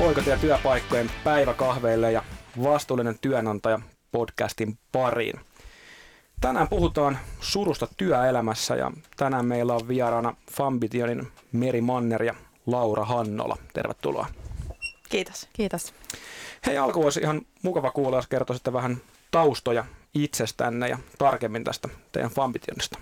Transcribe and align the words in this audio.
Oikotie 0.00 0.38
työpaikkojen 0.38 1.10
päiväkahveille 1.24 2.12
ja 2.12 2.22
vastuullinen 2.62 3.18
työnantaja 3.20 3.80
podcastin 4.12 4.78
pariin. 4.92 5.40
Tänään 6.40 6.68
puhutaan 6.68 7.18
surusta 7.40 7.88
työelämässä 7.96 8.76
ja 8.76 8.90
tänään 9.16 9.46
meillä 9.46 9.74
on 9.74 9.88
vieraana 9.88 10.36
Fambitionin 10.52 11.28
Meri 11.52 11.80
Manner 11.80 12.22
ja 12.22 12.34
Laura 12.66 13.04
Hannola. 13.04 13.56
Tervetuloa. 13.72 14.26
Kiitos. 15.08 15.48
Kiitos. 15.52 15.94
Hei, 16.66 16.78
alkuun 16.78 17.06
olisi 17.06 17.20
ihan 17.20 17.42
mukava 17.62 17.90
kuulla, 17.90 18.18
jos 18.18 18.26
kertoisitte 18.26 18.72
vähän 18.72 18.96
taustoja 19.30 19.84
itsestänne 20.14 20.88
ja 20.88 20.98
tarkemmin 21.18 21.64
tästä 21.64 21.88
teidän 22.12 22.30
Fambitionista. 22.30 22.98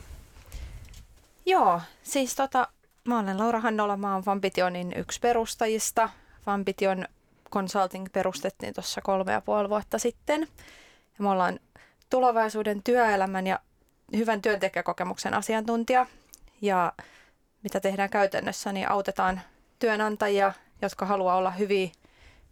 Joo, 1.46 1.80
siis 2.02 2.34
tota, 2.34 2.68
mä 3.04 3.18
olen 3.18 3.38
Laura 3.38 3.60
Hannola, 3.60 3.96
mä 3.96 4.12
olen 4.12 4.24
Fambitionin 4.24 4.92
yksi 4.96 5.20
perustajista. 5.20 6.08
Fambition 6.44 7.04
Consulting 7.50 8.06
perustettiin 8.12 8.74
tuossa 8.74 9.00
kolme 9.00 9.32
ja 9.32 9.40
puoli 9.40 9.68
vuotta 9.68 9.98
sitten. 9.98 10.40
Ja 11.18 11.18
me 11.18 11.30
ollaan 11.30 11.60
tulevaisuuden 12.10 12.82
työelämän 12.82 13.46
ja 13.46 13.60
hyvän 14.16 14.42
työntekijäkokemuksen 14.42 15.34
asiantuntija. 15.34 16.06
Ja 16.62 16.92
mitä 17.62 17.80
tehdään 17.80 18.10
käytännössä, 18.10 18.72
niin 18.72 18.90
autetaan 18.90 19.40
työnantajia, 19.78 20.52
jotka 20.82 21.06
haluaa 21.06 21.36
olla 21.36 21.50
hyviä, 21.50 21.88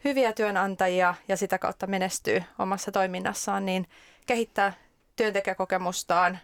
hyviä 0.05 0.33
työnantajia 0.33 1.14
ja 1.28 1.36
sitä 1.36 1.59
kautta 1.59 1.86
menestyy 1.86 2.42
omassa 2.59 2.92
toiminnassaan, 2.92 3.66
niin 3.66 3.88
kehittää 4.27 4.72
työntekijäkokemustaan, 5.16 6.38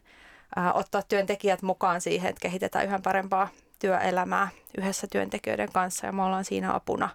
ottaa 0.74 1.02
työntekijät 1.02 1.62
mukaan 1.62 2.00
siihen, 2.00 2.28
että 2.28 2.40
kehitetään 2.40 2.86
yhä 2.86 3.00
parempaa 3.02 3.48
työelämää 3.78 4.48
yhdessä 4.78 5.06
työntekijöiden 5.06 5.72
kanssa 5.72 6.06
ja 6.06 6.12
me 6.12 6.22
ollaan 6.22 6.44
siinä 6.44 6.74
apuna. 6.74 7.08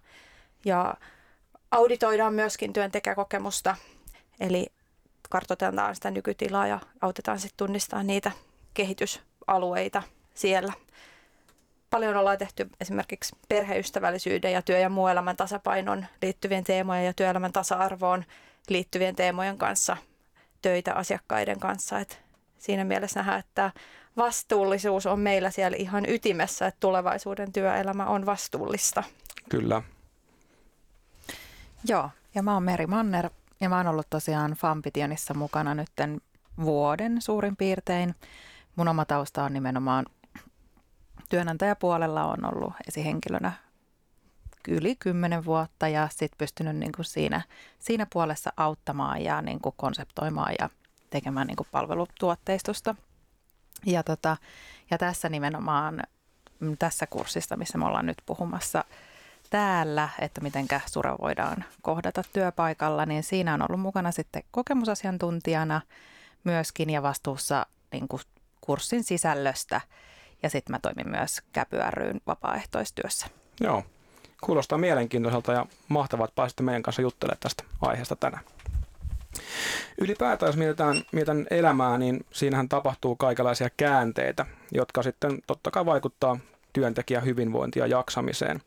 Ja 0.66 0.96
auditoidaan 1.72 2.34
myöskin 2.34 2.74
työntekijäkokemusta, 2.74 3.76
eli 4.40 4.68
kartoitetaan 5.30 5.96
sitä 5.96 6.12
nykytilaa 6.12 6.68
ja 6.68 6.80
autetaan 7.02 7.40
sitten 7.40 7.58
tunnistamaan 7.58 8.08
niitä 8.08 8.32
kehitysalueita 8.74 10.04
siellä. 10.34 10.74
Paljon 11.90 12.18
ollaan 12.18 12.38
tehty 12.38 12.70
esimerkiksi 12.82 13.36
perheystävällisyyden 13.50 14.52
ja 14.52 14.62
työ- 14.62 14.80
ja 14.80 14.90
muu 14.90 15.08
elämän 15.08 15.38
tasapainon 15.38 16.06
liittyvien 16.22 16.64
teemojen 16.64 17.06
ja 17.06 17.14
työelämän 17.14 17.52
tasa-arvoon 17.52 18.26
liittyvien 18.70 19.16
teemojen 19.16 19.58
kanssa 19.58 19.98
töitä 20.62 20.94
asiakkaiden 20.94 21.60
kanssa. 21.60 22.00
Et 22.00 22.22
siinä 22.58 22.84
mielessä 22.84 23.20
nähdään, 23.20 23.40
että 23.40 23.72
vastuullisuus 24.18 25.06
on 25.06 25.20
meillä 25.20 25.52
siellä 25.52 25.78
ihan 25.78 26.10
ytimessä, 26.10 26.68
että 26.68 26.80
tulevaisuuden 26.80 27.52
työelämä 27.54 28.06
on 28.06 28.26
vastuullista. 28.26 29.04
Kyllä. 29.50 29.82
Joo, 31.88 32.10
ja 32.36 32.44
mä 32.44 32.54
oon 32.54 32.64
Meri 32.64 32.88
Manner 32.88 33.30
ja 33.62 33.70
mä 33.70 33.78
oon 33.78 33.88
ollut 33.88 34.10
tosiaan 34.10 34.52
Fampitionissa 34.52 35.34
mukana 35.34 35.76
nytten 35.76 36.22
vuoden 36.62 37.22
suurin 37.22 37.56
piirtein. 37.56 38.16
Mun 38.76 38.88
oma 38.88 39.06
tausta 39.06 39.44
on 39.44 39.54
nimenomaan 39.54 40.06
työnantajapuolella 41.30 42.26
on 42.26 42.56
ollut 42.56 42.74
esihenkilönä 42.88 43.52
yli 44.68 44.96
kymmenen 44.96 45.46
vuotta 45.46 45.88
ja 45.88 46.08
sitten 46.12 46.38
pystynyt 46.38 46.76
niin 46.76 46.92
kuin 46.92 47.06
siinä, 47.06 47.42
siinä 47.80 48.08
puolessa 48.14 48.54
auttamaan 48.58 49.22
ja 49.22 49.42
niin 49.42 49.60
kuin 49.60 49.76
konseptoimaan 49.78 50.54
ja 50.60 50.70
tekemään 51.10 51.48
niin 51.48 51.58
kuin 51.58 51.68
palvelutuotteistusta. 51.72 52.96
Ja, 53.86 54.04
tota, 54.04 54.38
ja 54.92 54.98
tässä 54.98 55.30
nimenomaan 55.30 56.04
tässä 56.80 57.08
kurssista, 57.08 57.58
missä 57.58 57.78
me 57.78 57.86
ollaan 57.86 58.06
nyt 58.06 58.18
puhumassa 58.26 58.84
täällä, 59.50 60.10
että 60.20 60.42
miten 60.42 60.68
sura 60.86 61.16
voidaan 61.22 61.66
kohdata 61.82 62.24
työpaikalla, 62.34 63.06
niin 63.06 63.24
siinä 63.24 63.54
on 63.54 63.62
ollut 63.62 63.82
mukana 63.82 64.12
sitten 64.12 64.44
kokemusasiantuntijana 64.52 65.82
myöskin 66.44 66.90
ja 66.90 67.04
vastuussa 67.04 67.66
niin 67.92 68.08
kuin 68.08 68.22
kurssin 68.62 69.04
sisällöstä. 69.04 69.82
Ja 70.44 70.50
sitten 70.50 70.74
mä 70.74 70.80
toimin 70.80 71.10
myös 71.10 71.42
Käpy 71.52 71.78
ryn 71.90 72.22
vapaaehtoistyössä. 72.28 73.28
Joo, 73.62 73.84
kuulostaa 74.42 74.78
mielenkiintoiselta 74.78 75.54
ja 75.54 75.66
mahtavaa, 75.88 76.26
että 76.26 76.36
pääsitte 76.36 76.64
meidän 76.64 76.84
kanssa 76.84 77.02
juttelemaan 77.02 77.40
tästä 77.40 77.64
aiheesta 77.82 78.16
tänään. 78.16 78.44
Ylipäätään, 80.02 80.48
jos 80.48 80.58
mietitään, 80.58 81.04
mietitään 81.12 81.48
elämää, 81.52 81.98
niin 81.98 82.26
siinähän 82.32 82.70
tapahtuu 82.70 83.16
kaikenlaisia 83.16 83.70
käänteitä, 83.78 84.46
jotka 84.72 85.04
sitten 85.04 85.40
totta 85.48 85.72
kai 85.72 85.86
vaikuttaa 85.86 86.40
työntekijän 86.74 87.26
hyvinvointiin 87.26 87.82
ja 87.82 87.88
jaksamiseen. 87.88 88.62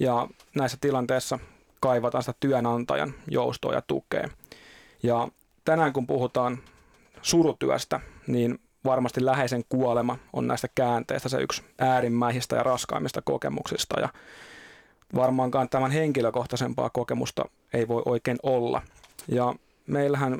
Ja 0.00 0.28
näissä 0.54 0.78
tilanteissa 0.80 1.38
kaivataan 1.80 2.22
sitä 2.22 2.34
työnantajan 2.40 3.14
joustoa 3.30 3.72
ja 3.72 3.82
tukea. 3.86 4.28
Ja 5.02 5.28
tänään 5.64 5.92
kun 5.92 6.06
puhutaan 6.06 6.58
surutyöstä, 7.22 8.00
niin 8.26 8.58
varmasti 8.84 9.24
läheisen 9.24 9.64
kuolema 9.68 10.18
on 10.32 10.46
näistä 10.46 10.68
käänteistä 10.74 11.28
se 11.28 11.40
yksi 11.40 11.62
äärimmäisistä 11.78 12.56
ja 12.56 12.62
raskaimmista 12.62 13.22
kokemuksista. 13.22 14.00
Ja 14.00 14.08
varmaankaan 15.14 15.68
tämän 15.68 15.90
henkilökohtaisempaa 15.90 16.90
kokemusta 16.90 17.44
ei 17.72 17.88
voi 17.88 18.02
oikein 18.04 18.38
olla. 18.42 18.82
Ja 19.28 19.54
meillähän 19.86 20.38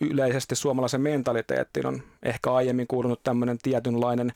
yleisesti 0.00 0.56
suomalaisen 0.56 1.00
mentaliteettiin 1.00 1.86
on 1.86 2.02
ehkä 2.22 2.52
aiemmin 2.52 2.86
kuulunut 2.86 3.22
tämmöinen 3.22 3.58
tietynlainen 3.62 4.32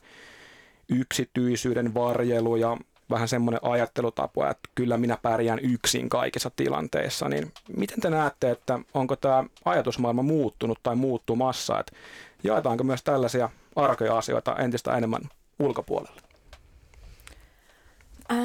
yksityisyyden 0.89 1.93
varjelu 1.93 2.55
ja 2.55 2.77
vähän 3.09 3.27
semmoinen 3.27 3.59
ajattelutapa, 3.63 4.49
että 4.49 4.69
kyllä 4.75 4.97
minä 4.97 5.17
pärjään 5.21 5.59
yksin 5.59 6.09
kaikissa 6.09 6.51
tilanteissa, 6.55 7.29
niin 7.29 7.51
miten 7.77 7.99
te 8.01 8.09
näette, 8.09 8.51
että 8.51 8.79
onko 8.93 9.15
tämä 9.15 9.43
ajatusmaailma 9.65 10.23
muuttunut 10.23 10.79
tai 10.83 10.95
muuttumassa, 10.95 11.79
että 11.79 11.91
jaetaanko 12.43 12.83
myös 12.83 13.03
tällaisia 13.03 13.49
arkoja 13.75 14.17
asioita 14.17 14.55
entistä 14.55 14.97
enemmän 14.97 15.21
ulkopuolelle? 15.59 16.21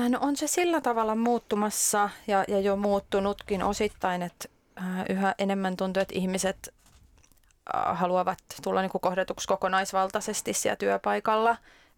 No 0.08 0.18
on 0.20 0.36
se 0.36 0.46
sillä 0.46 0.80
tavalla 0.80 1.14
muuttumassa 1.14 2.10
ja, 2.26 2.44
ja 2.48 2.60
jo 2.60 2.76
muuttunutkin 2.76 3.62
osittain, 3.62 4.22
että 4.22 4.48
yhä 5.08 5.34
enemmän 5.38 5.76
tuntuu, 5.76 6.00
että 6.00 6.14
ihmiset 6.14 6.74
haluavat 7.72 8.38
tulla 8.62 8.82
niin 8.82 8.90
kuin 8.90 9.00
kohdatuksi 9.00 9.48
kokonaisvaltaisesti 9.48 10.52
siellä 10.52 10.76
työpaikalla. 10.76 11.56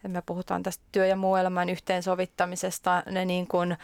Me 0.08 0.22
puhutaan 0.26 0.62
tästä 0.62 0.84
työ- 0.92 1.06
ja 1.06 1.16
muu 1.16 1.36
elämän 1.36 1.68
yhteensovittamisesta, 1.68 3.02
ne, 3.10 3.24
niin 3.24 3.46
kuin, 3.46 3.76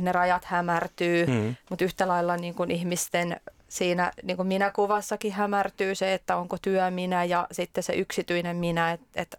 ne 0.00 0.12
rajat 0.12 0.44
hämärtyy, 0.44 1.26
mm. 1.26 1.56
mutta 1.70 1.84
yhtä 1.84 2.08
lailla 2.08 2.36
niin 2.36 2.54
kuin 2.54 2.70
ihmisten 2.70 3.40
siinä 3.68 4.12
niin 4.22 4.36
kuin 4.36 4.48
minä-kuvassakin 4.48 5.32
hämärtyy 5.32 5.94
se, 5.94 6.14
että 6.14 6.36
onko 6.36 6.56
työ 6.62 6.90
minä 6.90 7.24
ja 7.24 7.46
sitten 7.52 7.82
se 7.82 7.92
yksityinen 7.92 8.56
minä, 8.56 8.92
että, 8.92 9.06
että 9.14 9.38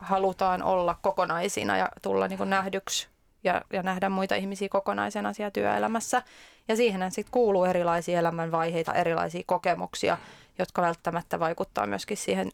halutaan 0.00 0.62
olla 0.62 0.96
kokonaisina 1.02 1.76
ja 1.76 1.88
tulla 2.02 2.28
niin 2.28 2.38
kuin 2.38 2.50
nähdyksi 2.50 3.08
ja, 3.44 3.62
ja 3.72 3.82
nähdä 3.82 4.08
muita 4.08 4.34
ihmisiä 4.34 4.68
kokonaisena 4.68 5.32
siellä 5.32 5.50
työelämässä. 5.50 6.22
Ja 6.68 6.76
siihen 6.76 7.10
sitten 7.10 7.32
kuuluu 7.32 7.64
erilaisia 7.64 8.18
elämänvaiheita, 8.18 8.94
erilaisia 8.94 9.42
kokemuksia, 9.46 10.18
jotka 10.58 10.82
välttämättä 10.82 11.40
vaikuttaa 11.40 11.86
myöskin 11.86 12.16
siihen 12.16 12.50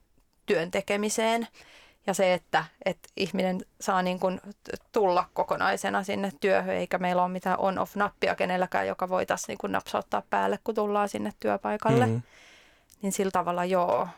työn 0.47 0.71
tekemiseen. 0.71 1.49
Ja 2.07 2.15
se, 2.15 2.35
että, 2.35 2.65
että 2.85 3.09
ihminen 3.17 3.61
saa 3.81 4.03
niin 4.03 4.21
kuin 4.21 4.41
tulla 4.93 5.25
kokonaisena 5.35 6.03
sinne 6.03 6.33
työhön, 6.41 6.77
eikä 6.77 6.99
meillä 6.99 7.23
ole 7.23 7.33
mitään 7.33 7.59
on-off-nappia 7.59 8.35
kenelläkään, 8.35 8.87
joka 8.87 9.09
voitaisiin 9.09 9.49
niin 9.49 9.59
kuin 9.59 9.73
napsauttaa 9.73 10.23
päälle, 10.31 10.59
kun 10.65 10.75
tullaan 10.75 11.09
sinne 11.09 11.33
työpaikalle. 11.41 12.07
Mm-hmm. 12.07 12.23
Niin 13.03 13.13
sillä 13.13 13.31
tavalla 13.31 13.65
joo. 13.65 14.09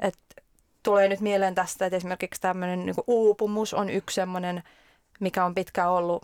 Et 0.00 0.18
tulee 0.82 1.08
nyt 1.08 1.20
mieleen 1.20 1.54
tästä, 1.54 1.86
että 1.86 1.96
esimerkiksi 1.96 2.40
tämmöinen 2.40 2.86
niin 2.86 2.96
uupumus 3.06 3.74
on 3.74 3.90
yksi 3.90 4.14
semmoinen, 4.14 4.62
mikä 5.20 5.44
on 5.44 5.54
pitkään 5.54 5.90
ollut 5.90 6.22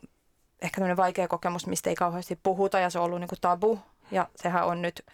ehkä 0.62 0.74
tämmöinen 0.74 0.96
vaikea 0.96 1.28
kokemus, 1.28 1.66
mistä 1.66 1.90
ei 1.90 1.96
kauheasti 1.96 2.38
puhuta 2.42 2.78
ja 2.78 2.90
se 2.90 2.98
on 2.98 3.04
ollut 3.04 3.20
niin 3.20 3.28
kuin 3.28 3.40
tabu. 3.40 3.78
Ja 4.10 4.28
sehän 4.36 4.66
on 4.66 4.82
nyt 4.82 5.06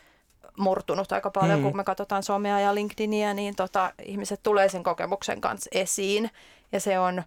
murtunut 0.58 1.12
aika 1.12 1.30
paljon, 1.30 1.58
mm. 1.58 1.62
kun 1.62 1.76
me 1.76 1.84
katsotaan 1.84 2.22
somea 2.22 2.60
ja 2.60 2.75
LinkedInia, 2.75 3.34
niin 3.34 3.56
tota, 3.56 3.92
ihmiset 4.02 4.40
tulee 4.42 4.69
sen 4.69 4.82
kokemuksen 4.82 5.40
kanssa 5.40 5.70
esiin. 5.72 6.30
Ja 6.72 6.80
se 6.80 6.98
on, 6.98 7.22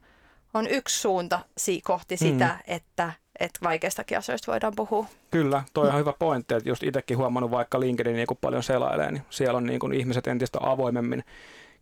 on 0.53 0.67
yksi 0.67 0.99
suunta 0.99 1.39
kohti 1.83 2.17
sitä, 2.17 2.45
mm. 2.45 2.73
että, 2.75 3.13
että 3.39 3.59
vaikeistakin 3.63 4.17
asioista 4.17 4.51
voidaan 4.51 4.73
puhua. 4.75 5.05
Kyllä, 5.31 5.63
toi 5.73 5.89
on 5.89 5.97
hyvä 5.97 6.13
pointti, 6.19 6.53
että 6.53 6.69
just 6.69 6.83
itsekin 6.83 7.17
huomannut 7.17 7.51
vaikka 7.51 7.79
LinkedInia, 7.79 8.25
kun 8.25 8.37
paljon 8.41 8.63
selailee, 8.63 9.11
niin 9.11 9.23
siellä 9.29 9.57
on 9.57 9.65
niin 9.65 9.79
kuin 9.79 9.93
ihmiset 9.93 10.27
entistä 10.27 10.59
avoimemmin 10.61 11.23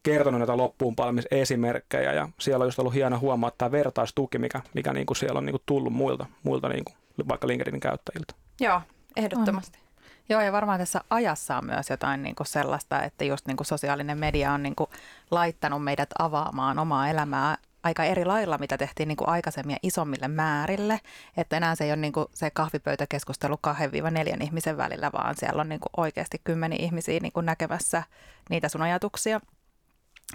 kertonut 0.03 0.39
näitä 0.39 0.57
loppuun 0.57 0.95
esimerkkejä 1.31 2.13
ja 2.13 2.29
siellä 2.39 2.63
on 2.63 2.67
just 2.67 2.79
ollut 2.79 2.93
hieno 2.93 3.19
huomaa 3.19 3.51
tämä 3.57 3.71
vertaistuki, 3.71 4.37
mikä, 4.37 4.61
mikä 4.73 4.93
niin 4.93 5.05
kuin 5.05 5.17
siellä 5.17 5.37
on 5.37 5.45
niin 5.45 5.53
kuin 5.53 5.63
tullut 5.65 5.93
muilta, 5.93 6.25
muilta 6.43 6.69
niin 6.69 6.85
kuin 6.85 6.95
vaikka 7.27 7.47
LinkedInin 7.47 7.81
käyttäjiltä. 7.81 8.33
Joo, 8.59 8.81
ehdottomasti. 9.15 9.79
On. 9.81 9.89
Joo, 10.29 10.41
ja 10.41 10.51
varmaan 10.51 10.79
tässä 10.79 11.01
ajassa 11.09 11.57
on 11.57 11.65
myös 11.65 11.89
jotain 11.89 12.23
niin 12.23 12.35
kuin 12.35 12.47
sellaista, 12.47 13.03
että 13.03 13.25
just 13.25 13.47
niin 13.47 13.57
kuin 13.57 13.67
sosiaalinen 13.67 14.17
media 14.17 14.53
on 14.53 14.63
niin 14.63 14.75
kuin 14.75 14.89
laittanut 15.31 15.83
meidät 15.83 16.09
avaamaan 16.19 16.79
omaa 16.79 17.09
elämää 17.09 17.57
aika 17.83 18.03
eri 18.03 18.25
lailla, 18.25 18.57
mitä 18.57 18.77
tehtiin 18.77 19.07
niin 19.07 19.17
kuin 19.17 19.29
aikaisemmin 19.29 19.73
ja 19.73 19.79
isommille 19.83 20.27
määrille. 20.27 20.99
Että 21.37 21.57
enää 21.57 21.75
se 21.75 21.83
ei 21.83 21.91
ole 21.91 21.95
niin 21.95 22.13
kuin 22.13 22.27
se 22.33 22.49
kahvipöytäkeskustelu 22.49 23.59
2-4 23.67 24.43
ihmisen 24.43 24.77
välillä, 24.77 25.11
vaan 25.11 25.35
siellä 25.37 25.61
on 25.61 25.69
niin 25.69 25.79
kuin 25.79 25.91
oikeasti 25.97 26.41
kymmeniä 26.43 26.85
ihmisiä 26.85 27.19
niin 27.19 27.31
kuin 27.31 27.45
näkemässä 27.45 28.03
niitä 28.49 28.69
sun 28.69 28.81
ajatuksia. 28.81 29.41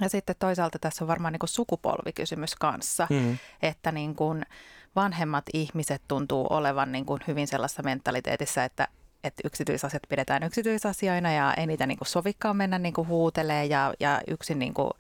Ja 0.00 0.08
sitten 0.08 0.36
toisaalta 0.38 0.78
tässä 0.78 1.04
on 1.04 1.08
varmaan 1.08 1.32
niin 1.32 1.40
kuin 1.40 1.48
sukupolvikysymys 1.48 2.54
kanssa, 2.54 3.06
mm. 3.10 3.38
että 3.62 3.92
niin 3.92 4.14
kuin 4.14 4.42
vanhemmat 4.96 5.44
ihmiset 5.52 6.02
tuntuu 6.08 6.46
olevan 6.50 6.92
niin 6.92 7.06
kuin 7.06 7.20
hyvin 7.26 7.46
sellaisessa 7.46 7.82
mentaliteetissä, 7.82 8.64
että 8.64 8.88
että 9.24 9.42
yksityisasiat 9.44 10.02
pidetään 10.08 10.42
yksityisasioina 10.42 11.32
ja 11.32 11.54
ei 11.54 11.66
niitä 11.66 11.86
niin 11.86 11.98
kuin 11.98 12.08
sovikkaan 12.08 12.56
mennä 12.56 12.78
niin 12.78 12.94
kuin 12.94 13.08
huutelee 13.08 13.64
ja, 13.64 13.94
ja 14.00 14.20
yksin 14.28 14.58
niin 14.58 14.74
kuin 14.74 14.90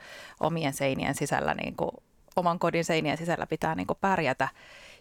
omien 0.40 0.72
seinien 0.72 1.14
sisällä, 1.14 1.54
niin 1.54 1.76
kuin, 1.76 1.90
oman 2.36 2.58
kodin 2.58 2.84
seinien 2.84 3.18
sisällä 3.18 3.46
pitää 3.46 3.74
niin 3.74 3.86
kuin 3.86 3.98
pärjätä. 4.00 4.48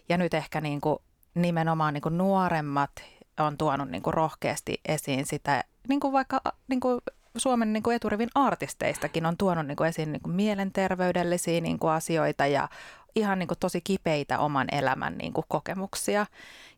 Ja 0.08 0.18
nyt 0.18 0.34
ehkä 0.34 0.60
niin 0.60 0.80
kuin 0.80 0.98
nimenomaan 1.34 1.94
niin 1.94 2.02
kuin 2.02 2.18
nuoremmat 2.18 2.90
on 3.38 3.58
tuonut 3.58 3.88
niin 3.88 4.02
kuin 4.02 4.14
rohkeasti 4.14 4.80
esiin 4.88 5.26
sitä, 5.26 5.64
niin 5.88 6.00
kuin 6.00 6.12
vaikka 6.12 6.40
niin 6.68 6.80
kuin 6.80 7.00
Suomen 7.38 7.72
niin 7.72 7.82
kuin 7.82 7.96
eturivin 7.96 8.28
artisteistakin 8.34 9.26
on 9.26 9.36
tuonut 9.36 9.66
niin 9.66 9.76
kuin 9.76 9.88
esiin 9.88 10.12
niin 10.12 10.22
kuin 10.22 10.34
mielenterveydellisiä 10.34 11.60
niin 11.60 11.78
kuin 11.78 11.92
asioita 11.92 12.46
ja 12.46 12.68
ihan 13.14 13.38
niin 13.38 13.46
kuin 13.48 13.58
tosi 13.58 13.80
kipeitä 13.80 14.38
oman 14.38 14.66
elämän 14.72 15.18
niin 15.18 15.32
kuin 15.32 15.44
kokemuksia. 15.48 16.26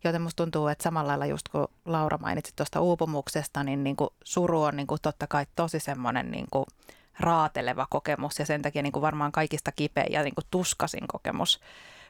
Joten 0.04 0.22
musta 0.22 0.42
tuntuu, 0.42 0.68
että 0.68 0.82
samalla 0.82 1.08
lailla 1.08 1.26
just 1.26 1.48
kun 1.48 1.68
Laura 1.84 2.18
mainitsi 2.18 2.52
tuosta 2.56 2.80
uupumuksesta, 2.80 3.64
niin, 3.64 3.84
niin 3.84 3.96
kuin 3.96 4.10
suru 4.24 4.62
on 4.62 4.76
niin 4.76 4.86
kuin 4.86 5.00
totta 5.02 5.26
kai 5.26 5.46
tosi 5.56 5.80
semmoinen 5.80 6.30
niin 6.30 6.46
kuin 6.50 6.64
raateleva 7.20 7.86
kokemus 7.90 8.38
ja 8.38 8.46
sen 8.46 8.62
takia 8.62 8.82
niin 8.82 8.92
kuin 8.92 9.02
varmaan 9.02 9.32
kaikista 9.32 9.72
kipeä 9.72 10.06
ja 10.10 10.22
niin 10.22 10.34
kuin 10.34 10.46
tuskasin 10.50 11.08
kokemus. 11.08 11.60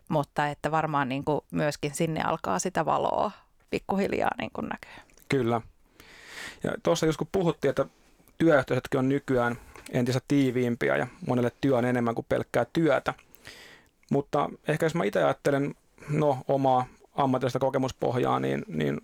Mutta 0.09 0.49
että 0.49 0.71
varmaan 0.71 1.09
niin 1.09 1.25
kuin 1.25 1.41
myöskin 1.51 1.95
sinne 1.95 2.23
alkaa 2.23 2.59
sitä 2.59 2.85
valoa 2.85 3.31
pikkuhiljaa 3.71 4.31
niin 4.39 4.51
kuin 4.53 4.69
näkyy. 4.69 5.15
Kyllä. 5.29 5.61
Ja 6.65 6.73
tuossa 6.83 7.07
jos 7.07 7.17
kun 7.17 7.29
puhuttiin, 7.33 7.71
että 7.71 7.87
työyhteisötkin 8.39 8.99
on 8.99 9.09
nykyään 9.09 9.57
entistä 9.93 10.21
tiiviimpiä 10.29 10.97
ja 10.97 11.07
monelle 11.27 11.53
työ 11.61 11.77
on 11.77 11.85
enemmän 11.85 12.15
kuin 12.15 12.27
pelkkää 12.29 12.67
työtä. 12.73 13.15
Mutta 14.11 14.51
ehkä 14.69 14.87
jos 14.87 14.95
mä 14.95 15.05
itse 15.05 15.25
ajattelen 15.25 15.75
no, 16.09 16.39
omaa 16.49 16.87
ammatillista 17.15 17.59
kokemuspohjaa, 17.59 18.41
niin, 18.41 18.65
niin 18.69 19.01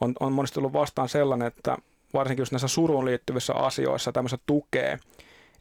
on, 0.00 0.14
on 0.20 0.32
monesti 0.32 0.54
tullut 0.54 0.72
vastaan 0.72 1.08
sellainen, 1.08 1.48
että 1.48 1.76
varsinkin 2.14 2.40
just 2.40 2.52
näissä 2.52 2.68
suruun 2.68 3.04
liittyvissä 3.04 3.54
asioissa 3.54 4.12
tämmöistä 4.12 4.38
tukea 4.46 4.98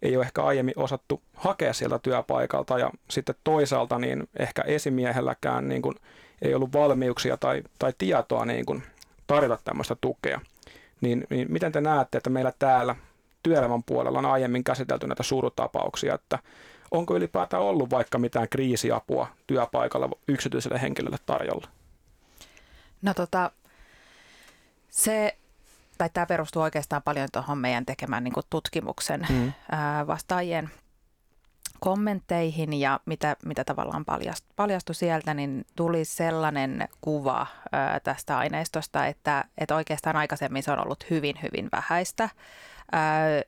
ei 0.02 0.18
ole 0.18 0.26
ehkä 0.26 0.44
aiemmin 0.44 0.74
osattu 0.78 1.22
hakea 1.34 1.74
sieltä 1.74 2.00
työpaikalta 2.00 2.80
ja 2.80 2.92
sitten 3.10 3.36
toisaalta 3.44 4.00
niin 4.00 4.30
ehkä 4.40 4.62
esimiehelläkään 4.62 5.68
niin 5.68 5.82
kuin 5.82 5.96
ei 6.42 6.56
ollut 6.56 6.74
valmiuksia 6.74 7.38
tai, 7.38 7.64
tai 7.80 7.94
tietoa 7.98 8.46
niin 8.46 8.66
kuin 8.66 8.84
tarjota 9.28 9.60
tämmöistä 9.64 9.96
tukea. 10.02 10.42
Niin, 11.02 11.28
niin 11.30 11.52
miten 11.52 11.72
te 11.72 11.82
näette, 11.82 12.18
että 12.18 12.30
meillä 12.30 12.54
täällä 12.60 12.96
työelämän 13.46 13.84
puolella 13.84 14.20
on 14.20 14.26
aiemmin 14.26 14.64
käsitelty 14.64 15.08
näitä 15.08 15.24
surutapauksia, 15.24 16.16
että 16.16 16.40
onko 16.92 17.16
ylipäätään 17.16 17.64
ollut 17.64 17.90
vaikka 17.90 18.18
mitään 18.18 18.50
kriisiapua 18.50 19.28
työpaikalla 19.48 20.10
yksityiselle 20.28 20.82
henkilölle 20.82 21.18
tarjolla? 21.26 21.68
No 23.02 23.14
tota, 23.14 23.52
se, 24.90 25.38
tai 25.98 26.10
tämä 26.14 26.26
perustuu 26.26 26.62
oikeastaan 26.62 27.02
paljon 27.02 27.28
tuohon 27.32 27.58
meidän 27.58 27.86
tekemään 27.86 28.24
niin 28.24 28.34
tutkimuksen 28.50 29.28
mm. 29.30 29.54
ää, 29.72 30.08
vastaajien 30.08 30.70
kommentteihin 31.80 32.74
ja 32.74 33.00
mitä, 33.06 33.36
mitä 33.46 33.64
tavallaan 33.64 34.06
paljastui, 34.06 34.54
paljastui 34.56 34.96
sieltä, 34.96 35.34
niin 35.34 35.66
tuli 35.76 36.06
sellainen 36.06 36.88
kuva 37.02 37.48
ää, 37.72 38.00
tästä 38.00 38.38
aineistosta, 38.38 39.06
että, 39.06 39.44
että 39.58 39.76
oikeastaan 39.76 40.16
aikaisemmin 40.16 40.64
se 40.64 40.72
on 40.72 40.80
ollut 40.80 41.10
hyvin, 41.10 41.36
hyvin 41.44 41.70
vähäistä. 41.72 42.30
Ää, 42.92 43.42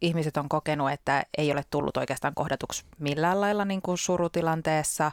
ihmiset 0.00 0.36
on 0.36 0.48
kokenut, 0.48 0.90
että 0.90 1.22
ei 1.38 1.52
ole 1.52 1.62
tullut 1.70 1.96
oikeastaan 1.96 2.34
kohdatuksi 2.34 2.84
millään 2.98 3.40
lailla 3.40 3.64
niin 3.64 3.82
kuin 3.82 3.98
surutilanteessa. 3.98 5.12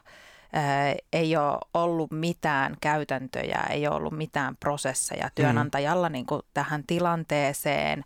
Ää, 0.53 0.95
ei 1.13 1.37
ole 1.37 1.57
ollut 1.73 2.11
mitään 2.11 2.77
käytäntöjä, 2.81 3.63
ei 3.69 3.87
ole 3.87 3.95
ollut 3.95 4.17
mitään 4.17 4.57
prosesseja 4.57 5.25
mm. 5.25 5.31
työnantajalla 5.35 6.09
mm. 6.09 6.13
niin 6.13 6.25
kuin 6.25 6.41
tähän 6.53 6.83
tilanteeseen. 6.87 8.01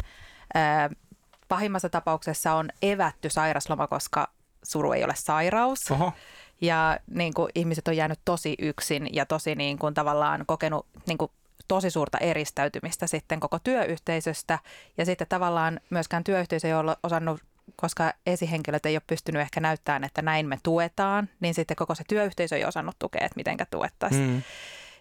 Pahimmassa 1.47 1.89
tapauksessa 1.89 2.53
on 2.53 2.69
evätty 2.81 3.29
sairasloma, 3.29 3.87
koska 3.87 4.27
suru 4.63 4.91
ei 4.91 5.03
ole 5.03 5.13
sairaus. 5.15 5.91
Oho. 5.91 6.13
Ja 6.61 6.99
niin 7.07 7.33
kuin, 7.33 7.51
ihmiset 7.55 7.87
on 7.87 7.97
jäänyt 7.97 8.19
tosi 8.25 8.55
yksin 8.59 9.09
ja 9.13 9.25
tosi 9.25 9.55
niin 9.55 9.79
kuin, 9.79 9.93
tavallaan 9.93 10.43
kokenut 10.45 10.85
niin 11.07 11.17
kuin, 11.17 11.31
tosi 11.67 11.89
suurta 11.89 12.17
eristäytymistä 12.17 13.07
sitten 13.07 13.39
koko 13.39 13.59
työyhteisöstä. 13.59 14.59
Ja 14.97 15.05
sitten 15.05 15.27
tavallaan 15.27 15.79
myöskään 15.89 16.23
työyhteisö 16.23 16.67
ei 16.67 16.73
ole 16.73 16.97
osannut 17.03 17.41
koska 17.75 18.13
esihenkilöt 18.25 18.85
ei 18.85 18.95
ole 18.95 19.01
pystynyt 19.07 19.41
ehkä 19.41 19.59
näyttämään, 19.59 20.03
että 20.03 20.21
näin 20.21 20.47
me 20.47 20.59
tuetaan, 20.63 21.29
niin 21.39 21.53
sitten 21.53 21.77
koko 21.77 21.95
se 21.95 22.03
työyhteisö 22.07 22.55
ei 22.55 22.65
osannut 22.65 22.95
tukea, 22.99 23.25
että 23.25 23.35
mitenkä 23.35 23.65
tuettaisiin. 23.65 24.29
Mm. 24.29 24.41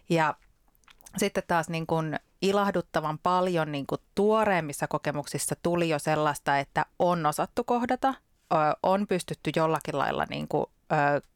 Ja 0.09 0.35
sitten 1.17 1.43
taas 1.47 1.69
niin 1.69 1.87
kuin 1.87 2.19
ilahduttavan 2.41 3.19
paljon 3.19 3.71
niin 3.71 3.87
kuin 3.87 4.01
tuoreemmissa 4.15 4.87
kokemuksissa 4.87 5.55
tuli 5.63 5.89
jo 5.89 5.99
sellaista, 5.99 6.59
että 6.59 6.85
on 6.99 7.25
osattu 7.25 7.63
kohdata, 7.63 8.13
on 8.83 9.07
pystytty 9.07 9.51
jollakin 9.55 9.97
lailla 9.97 10.25
niin 10.29 10.47
kuin, 10.47 10.65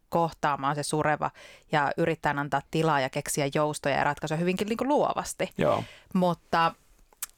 kohtaamaan 0.10 0.76
se 0.76 0.84
sureva 0.84 1.32
ja 1.72 1.92
yrittää 1.98 2.34
antaa 2.38 2.62
tilaa 2.72 3.00
ja 3.00 3.10
keksiä 3.10 3.50
joustoja 3.54 3.96
ja 3.96 4.04
ratkaisuja 4.04 4.38
hyvinkin 4.38 4.68
niin 4.68 4.78
kuin 4.78 4.88
luovasti. 4.88 5.50
Joo. 5.58 5.84
Mutta, 6.14 6.76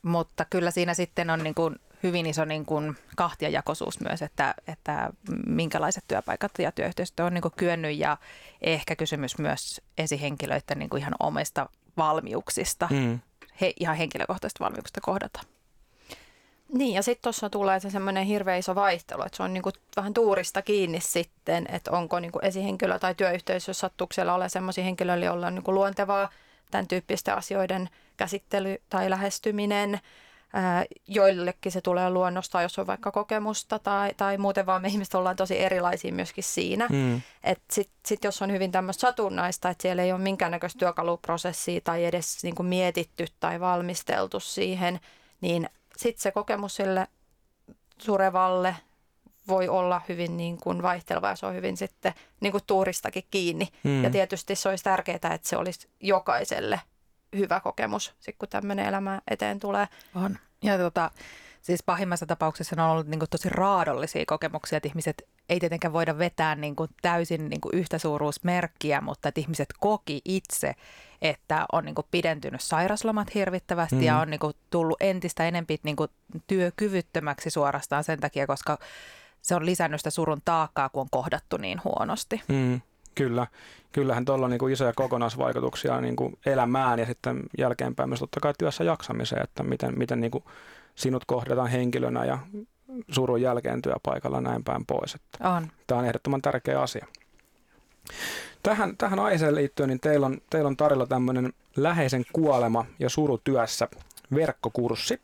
mutta 0.02 0.46
kyllä 0.46 0.72
siinä 0.72 0.94
sitten 0.94 1.30
on 1.30 1.44
niin 1.44 1.56
kuin 1.56 1.76
hyvin 2.04 2.26
iso 2.26 2.46
niin 2.46 2.66
kuin 2.66 2.98
kahtiajakoisuus 3.16 4.00
myös, 4.00 4.22
että, 4.22 4.56
että 4.68 5.10
minkälaiset 5.46 6.04
työpaikat 6.08 6.52
ja 6.60 6.72
työyhteistyö 6.72 7.26
on 7.26 7.34
niin 7.34 7.42
kuin 7.42 7.54
kyennyt 7.58 7.98
ja 7.98 8.18
ehkä 8.62 8.96
kysymys 8.96 9.38
myös 9.38 9.82
esihenkilöiden 9.98 10.80
niin 10.80 10.90
kuin 10.90 11.02
ihan 11.02 11.16
omista 11.20 11.70
valmiuksista, 12.00 12.88
mm. 12.92 13.20
he, 13.62 13.74
ihan 13.80 13.96
henkilökohtaisista 13.96 14.64
valmiuksista 14.64 15.02
kohdata. 15.02 15.42
Niin, 16.74 16.94
ja 16.96 17.04
sitten 17.04 17.24
tuossa 17.24 17.50
tulee 17.50 17.80
se 17.80 17.90
semmoinen 17.90 18.26
hirveä 18.26 18.56
iso 18.56 18.76
vaihtelu, 18.76 19.24
että 19.24 19.38
se 19.38 19.44
on 19.44 19.54
niinku 19.54 19.72
vähän 19.96 20.14
tuurista 20.14 20.62
kiinni 20.62 21.00
sitten, 21.02 21.66
että 21.72 21.92
onko 21.92 22.20
niinku 22.20 22.40
esihenkilö 22.42 23.00
tai 23.00 23.16
työyhteisö 23.16 23.74
sattuuko 23.74 24.14
siellä 24.14 24.34
ole 24.34 24.50
semmoisia 24.50 24.84
henkilöille, 24.84 25.26
joilla 25.26 25.48
on 25.48 25.56
niinku 25.56 25.74
luontevaa 25.74 26.30
tämän 26.72 26.88
tyyppisten 26.88 27.38
asioiden 27.38 27.90
käsittely 28.18 28.78
tai 28.90 29.10
lähestyminen. 29.10 30.00
Joillekin 31.08 31.72
se 31.72 31.82
tulee 31.82 32.10
luonnosta, 32.10 32.62
jos 32.62 32.80
on 32.80 32.88
vaikka 32.88 33.12
kokemusta 33.12 33.80
tai, 33.80 34.14
tai 34.18 34.38
muuten 34.38 34.66
vaan 34.66 34.82
me 34.82 34.88
ihmiset 34.88 35.16
ollaan 35.16 35.36
tosi 35.36 35.60
erilaisia 35.60 36.14
myöskin 36.14 36.44
siinä. 36.44 36.88
Mm. 36.92 37.22
Sitten 37.72 38.00
sit 38.06 38.24
jos 38.24 38.42
on 38.42 38.52
hyvin 38.52 38.72
tämmöistä 38.72 39.02
satunnaista, 39.02 39.70
että 39.70 39.82
siellä 39.82 40.04
ei 40.04 40.12
ole 40.12 40.22
minkäännäköistä 40.22 40.80
työkaluprosessia 40.80 41.82
tai 41.84 42.06
edes 42.06 42.44
niinku 42.44 42.64
mietitty 42.64 43.26
tai 43.40 43.60
valmisteltu 43.60 44.40
siihen, 44.40 45.00
niin 45.42 45.70
sitten 45.98 46.22
se 46.22 46.32
kokemus 46.32 46.76
sille 46.76 47.08
surevalle 47.98 48.76
voi 49.48 49.70
olla 49.70 50.02
hyvin 50.10 50.38
niin 50.38 50.58
kuin 50.58 50.82
vaihteleva 50.82 51.30
ja 51.30 51.36
se 51.36 51.46
on 51.46 51.56
hyvin 51.56 51.78
sitten 51.78 52.14
niin 52.40 52.52
kuin 52.52 52.64
tuuristakin 52.68 53.24
kiinni. 53.32 53.68
Mm. 53.84 54.04
Ja 54.04 54.10
tietysti 54.10 54.56
se 54.56 54.70
olisi 54.70 54.84
tärkeää, 54.84 55.16
että 55.16 55.40
se 55.44 55.58
olisi 55.58 55.88
jokaiselle 56.00 56.82
hyvä 57.38 57.60
kokemus, 57.60 58.16
sit 58.20 58.36
kun 58.40 58.50
tämmöinen 58.50 58.86
elämä 58.86 59.22
eteen 59.28 59.60
tulee. 59.60 59.88
On. 60.16 60.38
Ja 60.64 60.78
tota, 60.78 61.12
siis 61.62 61.84
pahimmassa 61.84 62.26
tapauksessa 62.26 62.76
ne 62.76 62.84
on 62.84 62.90
ollut 62.90 63.08
niin 63.08 63.20
kuin 63.20 63.30
tosi 63.30 63.50
raadollisia 63.50 64.24
kokemuksia, 64.28 64.78
että 64.78 64.90
ihmiset 64.90 65.28
ei 65.50 65.60
tietenkään 65.60 65.94
voida 65.94 66.18
vetää 66.18 66.56
niin 66.56 66.76
kuin 66.76 66.90
täysin 67.02 67.50
niin 67.50 67.62
kuin 67.62 67.76
yhtä 67.76 67.98
suuruusmerkkiä, 67.98 69.02
mutta 69.02 69.30
että 69.30 69.42
ihmiset 69.42 69.70
koki 69.80 70.22
itse, 70.26 70.76
että 71.22 71.66
on 71.72 71.86
niin 71.86 71.96
kuin 71.96 72.08
pidentynyt 72.12 72.62
sairaslomat 72.62 73.36
hirvittävästi 73.36 73.96
mm. 73.96 74.04
ja 74.04 74.20
on 74.20 74.30
niin 74.30 74.40
kuin 74.40 74.54
tullut 74.70 74.98
entistä 75.02 75.48
enempi 75.48 75.80
niin 75.84 75.96
kuin 75.96 76.12
työkyvyttömäksi 76.48 77.50
suorastaan 77.50 78.04
sen 78.04 78.20
takia, 78.20 78.48
koska 78.48 78.78
se 79.42 79.56
on 79.56 79.66
lisännyt 79.66 80.00
sitä 80.00 80.10
surun 80.10 80.42
taakkaa, 80.46 80.90
kun 80.90 81.02
on 81.02 81.10
kohdattu 81.12 81.58
niin 81.58 81.82
huonosti. 81.84 82.42
Mm. 82.48 82.82
Kyllä, 83.20 83.48
kyllähän 83.92 84.26
tuolla 84.26 84.46
on 84.46 84.52
niin 84.52 84.60
kuin 84.60 84.74
isoja 84.74 84.94
kokonaisvaikutuksia 84.94 86.02
niin 86.02 86.16
kuin 86.16 86.38
elämään 86.46 87.00
ja 87.00 87.06
sitten 87.06 87.44
jälkeenpäin 87.58 88.10
myös 88.10 88.20
totta 88.20 88.40
kai 88.40 88.54
työssä 88.58 88.84
jaksamiseen, 88.84 89.44
että 89.44 89.64
miten, 89.64 90.00
miten 90.00 90.20
niin 90.20 90.32
kuin 90.32 90.44
sinut 90.96 91.26
kohdataan 91.26 91.68
henkilönä 91.68 92.26
ja 92.26 92.38
surun 93.12 93.42
jälkeen 93.42 93.82
työpaikalla 93.82 94.42
näin 94.42 94.64
päin 94.64 94.86
pois. 94.86 95.16
Että 95.16 95.50
on. 95.50 95.68
Tämä 95.88 96.00
on 96.00 96.06
ehdottoman 96.06 96.42
tärkeä 96.42 96.82
asia. 96.82 97.06
Tähän, 98.64 98.98
tähän 98.98 99.20
aiheeseen 99.20 99.56
liittyen 99.56 99.90
niin 99.90 100.00
teillä 100.00 100.26
on, 100.26 100.38
teillä 100.50 100.68
on 100.68 100.78
tarjolla 100.78 101.08
tämmöinen 101.08 101.54
läheisen 101.76 102.26
kuolema 102.34 102.86
ja 103.00 103.10
suru 103.10 103.38
työssä 103.44 103.88
verkkokurssi. 104.36 105.22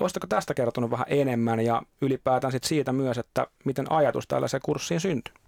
Olisitko 0.00 0.26
tästä 0.26 0.54
kertonut 0.54 0.90
vähän 0.90 1.06
enemmän 1.08 1.60
ja 1.60 1.82
ylipäätään 2.00 2.52
sit 2.52 2.64
siitä 2.64 2.92
myös, 2.92 3.18
että 3.18 3.46
miten 3.64 3.92
ajatus 3.92 4.28
tällaiseen 4.28 4.60
kurssiin 4.64 5.00
syntyi? 5.00 5.43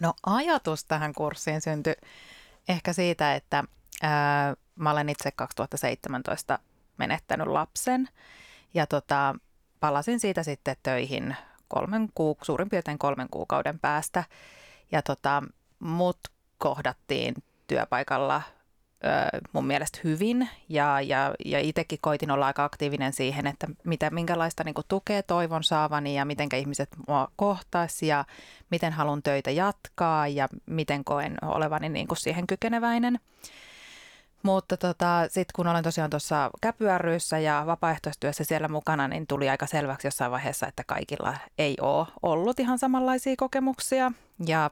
No 0.00 0.14
ajatus 0.26 0.84
tähän 0.84 1.12
kurssiin 1.12 1.60
syntyi 1.60 1.94
ehkä 2.68 2.92
siitä, 2.92 3.34
että 3.34 3.64
ää, 4.02 4.54
mä 4.76 4.90
olen 4.90 5.08
itse 5.08 5.30
2017 5.32 6.58
menettänyt 6.98 7.46
lapsen 7.46 8.08
ja 8.74 8.86
tota, 8.86 9.34
palasin 9.80 10.20
siitä 10.20 10.42
sitten 10.42 10.76
töihin 10.82 11.36
kolmen 11.68 12.08
kuuk- 12.08 12.44
suurin 12.44 12.68
piirtein 12.68 12.98
kolmen 12.98 13.28
kuukauden 13.30 13.78
päästä. 13.78 14.24
Ja 14.92 15.02
tota, 15.02 15.42
mut 15.78 16.18
kohdattiin 16.58 17.34
työpaikalla 17.66 18.42
mun 19.52 19.66
mielestä 19.66 19.98
hyvin 20.04 20.48
ja, 20.68 21.00
ja, 21.00 21.34
ja 21.44 21.60
itsekin 21.60 21.98
koitin 22.02 22.30
olla 22.30 22.46
aika 22.46 22.64
aktiivinen 22.64 23.12
siihen, 23.12 23.46
että 23.46 23.66
mitä, 23.84 24.10
minkälaista 24.10 24.64
niin 24.64 24.74
tukea 24.88 25.22
toivon 25.22 25.64
saavani 25.64 26.16
ja 26.16 26.24
miten 26.24 26.48
ihmiset 26.56 26.88
mua 27.08 27.28
kohtaisi 27.36 28.06
ja 28.06 28.24
miten 28.70 28.92
haluan 28.92 29.22
töitä 29.22 29.50
jatkaa 29.50 30.28
ja 30.28 30.48
miten 30.66 31.04
koen 31.04 31.36
olevani 31.42 31.88
niin 31.88 32.08
kuin 32.08 32.18
siihen 32.18 32.46
kykeneväinen. 32.46 33.20
Mutta 34.42 34.76
tota, 34.76 35.22
sitten 35.28 35.52
kun 35.56 35.66
olen 35.66 35.84
tosiaan 35.84 36.10
tuossa 36.10 36.50
käpyärryyssä 36.60 37.38
ja 37.38 37.62
vapaaehtoistyössä 37.66 38.44
siellä 38.44 38.68
mukana, 38.68 39.08
niin 39.08 39.26
tuli 39.26 39.50
aika 39.50 39.66
selväksi 39.66 40.06
jossain 40.06 40.30
vaiheessa, 40.30 40.66
että 40.66 40.84
kaikilla 40.86 41.34
ei 41.58 41.76
ole 41.80 42.06
ollut 42.22 42.60
ihan 42.60 42.78
samanlaisia 42.78 43.34
kokemuksia. 43.38 44.12
Ja 44.46 44.70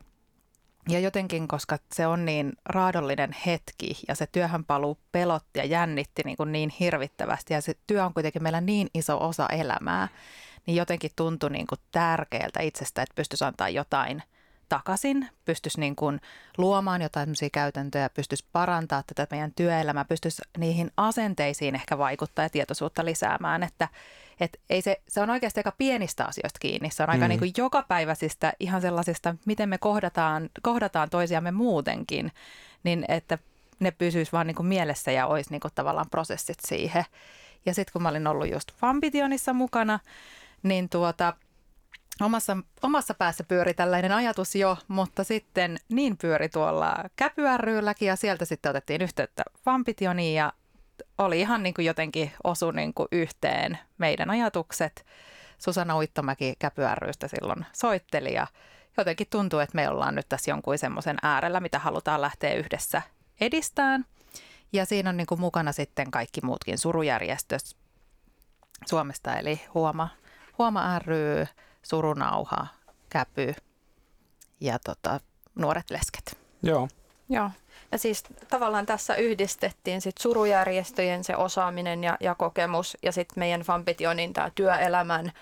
ja 0.88 1.00
jotenkin, 1.00 1.48
koska 1.48 1.78
se 1.92 2.06
on 2.06 2.24
niin 2.24 2.52
raadollinen 2.64 3.36
hetki 3.46 3.96
ja 4.08 4.14
se 4.14 4.26
työhön 4.26 4.64
paluu 4.64 4.98
pelotti 5.12 5.58
ja 5.58 5.64
jännitti 5.64 6.22
niin, 6.24 6.36
kuin 6.36 6.52
niin 6.52 6.70
hirvittävästi 6.80 7.54
ja 7.54 7.60
se 7.60 7.74
työ 7.86 8.04
on 8.04 8.14
kuitenkin 8.14 8.42
meillä 8.42 8.60
niin 8.60 8.88
iso 8.94 9.26
osa 9.26 9.46
elämää, 9.46 10.08
niin 10.66 10.76
jotenkin 10.76 11.10
tuntui 11.16 11.50
niin 11.50 11.66
kuin 11.66 11.80
tärkeältä 11.92 12.60
itsestä, 12.60 13.02
että 13.02 13.14
pystyisi 13.14 13.44
antaa 13.44 13.68
jotain 13.68 14.22
takaisin, 14.72 15.28
pystyisi 15.44 15.80
niin 15.80 15.96
kuin 15.96 16.20
luomaan 16.58 17.02
jotain 17.02 17.26
sellaisia 17.26 17.50
käytäntöjä, 17.50 18.08
pystyisi 18.08 18.44
parantaa 18.52 19.02
tätä 19.06 19.26
meidän 19.30 19.52
työelämää, 19.56 20.04
pystyisi 20.04 20.42
niihin 20.58 20.90
asenteisiin 20.96 21.74
ehkä 21.74 21.98
vaikuttaa 21.98 22.44
ja 22.44 22.50
tietoisuutta 22.50 23.04
lisäämään, 23.04 23.62
että 23.62 23.88
et 24.40 24.60
ei 24.70 24.82
se, 24.82 25.00
se 25.08 25.20
on 25.20 25.30
oikeasti 25.30 25.60
aika 25.60 25.72
pienistä 25.78 26.24
asioista 26.24 26.58
kiinni. 26.58 26.90
Se 26.90 27.02
on 27.02 27.10
aika 27.10 27.24
mm. 27.24 27.28
niin 27.28 27.38
kuin 27.38 27.52
jokapäiväisistä 27.56 28.52
ihan 28.60 28.80
sellaisista, 28.80 29.34
miten 29.44 29.68
me 29.68 29.78
kohdataan, 29.78 30.50
kohdataan 30.62 31.10
toisiamme 31.10 31.50
muutenkin, 31.50 32.32
niin 32.84 33.04
että 33.08 33.38
ne 33.80 33.90
pysyisi 33.90 34.32
vaan 34.32 34.46
niin 34.46 34.54
kuin 34.54 34.66
mielessä 34.66 35.12
ja 35.12 35.26
olisi 35.26 35.50
niin 35.50 35.60
kuin 35.60 35.72
tavallaan 35.74 36.10
prosessit 36.10 36.58
siihen. 36.60 37.04
Ja 37.66 37.74
sitten 37.74 37.92
kun 37.92 38.02
mä 38.02 38.08
olin 38.08 38.26
ollut 38.26 38.50
just 38.50 38.72
Fambitionissa 38.72 39.52
mukana, 39.52 39.98
niin 40.62 40.88
tuota, 40.88 41.34
omassa, 42.22 42.56
omassa 42.82 43.14
päässä 43.14 43.44
pyöri 43.44 43.74
tällainen 43.74 44.12
ajatus 44.12 44.54
jo, 44.54 44.78
mutta 44.88 45.24
sitten 45.24 45.78
niin 45.88 46.16
pyöri 46.16 46.48
tuolla 46.48 46.94
Käpy 47.16 47.42
ja 48.00 48.16
sieltä 48.16 48.44
sitten 48.44 48.70
otettiin 48.70 49.02
yhteyttä 49.02 49.42
Vampitioniin 49.66 50.34
ja 50.34 50.52
oli 51.18 51.40
ihan 51.40 51.62
niin 51.62 51.74
kuin 51.74 51.86
jotenkin 51.86 52.32
osu 52.44 52.70
niin 52.70 52.94
kuin 52.94 53.08
yhteen 53.12 53.78
meidän 53.98 54.30
ajatukset. 54.30 55.06
Susanna 55.58 55.96
Uittomäki 55.96 56.54
Käpy 56.58 56.82
silloin 57.26 57.66
soitteli 57.72 58.34
ja 58.34 58.46
jotenkin 58.96 59.26
tuntuu, 59.30 59.58
että 59.58 59.74
me 59.74 59.88
ollaan 59.88 60.14
nyt 60.14 60.28
tässä 60.28 60.50
jonkun 60.50 60.78
semmoisen 60.78 61.16
äärellä, 61.22 61.60
mitä 61.60 61.78
halutaan 61.78 62.20
lähteä 62.20 62.54
yhdessä 62.54 63.02
edistään. 63.40 64.04
Ja 64.72 64.86
siinä 64.86 65.10
on 65.10 65.16
niin 65.16 65.26
kuin 65.26 65.40
mukana 65.40 65.72
sitten 65.72 66.10
kaikki 66.10 66.40
muutkin 66.40 66.78
surujärjestöt 66.78 67.62
Suomesta, 68.86 69.36
eli 69.36 69.60
Huoma, 69.74 70.08
Huoma 70.58 70.98
ry, 70.98 71.46
Surunauha, 71.82 72.66
Käpy 73.10 73.54
ja 74.60 74.78
tota, 74.78 75.20
Nuoret 75.54 75.90
lesket. 75.90 76.38
Joo. 76.62 76.88
Joo. 77.28 77.50
Ja 77.92 77.98
siis 77.98 78.24
tavallaan 78.48 78.86
tässä 78.86 79.14
yhdistettiin 79.14 80.00
sit 80.00 80.18
surujärjestöjen 80.18 81.24
se 81.24 81.36
osaaminen 81.36 82.04
ja, 82.04 82.16
ja 82.20 82.34
kokemus 82.34 82.96
ja 83.02 83.12
sitten 83.12 83.38
meidän 83.38 83.60
Fambitionin 83.60 84.32
tämä 84.32 84.50
työelämän 84.54 85.32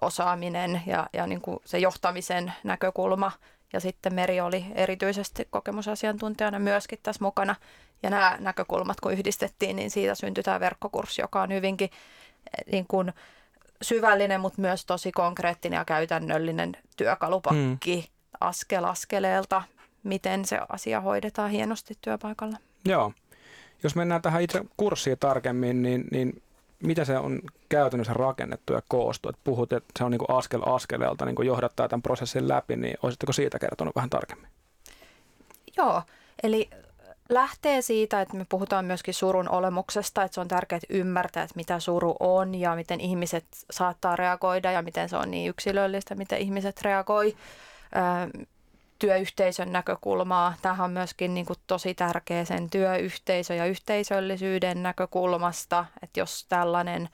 osaaminen 0.00 0.82
ja, 0.86 1.06
ja 1.12 1.26
niin 1.26 1.40
kuin 1.40 1.58
se 1.64 1.78
johtamisen 1.78 2.52
näkökulma. 2.64 3.32
Ja 3.72 3.80
sitten 3.80 4.14
Meri 4.14 4.40
oli 4.40 4.64
erityisesti 4.74 5.48
kokemusasiantuntijana 5.50 6.58
myöskin 6.58 6.98
tässä 7.02 7.24
mukana. 7.24 7.54
Ja 8.02 8.10
nämä 8.10 8.36
näkökulmat 8.40 9.00
kun 9.00 9.12
yhdistettiin, 9.12 9.76
niin 9.76 9.90
siitä 9.90 10.14
syntyi 10.14 10.44
tämä 10.44 10.60
verkkokurssi, 10.60 11.22
joka 11.22 11.42
on 11.42 11.52
hyvinkin 11.52 11.90
eh, 11.92 12.72
niin 12.72 12.86
kuin 12.86 13.12
syvällinen, 13.82 14.40
mutta 14.40 14.60
myös 14.60 14.86
tosi 14.86 15.12
konkreettinen 15.12 15.76
ja 15.76 15.84
käytännöllinen 15.84 16.76
työkalupakki 16.96 17.96
mm. 17.96 18.36
askel 18.40 18.84
askeleelta, 18.84 19.62
miten 20.02 20.44
se 20.44 20.60
asia 20.68 21.00
hoidetaan 21.00 21.50
hienosti 21.50 21.94
työpaikalla. 22.00 22.56
Joo. 22.84 23.12
Jos 23.82 23.94
mennään 23.94 24.22
tähän 24.22 24.42
itse 24.42 24.64
kurssiin 24.76 25.18
tarkemmin, 25.18 25.82
niin, 25.82 26.04
niin 26.10 26.42
mitä 26.82 27.04
se 27.04 27.18
on 27.18 27.40
käytännössä 27.68 28.14
rakennettu 28.14 28.72
ja 28.72 28.82
koostu? 28.88 29.28
Et 29.28 29.36
puhut, 29.44 29.72
että 29.72 29.92
se 29.98 30.04
on 30.04 30.10
niin 30.10 30.18
kuin 30.18 30.38
askel 30.38 30.62
askeleelta 30.66 31.24
niin 31.24 31.36
kuin 31.36 31.46
johdattaa 31.46 31.88
tämän 31.88 32.02
prosessin 32.02 32.48
läpi, 32.48 32.76
niin 32.76 32.98
olisitteko 33.02 33.32
siitä 33.32 33.58
kertonut 33.58 33.96
vähän 33.96 34.10
tarkemmin? 34.10 34.48
Joo, 35.76 36.02
eli 36.42 36.70
lähtee 37.28 37.82
siitä, 37.82 38.20
että 38.20 38.36
me 38.36 38.46
puhutaan 38.48 38.84
myöskin 38.84 39.14
surun 39.14 39.48
olemuksesta, 39.48 40.22
että 40.22 40.34
se 40.34 40.40
on 40.40 40.48
tärkeää 40.48 40.80
ymmärtää, 40.88 41.42
että 41.42 41.56
mitä 41.56 41.80
suru 41.80 42.16
on 42.20 42.54
ja 42.54 42.76
miten 42.76 43.00
ihmiset 43.00 43.44
saattaa 43.70 44.16
reagoida 44.16 44.72
ja 44.72 44.82
miten 44.82 45.08
se 45.08 45.16
on 45.16 45.30
niin 45.30 45.48
yksilöllistä, 45.48 46.14
miten 46.14 46.38
ihmiset 46.38 46.82
reagoi 46.82 47.36
työyhteisön 48.98 49.72
näkökulmaa. 49.72 50.54
Tämähän 50.62 50.84
on 50.84 50.90
myöskin 50.90 51.34
niin 51.34 51.46
kuin 51.46 51.58
tosi 51.66 51.94
tärkeä 51.94 52.44
sen 52.44 52.70
työyhteisö- 52.70 53.54
ja 53.54 53.66
yhteisöllisyyden 53.66 54.82
näkökulmasta, 54.82 55.84
että 56.02 56.20
jos 56.20 56.46
tällainen 56.48 57.08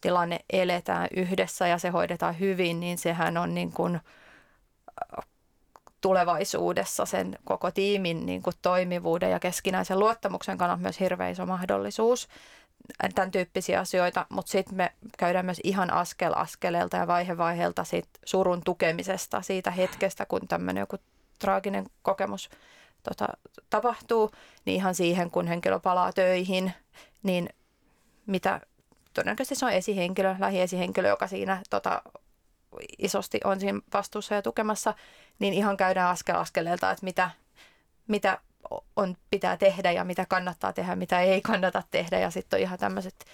tilanne 0.00 0.38
eletään 0.52 1.08
yhdessä 1.16 1.66
ja 1.66 1.78
se 1.78 1.88
hoidetaan 1.88 2.40
hyvin, 2.40 2.80
niin 2.80 2.98
sehän 2.98 3.36
on 3.36 3.54
niin 3.54 3.72
kuin 3.72 4.00
tulevaisuudessa 6.04 7.06
sen 7.06 7.38
koko 7.44 7.70
tiimin 7.70 8.26
niin 8.26 8.42
kuin 8.42 8.54
toimivuuden 8.62 9.30
ja 9.30 9.40
keskinäisen 9.40 9.98
luottamuksen 9.98 10.58
kannalta 10.58 10.82
myös 10.82 11.00
hirveän 11.00 11.32
iso 11.32 11.46
mahdollisuus. 11.46 12.28
Tämän 13.14 13.30
tyyppisiä 13.30 13.80
asioita, 13.80 14.26
mutta 14.28 14.50
sitten 14.50 14.76
me 14.76 14.92
käydään 15.18 15.44
myös 15.44 15.60
ihan 15.64 15.92
askel 15.92 16.32
askeleelta 16.36 16.96
ja 16.96 17.06
vaihe 17.06 17.36
vaiheelta 17.36 17.84
siitä 17.84 18.08
surun 18.24 18.62
tukemisesta 18.64 19.42
siitä 19.42 19.70
hetkestä, 19.70 20.26
kun 20.26 20.48
tämmöinen 20.48 20.80
joku 20.80 20.96
traaginen 21.38 21.86
kokemus 22.02 22.50
tota, 23.02 23.26
tapahtuu, 23.70 24.30
niin 24.64 24.76
ihan 24.76 24.94
siihen, 24.94 25.30
kun 25.30 25.46
henkilö 25.46 25.78
palaa 25.78 26.12
töihin, 26.12 26.72
niin 27.22 27.48
mitä 28.26 28.60
todennäköisesti 29.14 29.54
se 29.54 29.66
on 29.66 29.72
esihenkilö, 29.72 30.36
lähiesihenkilö, 30.38 31.08
joka 31.08 31.26
siinä 31.26 31.62
tota, 31.70 32.02
isosti 32.98 33.40
on 33.44 33.60
siinä 33.60 33.80
vastuussa 33.94 34.34
ja 34.34 34.42
tukemassa, 34.42 34.94
niin 35.38 35.54
ihan 35.54 35.76
käydään 35.76 36.10
askel 36.10 36.36
askeleelta, 36.36 36.90
että 36.90 37.04
mitä, 37.04 37.30
mitä 38.08 38.38
on, 38.96 39.16
pitää 39.30 39.56
tehdä 39.56 39.92
ja 39.92 40.04
mitä 40.04 40.26
kannattaa 40.26 40.72
tehdä, 40.72 40.96
mitä 40.96 41.20
ei 41.20 41.40
kannata 41.40 41.82
tehdä. 41.90 42.18
Ja 42.18 42.30
sitten 42.30 42.56
on 42.56 42.62
ihan 42.62 42.78
tämmöiset 42.78 43.24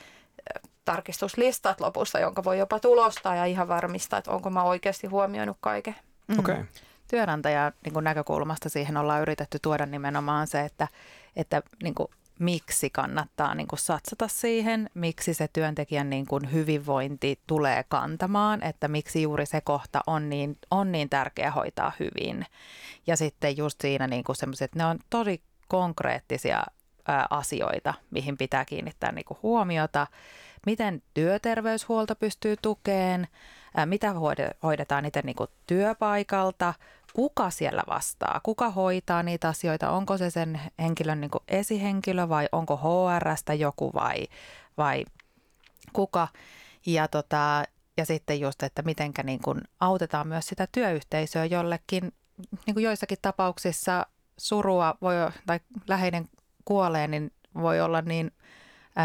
tarkistuslistat 0.84 1.80
lopussa, 1.80 2.18
jonka 2.18 2.44
voi 2.44 2.58
jopa 2.58 2.80
tulostaa 2.80 3.36
ja 3.36 3.44
ihan 3.44 3.68
varmistaa, 3.68 4.18
että 4.18 4.30
onko 4.30 4.50
mä 4.50 4.62
oikeasti 4.62 5.06
huomioinut 5.06 5.56
kaiken. 5.60 5.96
Mm. 6.28 6.38
Okay 6.38 6.64
työnantajan 7.10 7.72
niin 7.84 7.92
kuin 7.92 8.04
näkökulmasta 8.04 8.68
siihen 8.68 8.96
ollaan 8.96 9.22
yritetty 9.22 9.58
tuoda 9.62 9.86
nimenomaan 9.86 10.46
se, 10.46 10.60
että, 10.60 10.88
että 11.36 11.62
niin 11.82 11.94
kuin, 11.94 12.08
miksi 12.40 12.90
kannattaa 12.90 13.54
niin 13.54 13.68
kuin 13.68 13.78
satsata 13.78 14.28
siihen, 14.28 14.90
miksi 14.94 15.34
se 15.34 15.48
työntekijän 15.52 16.10
niin 16.10 16.26
kuin 16.26 16.52
hyvinvointi 16.52 17.38
tulee 17.46 17.84
kantamaan, 17.88 18.62
että 18.62 18.88
miksi 18.88 19.22
juuri 19.22 19.46
se 19.46 19.60
kohta 19.60 20.00
on 20.06 20.28
niin, 20.28 20.58
on 20.70 20.92
niin 20.92 21.08
tärkeä 21.08 21.50
hoitaa 21.50 21.92
hyvin. 22.00 22.46
Ja 23.06 23.16
sitten 23.16 23.56
just 23.56 23.80
siinä 23.80 24.06
niin 24.06 24.24
kuin 24.24 24.36
sellaiset, 24.36 24.74
ne 24.74 24.84
on 24.84 24.98
tosi 25.10 25.42
konkreettisia 25.68 26.62
ää, 27.08 27.26
asioita, 27.30 27.94
mihin 28.10 28.38
pitää 28.38 28.64
kiinnittää 28.64 29.12
niin 29.12 29.24
kuin 29.24 29.38
huomiota, 29.42 30.06
miten 30.66 31.02
työterveyshuolto 31.14 32.14
pystyy 32.14 32.56
tukeen, 32.62 33.28
ää, 33.74 33.86
mitä 33.86 34.14
hoidetaan 34.62 35.04
itse 35.04 35.20
niin 35.24 35.36
kuin 35.36 35.50
työpaikalta, 35.66 36.74
kuka 37.14 37.50
siellä 37.50 37.82
vastaa, 37.88 38.40
kuka 38.42 38.70
hoitaa 38.70 39.22
niitä 39.22 39.48
asioita, 39.48 39.90
onko 39.90 40.18
se 40.18 40.30
sen 40.30 40.60
henkilön 40.78 41.20
niin 41.20 41.30
esihenkilö 41.48 42.28
vai 42.28 42.48
onko 42.52 42.76
HRstä 42.76 43.54
joku 43.54 43.90
vai, 43.94 44.26
vai 44.78 45.04
kuka. 45.92 46.28
Ja, 46.86 47.08
tota, 47.08 47.64
ja 47.96 48.04
sitten 48.04 48.40
just, 48.40 48.62
että 48.62 48.82
mitenkä 48.82 49.22
niin 49.22 49.40
autetaan 49.80 50.28
myös 50.28 50.46
sitä 50.46 50.68
työyhteisöä 50.72 51.44
jollekin, 51.44 52.12
niin 52.66 52.74
kuin 52.74 52.84
joissakin 52.84 53.18
tapauksissa 53.22 54.06
surua 54.38 54.94
voi, 55.02 55.14
tai 55.46 55.60
läheinen 55.88 56.28
kuolee, 56.64 57.08
niin 57.08 57.32
voi 57.54 57.80
olla 57.80 58.02
niin 58.02 58.30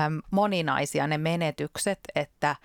äm, 0.05 0.21
moninaisia 0.31 1.07
ne 1.07 1.17
menetykset, 1.17 1.99
että 2.15 2.55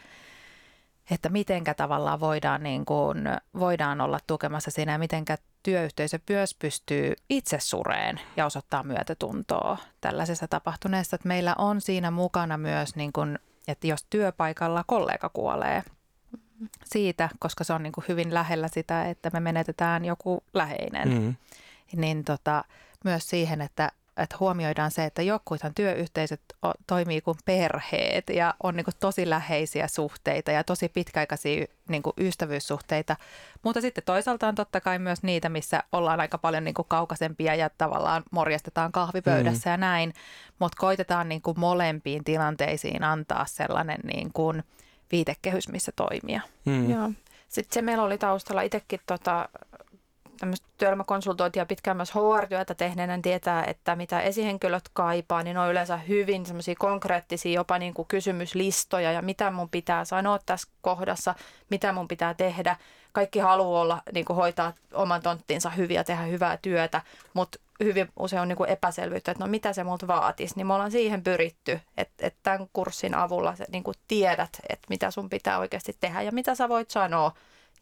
että 1.10 1.28
mitenkä 1.28 1.74
tavallaan 1.74 2.20
voidaan, 2.20 2.62
niin 2.62 2.84
kuin, 2.84 3.18
voidaan 3.58 4.00
olla 4.00 4.18
tukemassa 4.26 4.70
siinä 4.70 4.92
ja 4.92 4.98
mitenkä 4.98 5.36
työyhteisö 5.62 6.18
myös 6.28 6.54
pystyy 6.54 7.12
itse 7.30 7.60
sureen 7.60 8.20
ja 8.36 8.46
osoittaa 8.46 8.82
myötätuntoa 8.82 9.76
tällaisessa 10.00 10.48
tapahtuneessa. 10.48 11.14
Että 11.14 11.28
meillä 11.28 11.54
on 11.58 11.80
siinä 11.80 12.10
mukana 12.10 12.58
myös, 12.58 12.96
niin 12.96 13.12
kuin, 13.12 13.38
että 13.68 13.86
jos 13.86 14.06
työpaikalla 14.10 14.84
kollega 14.86 15.28
kuolee 15.28 15.82
siitä, 16.84 17.28
koska 17.38 17.64
se 17.64 17.72
on 17.72 17.82
niin 17.82 17.92
kuin 17.92 18.04
hyvin 18.08 18.34
lähellä 18.34 18.68
sitä, 18.68 19.04
että 19.04 19.30
me 19.32 19.40
menetetään 19.40 20.04
joku 20.04 20.44
läheinen, 20.54 21.08
mm. 21.08 21.34
niin 21.96 22.24
tota, 22.24 22.64
myös 23.04 23.30
siihen, 23.30 23.60
että 23.60 23.92
että 24.16 24.36
huomioidaan 24.40 24.90
se, 24.90 25.04
että 25.04 25.22
jokuithan 25.22 25.74
työyhteisöt 25.74 26.40
toimii 26.86 27.20
kuin 27.20 27.38
perheet 27.44 28.24
ja 28.30 28.54
on 28.62 28.76
niin 28.76 28.84
kuin 28.84 28.94
tosi 29.00 29.30
läheisiä 29.30 29.88
suhteita 29.88 30.50
ja 30.50 30.64
tosi 30.64 30.88
pitkäaikaisia 30.88 31.66
niin 31.88 32.02
kuin 32.02 32.14
ystävyyssuhteita. 32.18 33.16
Mutta 33.62 33.80
sitten 33.80 34.04
toisaalta 34.04 34.48
on 34.48 34.54
totta 34.54 34.80
kai 34.80 34.98
myös 34.98 35.22
niitä, 35.22 35.48
missä 35.48 35.82
ollaan 35.92 36.20
aika 36.20 36.38
paljon 36.38 36.64
niin 36.64 36.74
kuin 36.74 36.88
kaukaisempia 36.88 37.54
ja 37.54 37.70
tavallaan 37.78 38.22
morjastetaan 38.30 38.92
kahvipöydässä 38.92 39.70
mm. 39.70 39.72
ja 39.72 39.76
näin. 39.76 40.14
Mutta 40.58 40.76
koitetaan 40.80 41.28
niin 41.28 41.42
kuin 41.42 41.60
molempiin 41.60 42.24
tilanteisiin 42.24 43.04
antaa 43.04 43.44
sellainen 43.44 44.00
niin 44.04 44.30
kuin 44.32 44.62
viitekehys, 45.12 45.68
missä 45.68 45.92
toimia. 45.96 46.40
Mm. 46.64 46.90
Joo. 46.90 47.10
Sitten 47.48 47.74
se 47.74 47.82
meillä 47.82 48.04
oli 48.04 48.18
taustalla 48.18 48.62
itsekin 48.62 49.00
tota, 49.06 49.48
tämmöistä 50.40 50.66
työelämäkonsultointia 50.78 51.66
pitkään 51.66 51.96
myös 51.96 52.14
HR-työtä 52.14 52.74
tehneenä 52.74 53.18
tietää, 53.22 53.64
että 53.64 53.96
mitä 53.96 54.20
esihenkilöt 54.20 54.84
kaipaa, 54.92 55.42
niin 55.42 55.58
on 55.58 55.70
yleensä 55.70 55.96
hyvin 55.96 56.46
semmoisia 56.46 56.74
konkreettisia 56.78 57.52
jopa 57.52 57.78
niin 57.78 57.94
kuin 57.94 58.08
kysymyslistoja 58.08 59.12
ja 59.12 59.22
mitä 59.22 59.50
mun 59.50 59.68
pitää 59.68 60.04
sanoa 60.04 60.38
tässä 60.46 60.68
kohdassa, 60.80 61.34
mitä 61.70 61.92
mun 61.92 62.08
pitää 62.08 62.34
tehdä. 62.34 62.76
Kaikki 63.12 63.38
haluaa 63.38 63.80
olla, 63.80 64.02
niin 64.12 64.24
kuin 64.24 64.36
hoitaa 64.36 64.72
oman 64.94 65.22
tonttinsa 65.22 65.70
hyvin 65.70 65.94
ja 65.94 66.04
tehdä 66.04 66.22
hyvää 66.22 66.58
työtä, 66.62 67.02
mutta 67.34 67.58
hyvin 67.84 68.08
usein 68.18 68.42
on 68.42 68.48
niin 68.48 68.56
kuin 68.56 68.70
epäselvyyttä, 68.70 69.30
että 69.30 69.44
no 69.44 69.50
mitä 69.50 69.72
se 69.72 69.84
multa 69.84 70.06
vaatisi, 70.06 70.54
niin 70.56 70.66
me 70.66 70.74
ollaan 70.74 70.90
siihen 70.90 71.22
pyritty, 71.22 71.80
että, 71.96 72.26
että 72.26 72.40
tämän 72.42 72.68
kurssin 72.72 73.14
avulla 73.14 73.54
niin 73.72 73.84
kuin 73.84 73.96
tiedät, 74.08 74.60
että 74.68 74.86
mitä 74.88 75.10
sun 75.10 75.30
pitää 75.30 75.58
oikeasti 75.58 75.96
tehdä 76.00 76.22
ja 76.22 76.32
mitä 76.32 76.54
sä 76.54 76.68
voit 76.68 76.90
sanoa 76.90 77.32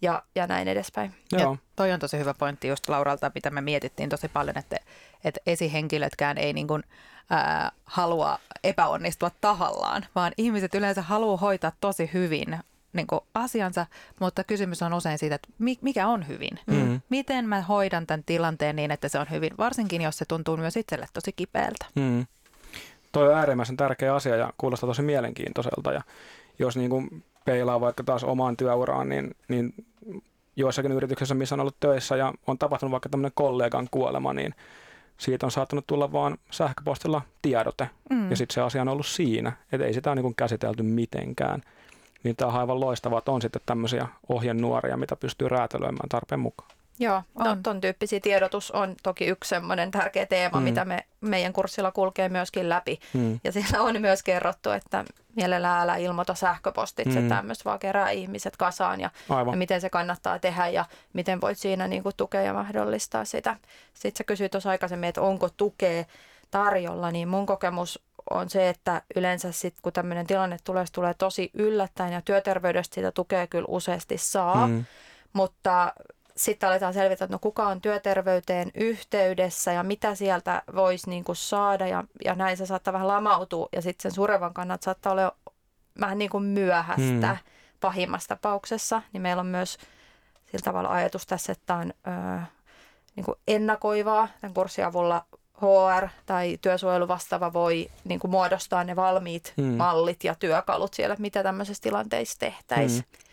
ja, 0.03 0.23
ja 0.35 0.47
näin 0.47 0.69
edespäin. 0.69 1.15
Joo. 1.33 1.53
Ja 1.53 1.57
toi 1.77 1.93
on 1.93 2.01
tosi 2.01 2.19
hyvä 2.19 2.35
pointti 2.35 2.69
just 2.69 2.89
Lauralta, 2.89 3.31
mitä 3.35 3.51
me 3.51 3.61
mietittiin 3.61 4.09
tosi 4.09 4.29
paljon, 4.29 4.59
että, 4.59 4.77
että 5.25 5.41
esihenkilötkään 5.47 6.39
ei 6.39 6.53
niin 6.53 6.67
kuin, 6.67 6.83
ää, 7.31 7.73
halua 7.85 8.39
epäonnistua 8.65 9.31
tahallaan, 9.41 10.07
vaan 10.15 10.33
ihmiset 10.39 10.75
yleensä 10.75 11.03
haluaa 11.03 11.37
hoitaa 11.37 11.73
tosi 11.81 12.11
hyvin 12.13 12.59
niin 12.93 13.07
kuin 13.07 13.21
asiansa, 13.35 13.87
mutta 14.21 14.45
kysymys 14.45 14.83
on 14.83 14.95
usein 14.95 15.19
siitä, 15.19 15.35
että 15.35 15.49
mikä 15.81 16.09
on 16.09 16.29
hyvin. 16.29 16.61
Mm. 16.67 17.01
Miten 17.09 17.49
mä 17.49 17.63
hoidan 17.63 18.07
tämän 18.07 18.25
tilanteen 18.25 18.77
niin, 18.77 18.91
että 18.91 19.09
se 19.09 19.19
on 19.19 19.27
hyvin, 19.31 19.51
varsinkin 19.59 20.03
jos 20.03 20.19
se 20.19 20.25
tuntuu 20.25 20.57
myös 20.57 20.77
itselle 20.77 21.07
tosi 21.13 21.33
kipeältä. 21.33 21.87
Mm. 21.95 22.27
Toi 23.13 23.29
on 23.29 23.39
äärimmäisen 23.39 23.77
tärkeä 23.77 24.15
asia 24.15 24.37
ja 24.37 24.53
kuulostaa 24.59 24.87
tosi 24.87 25.03
mielenkiintoiselta. 25.03 25.93
Ja 25.93 26.03
jos 26.59 26.77
niin 26.77 26.91
kuin 26.91 27.25
peilaa 27.49 27.81
vaikka 27.81 28.05
taas 28.05 28.25
omaan 28.25 28.57
työuraan, 28.57 29.09
niin, 29.09 29.37
niin 29.49 29.75
joissakin 30.57 30.93
yrityksissä, 30.93 31.35
missä 31.35 31.55
on 31.55 31.61
ollut 31.61 31.81
töissä 31.81 32.17
ja 32.17 32.35
on 32.47 32.59
tapahtunut 32.59 32.91
vaikka 32.91 33.09
tämmöinen 33.09 33.33
kollegan 33.35 33.89
kuolema, 33.91 34.33
niin 34.33 34.55
siitä 35.17 35.47
on 35.47 35.51
saattanut 35.51 35.87
tulla 35.87 36.13
vaan 36.13 36.39
sähköpostilla 36.51 37.23
tiedote. 37.43 37.91
Mm. 38.11 38.31
Ja 38.31 38.37
sitten 38.37 38.55
se 38.55 38.61
asia 38.61 38.83
on 38.83 38.89
ollut 38.89 39.07
siinä, 39.07 39.53
että 39.73 39.87
ei 39.87 39.95
sitä 39.95 40.13
ole 40.13 40.23
niin 40.23 40.35
käsitelty 40.35 40.83
mitenkään. 40.83 41.63
Niin 42.23 42.37
tämä 42.37 42.53
on 42.53 42.59
aivan 42.61 42.81
loistavaa, 42.81 43.19
että 43.19 43.31
on 43.31 43.43
sitten 43.43 43.63
tämmöisiä 43.67 44.09
ohjenuoria, 44.29 44.97
mitä 44.97 45.17
pystyy 45.17 45.49
räätälöimään 45.49 46.09
tarpeen 46.09 46.41
mukaan. 46.41 46.71
Joo, 46.99 47.23
on. 47.35 47.63
ton 47.63 47.81
tyyppisiä 47.81 48.21
tiedotus 48.21 48.71
on 48.71 48.95
toki 49.03 49.27
yksi 49.27 49.49
semmoinen 49.49 49.91
tärkeä 49.91 50.27
teema, 50.27 50.59
mm. 50.59 50.65
mitä 50.65 50.85
me 50.85 51.05
meidän 51.21 51.53
kurssilla 51.53 51.93
kulkee 51.93 52.29
myöskin 52.29 52.69
läpi. 52.69 53.01
Mm. 53.15 53.41
Ja 53.45 53.53
siellä 53.53 53.83
on 53.83 54.01
myös 54.01 54.23
kerrottu, 54.23 54.71
että 54.71 55.05
mielellään 55.37 55.83
älä 55.83 55.97
ilmoita 55.97 56.35
sähköpostitse 56.35 57.21
mm. 57.21 57.29
tämmöistä, 57.29 57.65
vaan 57.65 57.79
kerää 57.79 58.11
ihmiset 58.11 58.57
kasaan 58.57 59.01
ja, 59.01 59.11
ja 59.51 59.57
miten 59.57 59.81
se 59.81 59.91
kannattaa 59.91 60.39
tehdä 60.39 60.69
ja 60.69 60.85
miten 61.13 61.41
voit 61.41 61.59
siinä 61.59 61.89
niin 61.89 62.03
kuin 62.03 62.15
tukea 62.17 62.43
ja 62.43 62.53
mahdollistaa 62.53 63.25
sitä. 63.25 63.57
Sitten 63.95 64.19
sä 64.19 64.25
kysyit 64.25 64.53
tuossa 64.53 64.71
aikaisemmin, 64.71 65.09
että 65.09 65.23
onko 65.23 65.49
tukea 65.57 66.05
tarjolla, 66.51 67.11
niin 67.11 67.29
mun 67.29 67.47
kokemus 67.47 68.03
on 68.31 68.51
se, 68.51 68.69
että 68.69 69.03
yleensä 69.17 69.53
sitten 69.53 69.83
kun 69.83 69.93
tämmöinen 69.93 70.27
tilanne 70.27 70.57
tulee, 70.65 70.87
se 70.87 70.93
tulee 70.93 71.15
tosi 71.15 71.51
yllättäen 71.55 72.13
ja 72.13 72.23
työterveydestä 72.23 72.95
sitä 72.95 73.13
tukea 73.13 73.47
kyllä 73.47 73.67
useasti 73.69 74.19
saa, 74.19 74.67
mm. 74.67 74.85
mutta 75.33 75.93
sitten 76.39 76.69
aletaan 76.69 76.95
selvitä, 76.95 77.25
että 77.25 77.35
no 77.35 77.39
kuka 77.39 77.69
on 77.69 77.81
työterveyteen 77.81 78.71
yhteydessä 78.75 79.73
ja 79.73 79.83
mitä 79.83 80.15
sieltä 80.15 80.63
voisi 80.75 81.11
niin 81.11 81.25
kuin 81.25 81.37
saada 81.37 81.87
ja, 81.87 82.05
ja 82.25 82.35
näin 82.35 82.57
se 82.57 82.67
saattaa 82.67 82.93
vähän 82.93 83.09
lamautua 83.09 83.69
ja 83.73 83.83
sitten 83.83 84.03
sen 84.03 84.15
surevan 84.15 84.55
kannat 84.55 84.83
saattaa 84.83 85.13
olla 85.13 85.37
vähän 86.01 86.19
niin 86.19 86.31
kuin 86.31 86.45
myöhäistä 86.45 87.29
hmm. 87.29 87.51
pahimmassa 87.81 88.29
tapauksessa, 88.29 89.03
niin 89.13 89.23
meillä 89.23 89.41
on 89.41 89.47
myös 89.47 89.79
sillä 90.47 90.65
tavalla 90.65 90.89
ajatus 90.89 91.27
tässä, 91.27 91.53
että 91.53 91.75
on 91.75 91.93
ö, 92.07 92.41
niin 93.17 93.25
kuin 93.25 93.39
ennakoivaa 93.49 94.29
tämän 94.41 94.55
kurssin 94.55 94.85
avulla 94.87 95.25
HR 95.61 96.09
tai 96.27 96.59
työsuojeluvastaava 96.61 97.53
voi 97.53 97.91
niin 98.05 98.21
kuin 98.21 98.31
muodostaa 98.31 98.85
ne 98.85 98.97
valmiit 98.97 99.53
hmm. 99.57 99.67
mallit 99.67 100.25
ja 100.25 100.35
työkalut 100.35 100.95
siellä, 100.95 101.17
mitä 101.19 101.43
tämmöisessä 101.43 101.83
tilanteissa 101.83 102.39
tehtäisiin. 102.39 103.05
Hmm. 103.13 103.28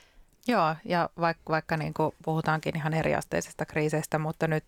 Joo, 0.48 0.76
ja 0.86 1.10
vaikka, 1.20 1.44
vaikka 1.50 1.78
niin 1.78 1.94
kuin 1.94 2.16
puhutaankin 2.24 2.78
ihan 2.78 2.94
eriasteisesta 2.94 3.66
kriiseistä, 3.66 4.20
mutta 4.20 4.48
nyt 4.48 4.66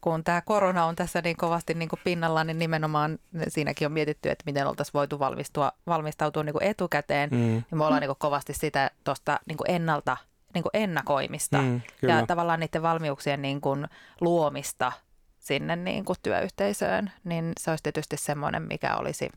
kun 0.00 0.24
tämä 0.24 0.40
korona 0.40 0.84
on 0.84 0.96
tässä 0.96 1.20
niin 1.22 1.36
kovasti 1.36 1.74
niin 1.74 1.88
kuin 1.88 2.00
pinnalla, 2.04 2.44
niin 2.44 2.58
nimenomaan 2.58 3.18
siinäkin 3.48 3.86
on 3.86 3.92
mietitty, 3.92 4.30
että 4.30 4.42
miten 4.46 4.66
oltaisiin 4.66 4.94
voitu 4.94 5.18
valmistua, 5.18 5.72
valmistautua 5.86 6.42
niin 6.42 6.52
kuin 6.52 6.64
etukäteen. 6.64 7.30
Mm. 7.30 7.36
Niin 7.38 7.64
me 7.74 7.84
ollaan 7.84 8.00
niin 8.00 8.08
kuin 8.08 8.18
kovasti 8.18 8.54
sitä 8.54 8.90
tuosta 9.04 9.40
niin 9.46 9.56
kuin 9.56 9.70
ennalta 9.70 10.16
niin 10.54 10.62
kuin 10.62 10.70
ennakoimista 10.74 11.58
mm, 11.58 11.80
ja 12.02 12.26
tavallaan 12.26 12.60
niiden 12.60 12.82
valmiuksien 12.82 13.42
niin 13.42 13.60
kuin 13.60 13.86
luomista 14.20 14.92
sinne 15.38 15.76
niin 15.76 16.04
kuin 16.04 16.16
työyhteisöön, 16.22 17.12
niin 17.24 17.52
se 17.60 17.70
olisi 17.70 17.82
tietysti 17.82 18.16
semmoinen, 18.16 18.62
mikä 18.62 18.96
olisi, 18.96 19.30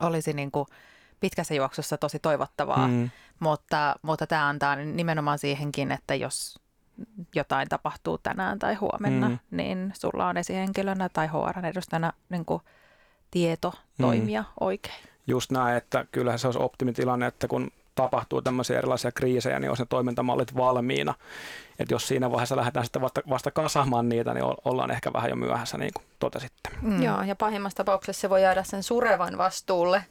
olisi 0.00 0.32
niin 0.32 0.50
kuin 0.50 0.66
pitkässä 1.20 1.54
juoksussa 1.54 1.98
tosi 1.98 2.18
toivottavaa, 2.18 2.88
mm. 2.88 3.10
mutta, 3.40 3.96
mutta 4.02 4.26
tämä 4.26 4.48
antaa 4.48 4.76
nimenomaan 4.76 5.38
siihenkin, 5.38 5.92
että 5.92 6.14
jos 6.14 6.60
jotain 7.34 7.68
tapahtuu 7.68 8.18
tänään 8.18 8.58
tai 8.58 8.74
huomenna, 8.74 9.28
mm. 9.28 9.38
niin 9.50 9.92
sulla 10.00 10.28
on 10.28 10.36
esihenkilönä 10.36 11.08
tai 11.08 11.26
HR-edustajana 11.26 12.12
niin 12.28 12.44
kuin 12.44 12.62
tieto 13.30 13.70
mm. 13.70 14.02
toimia 14.02 14.42
mm. 14.42 14.48
oikein. 14.60 15.04
Just 15.26 15.50
näin, 15.50 15.76
että 15.76 16.06
kyllähän 16.12 16.38
se 16.38 16.48
olisi 16.48 16.60
optimitilanne, 16.62 17.26
että 17.26 17.48
kun 17.48 17.70
tapahtuu 17.94 18.42
tämmöisiä 18.42 18.78
erilaisia 18.78 19.12
kriisejä, 19.12 19.60
niin 19.60 19.70
olisi 19.70 19.82
ne 19.82 19.86
toimintamallit 19.90 20.56
valmiina. 20.56 21.14
Että 21.78 21.94
jos 21.94 22.08
siinä 22.08 22.30
vaiheessa 22.30 22.56
lähdetään 22.56 22.84
sitten 22.84 23.02
vasta, 23.02 23.20
vasta 23.30 23.50
kasaamaan 23.50 24.08
niitä, 24.08 24.34
niin 24.34 24.44
ollaan 24.64 24.90
ehkä 24.90 25.12
vähän 25.12 25.30
jo 25.30 25.36
myöhässä, 25.36 25.78
niin 25.78 25.90
kuin 25.94 26.06
totesitte. 26.18 26.70
Mm. 26.82 27.02
Joo, 27.02 27.22
ja 27.22 27.36
pahimmassa 27.36 27.76
tapauksessa 27.76 28.20
se 28.20 28.30
voi 28.30 28.42
jäädä 28.42 28.62
sen 28.62 28.82
surevan 28.82 29.38
vastuulle, 29.38 30.04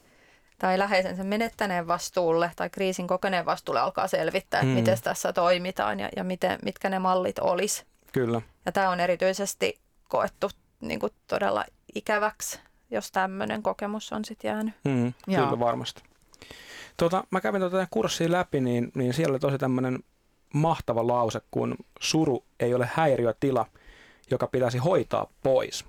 tai 0.58 0.80
läheisensä 0.80 1.24
menettäneen 1.24 1.88
vastuulle 1.88 2.52
tai 2.56 2.70
kriisin 2.70 3.08
kokeneen 3.08 3.46
vastuulle 3.46 3.80
alkaa 3.80 4.08
selvittää, 4.08 4.60
että 4.60 4.72
mm. 4.72 4.76
miten 4.76 4.98
tässä 5.04 5.34
toimitaan 5.34 6.00
ja, 6.00 6.10
ja 6.16 6.24
miten, 6.24 6.60
mitkä 6.64 6.90
ne 6.90 7.00
mallit 7.00 7.40
olisi. 7.40 7.86
Kyllä. 8.12 8.42
Ja 8.66 8.72
tämä 8.72 8.90
on 8.90 9.00
erityisesti 9.00 9.80
koettu 10.10 10.50
niin 10.82 11.00
kuin 11.00 11.14
todella 11.28 11.66
ikäväksi, 11.96 12.60
jos 12.92 13.12
tämmöinen 13.12 13.64
kokemus 13.64 14.14
on 14.14 14.26
sitten 14.26 14.50
jäänyt. 14.50 14.74
Mm, 14.84 15.14
kyllä 15.26 15.60
varmasti. 15.60 16.04
Tuota, 16.98 17.24
mä 17.32 17.42
kävin 17.42 17.62
tuota 17.62 17.88
kurssia 17.92 18.32
läpi, 18.32 18.62
niin, 18.62 18.92
niin 18.96 19.14
siellä 19.14 19.32
oli 19.32 19.40
tosi 19.40 19.58
tämmöinen 19.58 20.00
mahtava 20.54 21.08
lause, 21.08 21.42
kun 21.52 21.76
suru 22.00 22.44
ei 22.60 22.74
ole 22.74 22.90
häiriötila, 22.94 23.66
joka 24.32 24.48
pitäisi 24.48 24.78
hoitaa 24.78 25.28
pois. 25.44 25.86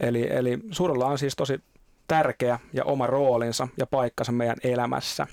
Eli, 0.00 0.28
eli 0.30 0.58
surulla 0.70 1.06
on 1.06 1.18
siis 1.18 1.36
tosi 1.36 1.60
tärkeä 2.08 2.58
ja 2.72 2.84
oma 2.84 3.06
roolinsa 3.06 3.68
ja 3.76 3.86
paikkansa 3.86 4.32
meidän 4.32 4.56
elämässä. 4.64 5.26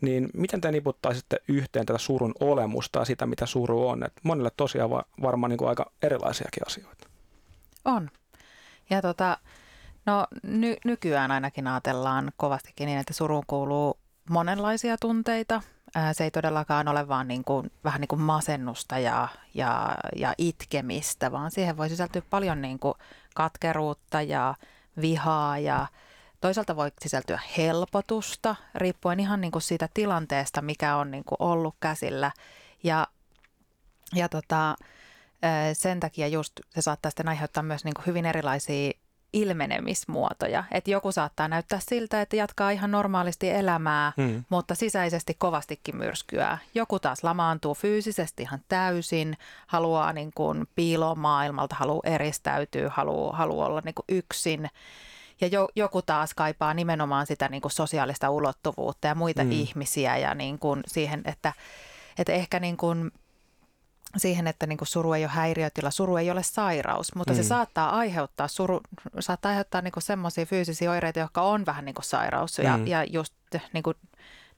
Niin 0.00 0.28
miten 0.34 0.60
te 0.60 0.70
niputtaisitte 0.70 1.36
yhteen 1.48 1.86
tätä 1.86 1.98
surun 1.98 2.34
olemusta 2.40 2.98
ja 2.98 3.04
sitä, 3.04 3.26
mitä 3.26 3.46
suru 3.46 3.88
on? 3.88 4.02
Et 4.02 4.12
monille 4.22 4.50
tosiaan 4.56 4.90
varmaan 5.22 5.50
niin 5.50 5.58
kuin 5.58 5.68
aika 5.68 5.90
erilaisiakin 6.02 6.66
asioita. 6.66 7.08
On. 7.84 8.10
Ja 8.90 9.02
tota, 9.02 9.38
no 10.06 10.26
ny- 10.42 10.76
nykyään 10.84 11.30
ainakin 11.30 11.66
ajatellaan 11.66 12.32
kovastikin 12.36 12.86
niin, 12.86 12.98
että 12.98 13.12
suruun 13.12 13.44
kuuluu 13.46 13.98
monenlaisia 14.30 14.96
tunteita. 15.00 15.62
Se 16.12 16.24
ei 16.24 16.30
todellakaan 16.30 16.88
ole 16.88 17.08
vaan 17.08 17.28
niin 17.28 17.44
kuin, 17.44 17.70
vähän 17.84 18.00
niin 18.00 18.08
kuin 18.08 18.20
masennusta 18.20 18.98
ja, 18.98 19.28
ja, 19.54 19.96
ja 20.16 20.34
itkemistä, 20.38 21.32
vaan 21.32 21.50
siihen 21.50 21.76
voi 21.76 21.88
sisältyä 21.88 22.22
paljon 22.30 22.62
niin 22.62 22.78
kuin 22.78 22.94
katkeruutta 23.34 24.22
ja 24.22 24.54
vihaa 25.00 25.58
ja 25.58 25.86
Toisaalta 26.40 26.76
voi 26.76 26.92
sisältyä 27.00 27.40
helpotusta, 27.56 28.56
riippuen 28.74 29.20
ihan 29.20 29.40
niin 29.40 29.52
kuin 29.52 29.62
siitä 29.62 29.88
tilanteesta, 29.94 30.62
mikä 30.62 30.96
on 30.96 31.10
niin 31.10 31.24
kuin 31.24 31.36
ollut 31.38 31.74
käsillä. 31.80 32.32
Ja, 32.82 33.06
ja 34.14 34.28
tota, 34.28 34.76
sen 35.72 36.00
takia 36.00 36.28
just 36.28 36.52
se 36.70 36.82
saattaa 36.82 37.10
sitten 37.10 37.28
aiheuttaa 37.28 37.62
myös 37.62 37.84
niin 37.84 37.94
kuin 37.94 38.06
hyvin 38.06 38.26
erilaisia 38.26 38.92
ilmenemismuotoja. 39.32 40.64
Että 40.70 40.90
joku 40.90 41.12
saattaa 41.12 41.48
näyttää 41.48 41.80
siltä, 41.88 42.20
että 42.20 42.36
jatkaa 42.36 42.70
ihan 42.70 42.90
normaalisti 42.90 43.50
elämää, 43.50 44.12
hmm. 44.16 44.44
mutta 44.48 44.74
sisäisesti 44.74 45.34
kovastikin 45.38 45.96
myrskyää. 45.96 46.58
Joku 46.74 46.98
taas 46.98 47.24
lamaantuu 47.24 47.74
fyysisesti 47.74 48.42
ihan 48.42 48.60
täysin, 48.68 49.36
haluaa 49.66 50.12
niin 50.12 50.30
kuin 50.34 50.66
piiloa 50.74 51.14
maailmalta, 51.14 51.76
haluaa 51.78 52.00
eristäytyä, 52.04 52.90
haluaa, 52.94 53.36
haluaa 53.36 53.66
olla 53.66 53.82
niin 53.84 53.94
kuin 53.94 54.06
yksin. 54.08 54.70
Ja 55.40 55.46
jo, 55.46 55.68
joku 55.76 56.02
taas 56.02 56.34
kaipaa 56.34 56.74
nimenomaan 56.74 57.26
sitä 57.26 57.48
niin 57.48 57.62
kuin 57.62 57.72
sosiaalista 57.72 58.30
ulottuvuutta 58.30 59.08
ja 59.08 59.14
muita 59.14 59.42
hmm. 59.42 59.52
ihmisiä 59.52 60.16
ja 60.16 60.34
niin 60.34 60.58
kuin 60.58 60.80
siihen, 60.86 61.22
että, 61.24 61.52
että 62.18 62.32
ehkä 62.32 62.60
niin 62.60 62.76
kuin 62.76 63.12
siihen, 64.16 64.46
että 64.46 64.66
niin 64.66 64.78
kuin 64.78 64.88
suru 64.88 65.12
ei 65.12 65.24
ole 65.24 65.30
häiriötila, 65.30 65.90
suru 65.90 66.16
ei 66.16 66.30
ole 66.30 66.42
sairaus, 66.42 67.14
mutta 67.14 67.32
mm. 67.32 67.36
se 67.36 67.42
saattaa 67.42 67.90
aiheuttaa, 67.90 68.48
suru, 68.48 68.80
saattaa 69.20 69.50
aiheuttaa 69.50 69.82
niin 69.82 69.92
semmoisia 69.98 70.46
fyysisiä 70.46 70.90
oireita, 70.90 71.18
jotka 71.18 71.42
on 71.42 71.66
vähän 71.66 71.84
niin 71.84 71.94
kuin 71.94 72.04
sairaus. 72.04 72.58
Ja, 72.58 72.76
mm. 72.76 72.86
ja 72.86 73.04
just 73.04 73.34
niin 73.72 73.82
kuin 73.82 73.96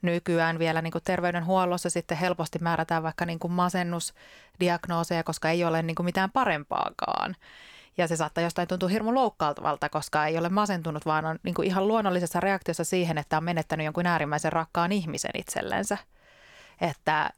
nykyään 0.02 0.58
vielä 0.58 0.82
niin 0.82 0.92
kuin 0.92 1.04
terveydenhuollossa 1.04 1.90
sitten 1.90 2.18
helposti 2.18 2.58
määrätään 2.58 3.02
vaikka 3.02 3.26
niin 3.26 3.38
kuin 3.38 3.52
masennusdiagnooseja, 3.52 5.24
koska 5.24 5.50
ei 5.50 5.64
ole 5.64 5.82
niin 5.82 5.94
kuin 5.94 6.04
mitään 6.04 6.30
parempaakaan. 6.30 7.36
Ja 7.96 8.08
se 8.08 8.16
saattaa 8.16 8.44
jostain 8.44 8.68
tuntua 8.68 8.88
hirmu 8.88 9.14
loukkaaltavalta, 9.14 9.88
koska 9.88 10.26
ei 10.26 10.38
ole 10.38 10.48
masentunut, 10.48 11.06
vaan 11.06 11.24
on 11.24 11.38
niin 11.42 11.54
kuin 11.54 11.68
ihan 11.68 11.88
luonnollisessa 11.88 12.40
reaktiossa 12.40 12.84
siihen, 12.84 13.18
että 13.18 13.36
on 13.36 13.44
menettänyt 13.44 13.84
jonkun 13.84 14.06
äärimmäisen 14.06 14.52
rakkaan 14.52 14.92
ihmisen 14.92 15.30
itsellensä. 15.34 15.98
Että, 16.80 17.30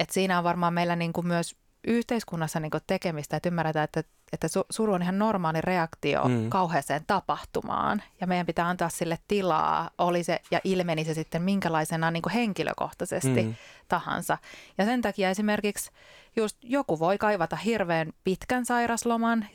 että 0.00 0.14
siinä 0.14 0.38
on 0.38 0.44
varmaan 0.44 0.74
meillä 0.74 0.96
niin 0.96 1.12
kuin 1.12 1.26
myös 1.26 1.56
yhteiskunnassa 1.86 2.60
niin 2.60 2.70
tekemistä, 2.86 3.36
että 3.36 3.48
ymmärretään, 3.48 3.84
että, 3.84 4.02
että 4.32 4.46
suru 4.70 4.92
on 4.92 5.02
ihan 5.02 5.18
normaali 5.18 5.60
reaktio 5.60 6.24
mm. 6.24 6.50
kauheeseen 6.50 7.04
tapahtumaan 7.06 8.02
ja 8.20 8.26
meidän 8.26 8.46
pitää 8.46 8.68
antaa 8.68 8.88
sille 8.88 9.18
tilaa, 9.28 9.90
oli 9.98 10.24
se 10.24 10.40
ja 10.50 10.60
ilmeni 10.64 11.04
se 11.04 11.14
sitten 11.14 11.42
minkälaisena 11.42 12.10
niin 12.10 12.22
henkilökohtaisesti 12.34 13.42
mm. 13.42 13.54
tahansa. 13.88 14.38
Ja 14.78 14.84
sen 14.84 15.02
takia 15.02 15.30
esimerkiksi 15.30 15.90
just 16.36 16.56
joku 16.62 16.98
voi 16.98 17.18
kaivata 17.18 17.56
hirveän 17.56 18.12
pitkän 18.24 18.66
sairasloman, 18.66 19.46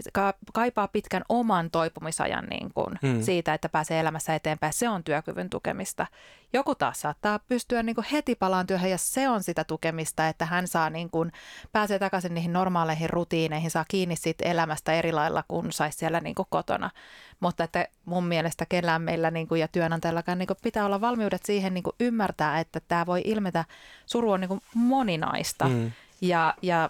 kaipaa 0.53 0.87
pitkän 0.87 1.23
oman 1.29 1.71
toipumisajan 1.71 2.45
niin 2.45 2.73
kuin 2.73 2.99
mm. 3.01 3.21
siitä, 3.21 3.53
että 3.53 3.69
pääsee 3.69 3.99
elämässä 3.99 4.35
eteenpäin. 4.35 4.73
Se 4.73 4.89
on 4.89 5.03
työkyvyn 5.03 5.49
tukemista. 5.49 6.07
Joku 6.53 6.75
taas 6.75 7.01
saattaa 7.01 7.39
pystyä 7.39 7.83
niin 7.83 7.95
kuin 7.95 8.07
heti 8.11 8.35
palaan 8.35 8.67
työhön 8.67 8.91
ja 8.91 8.97
se 8.97 9.29
on 9.29 9.43
sitä 9.43 9.63
tukemista, 9.63 10.27
että 10.27 10.45
hän 10.45 10.67
saa 10.67 10.89
niin 10.89 11.09
kuin, 11.09 11.31
pääsee 11.71 11.99
takaisin 11.99 12.33
niihin 12.33 12.53
normaaleihin 12.53 13.09
rutiineihin, 13.09 13.71
saa 13.71 13.85
kiinni 13.87 14.15
siitä 14.15 14.45
elämästä 14.45 14.93
eri 14.93 15.11
lailla 15.11 15.43
kuin 15.47 15.71
saisi 15.71 15.97
siellä 15.97 16.19
niin 16.19 16.35
kuin 16.35 16.47
kotona. 16.49 16.89
Mutta 17.39 17.63
että 17.63 17.87
mun 18.05 18.25
mielestä 18.25 18.65
kellään 18.69 19.01
meillä 19.01 19.31
niin 19.31 19.47
kuin, 19.47 19.61
ja 19.61 19.67
työnantajallakaan 19.67 20.39
niin 20.39 20.47
kuin, 20.47 20.57
pitää 20.63 20.85
olla 20.85 21.01
valmiudet 21.01 21.45
siihen 21.45 21.73
niin 21.73 21.83
kuin 21.83 21.95
ymmärtää, 21.99 22.59
että 22.59 22.79
tämä 22.87 23.05
voi 23.05 23.21
ilmetä, 23.25 23.65
suru 24.05 24.31
on 24.31 24.41
niin 24.41 24.49
kuin 24.49 24.61
moninaista. 24.73 25.65
Mm 25.65 25.91
ja, 26.21 26.53
ja 26.61 26.89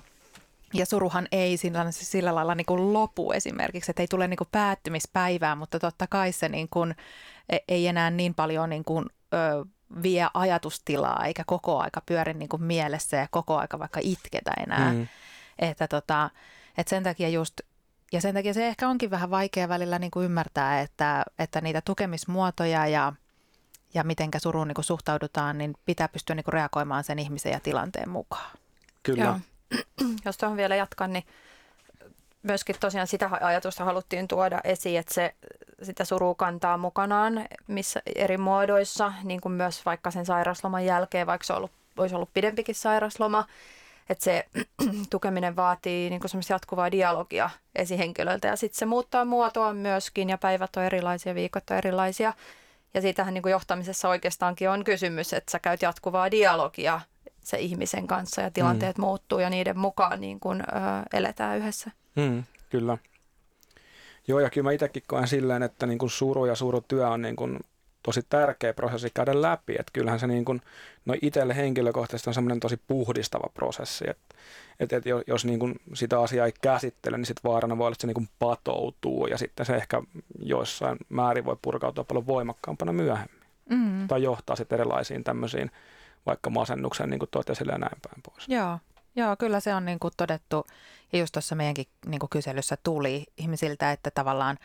ja 0.73 0.85
suruhan 0.85 1.27
ei 1.31 1.57
sillä, 1.57 1.85
sillä 1.91 2.35
lailla 2.35 2.55
niin 2.55 2.65
kuin 2.65 2.93
lopu 2.93 3.31
esimerkiksi, 3.31 3.91
että 3.91 4.03
ei 4.03 4.07
tule 4.07 4.27
niin 4.27 4.37
kuin 4.37 4.47
päättymispäivää, 4.51 5.55
mutta 5.55 5.79
totta 5.79 6.07
kai 6.09 6.31
se 6.31 6.49
niin 6.49 6.67
kuin, 6.69 6.95
e, 7.49 7.57
ei 7.67 7.87
enää 7.87 8.11
niin 8.11 8.33
paljon 8.33 8.69
niin 8.69 8.83
kuin, 8.83 9.05
ö, 9.33 9.65
vie 10.03 10.27
ajatustilaa 10.33 11.25
eikä 11.25 11.43
koko 11.47 11.79
aika 11.79 12.01
pyöri 12.05 12.33
niin 12.33 12.49
kuin 12.49 12.63
mielessä 12.63 13.17
ja 13.17 13.27
koko 13.31 13.57
aika 13.57 13.79
vaikka 13.79 13.99
itketä 14.03 14.51
enää. 14.63 14.93
Mm. 14.93 15.07
Että, 15.59 15.87
tota, 15.87 16.29
että 16.77 16.89
sen 16.89 17.03
takia 17.03 17.29
just, 17.29 17.61
ja 18.11 18.21
sen 18.21 18.33
takia 18.33 18.53
se 18.53 18.67
ehkä 18.67 18.87
onkin 18.87 19.11
vähän 19.11 19.31
vaikea 19.31 19.69
välillä 19.69 19.99
niin 19.99 20.11
kuin 20.11 20.25
ymmärtää, 20.25 20.81
että, 20.81 21.23
että 21.39 21.61
niitä 21.61 21.81
tukemismuotoja 21.81 22.87
ja, 22.87 23.13
ja 23.93 24.03
mitenkä 24.03 24.39
suruun 24.39 24.67
niin 24.67 24.75
kuin 24.75 24.85
suhtaudutaan, 24.85 25.57
niin 25.57 25.73
pitää 25.85 26.07
pystyä 26.07 26.35
niin 26.35 26.43
kuin 26.43 26.53
reagoimaan 26.53 27.03
sen 27.03 27.19
ihmisen 27.19 27.51
ja 27.51 27.59
tilanteen 27.59 28.09
mukaan. 28.09 28.57
Kyllä. 29.15 29.39
Jos 30.25 30.37
tuohon 30.37 30.57
vielä 30.57 30.75
jatkan, 30.75 31.13
niin 31.13 31.23
myöskin 32.43 32.75
tosiaan 32.79 33.07
sitä 33.07 33.29
ajatusta 33.41 33.85
haluttiin 33.85 34.27
tuoda 34.27 34.61
esiin, 34.63 34.99
että 34.99 35.13
se 35.13 35.35
sitä 35.81 36.05
surua 36.05 36.35
kantaa 36.35 36.77
mukanaan 36.77 37.45
missä 37.67 38.01
eri 38.15 38.37
muodoissa, 38.37 39.13
niin 39.23 39.41
kuin 39.41 39.51
myös 39.51 39.85
vaikka 39.85 40.11
sen 40.11 40.25
sairasloman 40.25 40.85
jälkeen, 40.85 41.27
vaikka 41.27 41.45
se 41.45 41.53
ollut, 41.53 41.71
olisi 41.97 42.15
ollut 42.15 42.33
pidempikin 42.33 42.75
sairasloma, 42.75 43.45
että 44.09 44.23
se 44.23 44.45
tukeminen 45.09 45.55
vaatii 45.55 46.09
niin 46.09 46.19
kuin 46.19 46.43
jatkuvaa 46.49 46.91
dialogia 46.91 47.49
esihenkilöltä 47.75 48.47
ja 48.47 48.55
sitten 48.55 48.79
se 48.79 48.85
muuttaa 48.85 49.25
muotoa 49.25 49.73
myöskin 49.73 50.29
ja 50.29 50.37
päivät 50.37 50.75
on 50.75 50.83
erilaisia, 50.83 51.35
viikot 51.35 51.69
on 51.69 51.77
erilaisia. 51.77 52.33
Ja 52.93 53.01
siitähän 53.01 53.33
niin 53.33 53.41
kuin 53.41 53.51
johtamisessa 53.51 54.09
oikeastaankin 54.09 54.69
on 54.69 54.83
kysymys, 54.83 55.33
että 55.33 55.51
sä 55.51 55.59
käyt 55.59 55.81
jatkuvaa 55.81 56.31
dialogia 56.31 57.01
se 57.47 57.57
ihmisen 57.57 58.07
kanssa 58.07 58.41
ja 58.41 58.51
tilanteet 58.51 58.97
mm. 58.97 59.01
muuttuu 59.01 59.39
ja 59.39 59.49
niiden 59.49 59.79
mukaan 59.79 60.21
niin 60.21 60.39
kuin, 60.39 60.61
ö, 60.61 60.65
eletään 61.13 61.57
yhdessä. 61.57 61.91
Mm, 62.15 62.43
kyllä. 62.69 62.97
Joo, 64.27 64.39
ja 64.39 64.49
kyllä 64.49 64.67
mä 64.67 64.71
itsekin 64.71 65.03
koen 65.07 65.27
silleen, 65.27 65.63
että 65.63 65.85
niin 65.85 65.99
kuin 65.99 66.09
suru 66.09 66.45
ja 66.45 66.55
surutyö 66.55 67.07
on 67.07 67.21
niin 67.21 67.35
kuin 67.35 67.59
tosi 68.03 68.21
tärkeä 68.29 68.73
prosessi 68.73 69.09
käydä 69.13 69.41
läpi. 69.41 69.73
Että 69.73 69.91
kyllähän 69.93 70.19
se 70.19 70.27
niin 70.27 70.45
kuin, 70.45 70.61
no 71.05 71.15
itselle 71.21 71.55
henkilökohtaisesti 71.55 72.29
on 72.29 72.33
semmoinen 72.33 72.59
tosi 72.59 72.79
puhdistava 72.87 73.49
prosessi. 73.53 74.05
Että 74.09 74.35
et, 74.79 74.93
et 74.93 75.03
jos 75.27 75.45
niin 75.45 75.59
kuin 75.59 75.75
sitä 75.93 76.19
asiaa 76.19 76.45
ei 76.45 76.53
käsittele, 76.61 77.17
niin 77.17 77.25
sitten 77.25 77.51
vaarana 77.51 77.77
voi 77.77 77.85
olla, 77.85 77.93
että 77.93 78.01
se 78.01 78.07
niin 78.07 78.13
kuin 78.13 78.29
patoutuu 78.39 79.27
ja 79.27 79.37
sitten 79.37 79.65
se 79.65 79.75
ehkä 79.75 80.01
joissain 80.39 80.97
määrin 81.09 81.45
voi 81.45 81.57
purkautua 81.61 82.03
paljon 82.03 82.27
voimakkaampana 82.27 82.93
myöhemmin. 82.93 83.41
Mm. 83.69 84.07
Tai 84.07 84.23
johtaa 84.23 84.55
sitten 84.55 84.79
erilaisiin 84.79 85.23
tämmöisiin 85.23 85.71
vaikka 86.27 86.49
masennuksen, 86.49 87.09
niin 87.09 87.19
kuin 87.19 87.29
toit 87.31 87.49
esille 87.49 87.71
ja 87.71 87.77
näin 87.77 87.97
päin 88.01 88.21
pois. 88.23 88.47
Joo, 88.47 88.79
Joo 89.15 89.35
kyllä 89.35 89.59
se 89.59 89.73
on 89.73 89.85
niin 89.85 89.99
kuin 89.99 90.13
todettu, 90.17 90.67
ja 91.13 91.19
just 91.19 91.31
tuossa 91.31 91.55
meidänkin 91.55 91.87
niin 92.05 92.19
kuin 92.19 92.29
kyselyssä 92.29 92.77
tuli 92.83 93.25
ihmisiltä, 93.37 93.91
että 93.91 94.11
tavallaan 94.11 94.57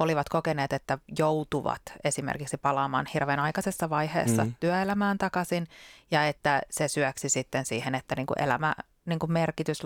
olivat 0.00 0.28
kokeneet, 0.28 0.72
että 0.72 0.98
joutuvat 1.18 1.82
esimerkiksi 2.04 2.56
palaamaan 2.56 3.06
hirveän 3.14 3.40
aikaisessa 3.40 3.90
vaiheessa 3.90 4.44
mm. 4.44 4.54
työelämään 4.60 5.18
takaisin, 5.18 5.66
ja 6.10 6.26
että 6.26 6.62
se 6.70 6.88
syöksi 6.88 7.28
sitten 7.28 7.64
siihen, 7.64 7.94
että 7.94 8.14
niin 8.16 8.26
kuin 8.26 8.42
elämä 8.42 8.74
niin 9.04 9.18
kuin 9.18 9.32
merkitys 9.32 9.82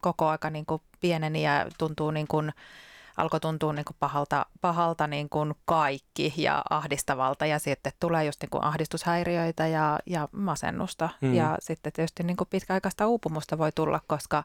koko 0.00 0.28
aika 0.28 0.50
niin 0.50 0.66
kuin 0.66 0.82
pieneni 1.00 1.42
ja 1.42 1.66
tuntuu 1.78 2.10
niin 2.10 2.28
kuin, 2.28 2.52
alkoi 3.16 3.40
tuntua 3.40 3.72
niin 3.72 3.84
kuin 3.84 3.96
pahalta, 4.00 4.46
pahalta 4.60 5.06
niin 5.06 5.28
kuin 5.28 5.54
kaikki 5.64 6.34
ja 6.36 6.62
ahdistavalta 6.70 7.46
ja 7.46 7.58
sitten 7.58 7.92
tulee 8.00 8.24
just 8.24 8.42
niin 8.42 8.50
kuin 8.50 8.64
ahdistushäiriöitä 8.64 9.66
ja, 9.66 9.98
ja 10.06 10.28
masennusta 10.32 11.08
mm. 11.20 11.34
ja 11.34 11.56
sitten 11.60 11.92
tietysti 11.92 12.22
niin 12.22 12.36
kuin 12.36 12.48
pitkäaikaista 12.50 13.06
uupumusta 13.06 13.58
voi 13.58 13.72
tulla, 13.74 14.00
koska 14.06 14.44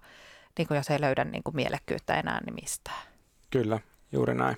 niin 0.57 0.67
kuin 0.67 0.75
jos 0.75 0.89
ei 0.89 1.01
löydä 1.01 1.23
niin 1.23 1.43
kuin 1.43 1.55
mielekkyyttä 1.55 2.15
enää, 2.15 2.41
niin 2.45 2.55
mistään. 2.55 3.07
Kyllä, 3.49 3.79
juuri 4.11 4.35
näin. 4.35 4.57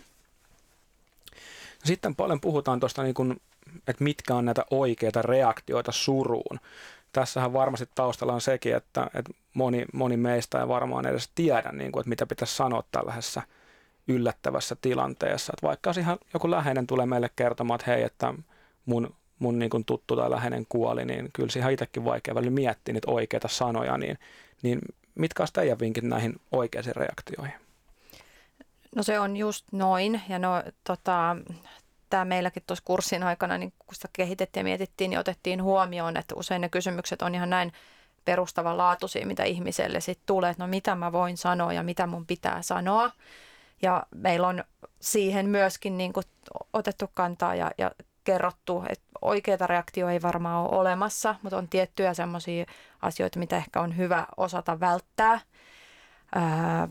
Sitten 1.84 2.16
paljon 2.16 2.42
puhutaan 2.42 2.80
tuosta, 2.80 3.04
niin 3.04 3.14
kuin, 3.14 3.42
että 3.88 4.04
mitkä 4.04 4.36
on 4.36 4.46
näitä 4.46 4.66
oikeita 4.72 5.22
reaktioita 5.22 5.92
suruun. 5.92 6.60
Tässähän 7.14 7.54
varmasti 7.54 7.90
taustalla 7.96 8.34
on 8.34 8.42
sekin, 8.42 8.76
että, 8.76 9.08
että 9.14 9.32
moni, 9.54 9.86
moni 9.94 10.18
meistä 10.18 10.60
ei 10.60 10.68
varmaan 10.68 11.06
edes 11.06 11.30
tiedä, 11.36 11.72
niin 11.72 11.92
kuin, 11.92 12.02
että 12.02 12.10
mitä 12.10 12.26
pitäisi 12.26 12.56
sanoa 12.56 12.84
tällaisessa– 12.92 13.42
yllättävässä 14.10 14.76
tilanteessa. 14.82 15.54
Että 15.54 15.68
vaikka 15.68 15.94
ihan 16.00 16.18
joku 16.34 16.52
läheinen 16.52 16.88
tulee 16.88 17.06
meille 17.06 17.30
kertomaan, 17.36 17.80
että 17.80 17.92
hei, 17.92 18.04
että 18.04 18.34
mun, 18.86 19.16
mun 19.40 19.60
niin 19.60 19.70
kuin 19.70 19.86
tuttu 19.86 20.16
tai 20.16 20.30
läheinen 20.30 20.66
kuoli, 20.70 21.06
niin 21.06 21.30
kyllä 21.34 21.50
siihen 21.50 21.72
itsekin 21.72 22.06
vaikea 22.06 22.36
välillä 22.36 22.52
miettiä 22.52 22.94
niitä 22.94 23.12
oikeita 23.12 23.48
sanoja, 23.48 23.98
niin, 23.98 24.18
niin 24.62 24.80
mitkä 25.16 25.42
olisi 25.42 25.54
teidän 25.54 25.80
vinkit 25.80 26.04
näihin 26.04 26.36
oikeisiin 26.52 26.96
reaktioihin? 26.96 27.60
No 28.96 29.04
se 29.04 29.20
on 29.20 29.38
just 29.38 29.66
noin 29.72 30.22
ja 30.30 30.40
no 30.40 30.64
tota, 30.84 31.36
tämä 32.10 32.26
meilläkin 32.26 32.64
tuossa 32.68 32.86
kurssin 32.86 33.24
aikana, 33.24 33.58
niin 33.58 33.74
kun 33.80 33.96
sitä 33.96 34.08
kehitettiin 34.14 34.62
ja 34.62 34.64
mietittiin, 34.64 35.10
niin 35.10 35.20
otettiin 35.20 35.64
huomioon, 35.64 36.18
että 36.18 36.36
usein 36.36 36.62
ne 36.62 36.70
kysymykset 36.70 37.22
on 37.22 37.36
ihan 37.36 37.50
näin 37.50 37.74
perustavanlaatuisia, 38.26 39.28
mitä 39.28 39.44
ihmiselle 39.44 40.02
sitten 40.02 40.26
tulee, 40.26 40.50
että 40.50 40.64
no 40.64 40.68
mitä 40.68 40.96
mä 40.96 41.12
voin 41.12 41.38
sanoa 41.38 41.74
ja 41.74 41.84
mitä 41.84 42.08
mun 42.08 42.26
pitää 42.26 42.62
sanoa. 42.62 43.12
Ja 43.82 44.04
meillä 44.16 44.48
on 44.48 44.64
siihen 45.00 45.50
myöskin 45.50 45.98
niin 45.98 46.14
kuin 46.14 46.24
otettu 46.74 47.06
kantaa 47.14 47.56
ja, 47.56 47.72
ja 47.78 47.92
kerrottu, 48.24 48.84
että 48.90 49.06
oikeita 49.22 49.68
reaktio 49.68 50.10
ei 50.10 50.22
varmaan 50.22 50.66
ole 50.66 50.80
olemassa, 50.80 51.36
mutta 51.44 51.58
on 51.58 51.68
tiettyjä 51.68 52.14
sellaisia 52.14 52.66
asioita, 53.02 53.40
mitä 53.40 53.58
ehkä 53.58 53.82
on 53.82 53.98
hyvä 53.98 54.28
osata 54.38 54.80
välttää. 54.80 55.40
Ää, 56.36 56.88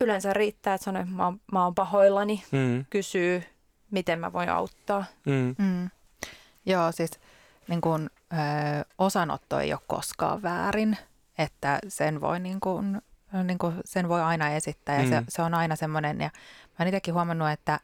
yleensä 0.00 0.32
riittää, 0.32 0.74
että 0.74 0.84
sanoo, 0.84 1.02
että 1.02 1.14
mä 1.14 1.24
oon, 1.24 1.40
mä 1.52 1.64
oon 1.64 1.74
pahoillani, 1.74 2.42
mm. 2.50 2.84
kysyy, 2.90 3.42
miten 3.90 4.20
mä 4.20 4.32
voin 4.32 4.48
auttaa. 4.48 5.04
Mm. 5.26 5.54
Mm. 5.58 5.90
Joo, 6.66 6.92
siis 6.92 7.10
niin 7.68 7.80
kun, 7.80 8.10
ö, 8.32 8.36
osanotto 8.98 9.60
ei 9.60 9.72
ole 9.72 9.80
koskaan 9.86 10.42
väärin, 10.42 10.96
että 11.38 11.78
sen 11.88 12.20
voi, 12.20 12.40
niin 12.40 12.60
kun, 12.60 13.02
niin 13.44 13.58
kun, 13.58 13.80
sen 13.84 14.08
voi 14.08 14.22
aina 14.22 14.50
esittää 14.50 14.96
ja 14.96 15.02
mm. 15.02 15.08
se, 15.08 15.22
se 15.28 15.42
on 15.42 15.54
aina 15.54 15.76
semmoinen. 15.76 16.20
Ja 16.20 16.30
mä 16.68 16.76
oon 16.78 16.88
itsekin 16.88 17.14
huomannut, 17.14 17.50
että, 17.50 17.80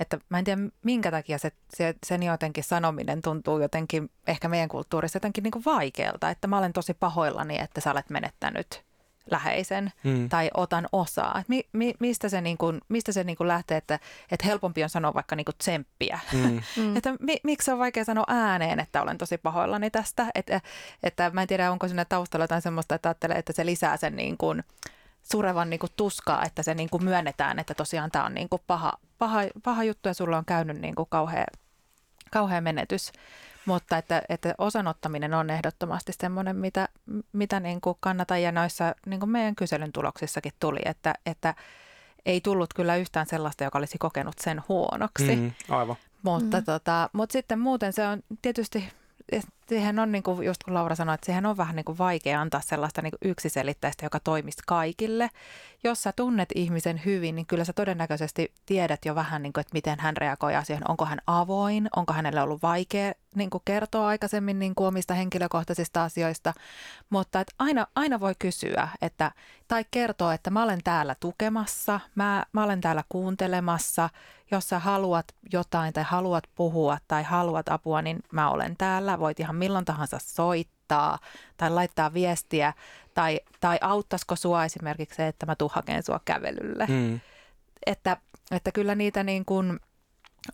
että 0.00 0.18
mä 0.28 0.38
en 0.38 0.44
tiedä 0.44 0.60
minkä 0.82 1.10
takia 1.10 1.38
se, 1.38 1.52
se, 1.74 1.94
sen 2.06 2.22
jotenkin 2.22 2.64
sanominen 2.64 3.22
tuntuu 3.22 3.60
jotenkin 3.60 4.10
ehkä 4.26 4.48
meidän 4.48 4.68
kulttuurissa 4.68 5.16
jotenkin 5.16 5.44
niin 5.44 5.64
vaikealta, 5.64 6.30
että 6.30 6.48
mä 6.48 6.58
olen 6.58 6.72
tosi 6.72 6.94
pahoillani, 6.94 7.58
että 7.58 7.80
sä 7.80 7.90
olet 7.90 8.10
menettänyt 8.10 8.84
läheisen 9.30 9.92
mm. 10.04 10.28
tai 10.28 10.50
otan 10.54 10.88
osaa. 10.92 11.42
Mi, 11.48 11.68
mi, 11.72 11.94
mistä 12.00 12.28
se, 12.28 12.40
niin 12.40 12.58
kuin, 12.58 12.80
mistä 12.88 13.12
se 13.12 13.24
niin 13.24 13.36
kuin 13.36 13.48
lähtee, 13.48 13.76
että, 13.76 13.98
että 14.30 14.46
helpompi 14.46 14.82
on 14.82 14.88
sanoa 14.88 15.14
vaikka 15.14 15.36
niin 15.36 15.44
kuin 15.44 15.54
tsemppiä. 15.58 16.18
Mm. 16.32 16.62
Että 16.96 17.14
mi, 17.20 17.36
miksi 17.44 17.70
on 17.70 17.78
vaikea 17.78 18.04
sanoa 18.04 18.24
ääneen, 18.28 18.80
että 18.80 19.02
olen 19.02 19.18
tosi 19.18 19.38
pahoillani 19.38 19.90
tästä. 19.90 20.26
Että, 20.34 20.60
että 21.02 21.30
mä 21.30 21.42
en 21.42 21.48
tiedä, 21.48 21.70
onko 21.70 21.88
sinne 21.88 22.04
taustalla 22.04 22.44
jotain 22.44 22.62
semmoista, 22.62 22.94
että 22.94 23.08
ajattelee, 23.08 23.38
että 23.38 23.52
se 23.52 23.66
lisää 23.66 23.96
sen 23.96 24.16
niin 24.16 24.36
kuin, 24.36 24.64
surevan 25.22 25.70
niin 25.70 25.80
kuin 25.80 25.92
tuskaa, 25.96 26.44
että 26.44 26.62
se 26.62 26.74
niin 26.74 26.90
kuin 26.90 27.04
myönnetään, 27.04 27.58
että 27.58 27.74
tosiaan 27.74 28.10
tämä 28.10 28.24
on 28.24 28.34
niin 28.34 28.48
kuin 28.48 28.62
paha, 28.66 28.92
paha, 29.18 29.40
paha 29.62 29.84
juttu 29.84 30.08
ja 30.08 30.14
sulla 30.14 30.38
on 30.38 30.44
käynyt 30.44 30.80
niin 30.80 30.94
kuin 30.94 31.08
kauhea, 31.10 31.46
kauhea 32.30 32.60
menetys. 32.60 33.12
Mutta 33.66 33.98
että, 33.98 34.22
että 34.28 34.54
osanottaminen 34.58 35.34
on 35.34 35.50
ehdottomasti 35.50 36.12
semmoinen, 36.20 36.56
mitä, 36.56 36.88
mitä 37.32 37.60
niin 37.60 37.80
kuin 37.80 37.96
kannatan 38.00 38.42
ja 38.42 38.52
noissa 38.52 38.94
niin 39.06 39.20
kuin 39.20 39.30
meidän 39.30 39.56
kyselyn 39.56 39.92
tuloksissakin 39.92 40.52
tuli, 40.60 40.80
että, 40.84 41.14
että 41.26 41.54
ei 42.26 42.40
tullut 42.40 42.74
kyllä 42.74 42.96
yhtään 42.96 43.26
sellaista, 43.26 43.64
joka 43.64 43.78
olisi 43.78 43.98
kokenut 43.98 44.38
sen 44.40 44.62
huonoksi. 44.68 45.36
Mm, 45.36 45.52
aivan. 45.68 45.96
Mutta, 46.22 46.58
mm. 46.58 46.64
tota, 46.64 47.10
mutta 47.12 47.32
sitten 47.32 47.58
muuten 47.58 47.92
se 47.92 48.06
on 48.06 48.22
tietysti 48.42 48.92
siihen 49.68 49.98
on, 49.98 50.12
niin 50.12 50.22
kuin 50.22 50.46
just 50.46 50.62
kun 50.64 50.74
Laura 50.74 50.94
sanoi, 50.94 51.14
että 51.14 51.24
siihen 51.26 51.46
on 51.46 51.56
vähän 51.56 51.76
niin 51.76 51.84
kuin 51.84 51.98
vaikea 51.98 52.40
antaa 52.40 52.60
sellaista 52.60 53.02
niin 53.02 53.10
kuin 53.10 53.30
yksiselitteistä, 53.30 54.06
joka 54.06 54.20
toimisi 54.20 54.62
kaikille. 54.66 55.30
Jos 55.84 56.02
sä 56.02 56.12
tunnet 56.12 56.48
ihmisen 56.54 57.00
hyvin, 57.04 57.34
niin 57.34 57.46
kyllä 57.46 57.64
sä 57.64 57.72
todennäköisesti 57.72 58.52
tiedät 58.66 59.04
jo 59.04 59.14
vähän, 59.14 59.42
niin 59.42 59.52
kuin, 59.52 59.60
että 59.60 59.72
miten 59.72 60.00
hän 60.00 60.16
reagoi 60.16 60.56
asioihin. 60.56 60.90
Onko 60.90 61.04
hän 61.04 61.18
avoin, 61.26 61.88
onko 61.96 62.12
hänelle 62.12 62.42
ollut 62.42 62.62
vaikea 62.62 63.12
niin 63.34 63.50
kuin 63.50 63.62
kertoa 63.64 64.06
aikaisemmin 64.06 64.58
niin 64.58 64.74
kuin 64.74 64.88
omista 64.88 65.14
henkilökohtaisista 65.14 66.04
asioista. 66.04 66.54
Mutta 67.10 67.40
että 67.40 67.54
aina, 67.58 67.86
aina 67.94 68.20
voi 68.20 68.34
kysyä, 68.38 68.88
että, 69.02 69.30
tai 69.68 69.84
kertoa, 69.90 70.34
että 70.34 70.50
mä 70.50 70.62
olen 70.62 70.80
täällä 70.84 71.14
tukemassa, 71.20 72.00
mä, 72.14 72.46
mä 72.52 72.64
olen 72.64 72.80
täällä 72.80 73.04
kuuntelemassa– 73.08 74.10
jos 74.52 74.68
sä 74.68 74.78
haluat 74.78 75.26
jotain 75.52 75.92
tai 75.92 76.04
haluat 76.04 76.44
puhua 76.54 76.98
tai 77.08 77.22
haluat 77.22 77.68
apua, 77.68 78.02
niin 78.02 78.20
mä 78.32 78.50
olen 78.50 78.76
täällä. 78.76 79.18
Voit 79.18 79.40
ihan 79.40 79.56
milloin 79.56 79.84
tahansa 79.84 80.18
soittaa 80.20 81.18
tai 81.56 81.70
laittaa 81.70 82.14
viestiä 82.14 82.72
tai, 83.14 83.40
tai 83.60 83.78
auttaisiko 83.80 84.36
sua 84.36 84.64
esimerkiksi 84.64 85.16
se, 85.16 85.28
että 85.28 85.46
mä 85.46 85.54
tuun 85.54 85.70
hakemaan 85.74 86.02
sua 86.02 86.20
kävelylle. 86.24 86.86
Mm. 86.86 87.20
Että, 87.86 88.16
että 88.50 88.72
kyllä 88.72 88.94
niitä 88.94 89.22
niin 89.22 89.44
kuin 89.44 89.80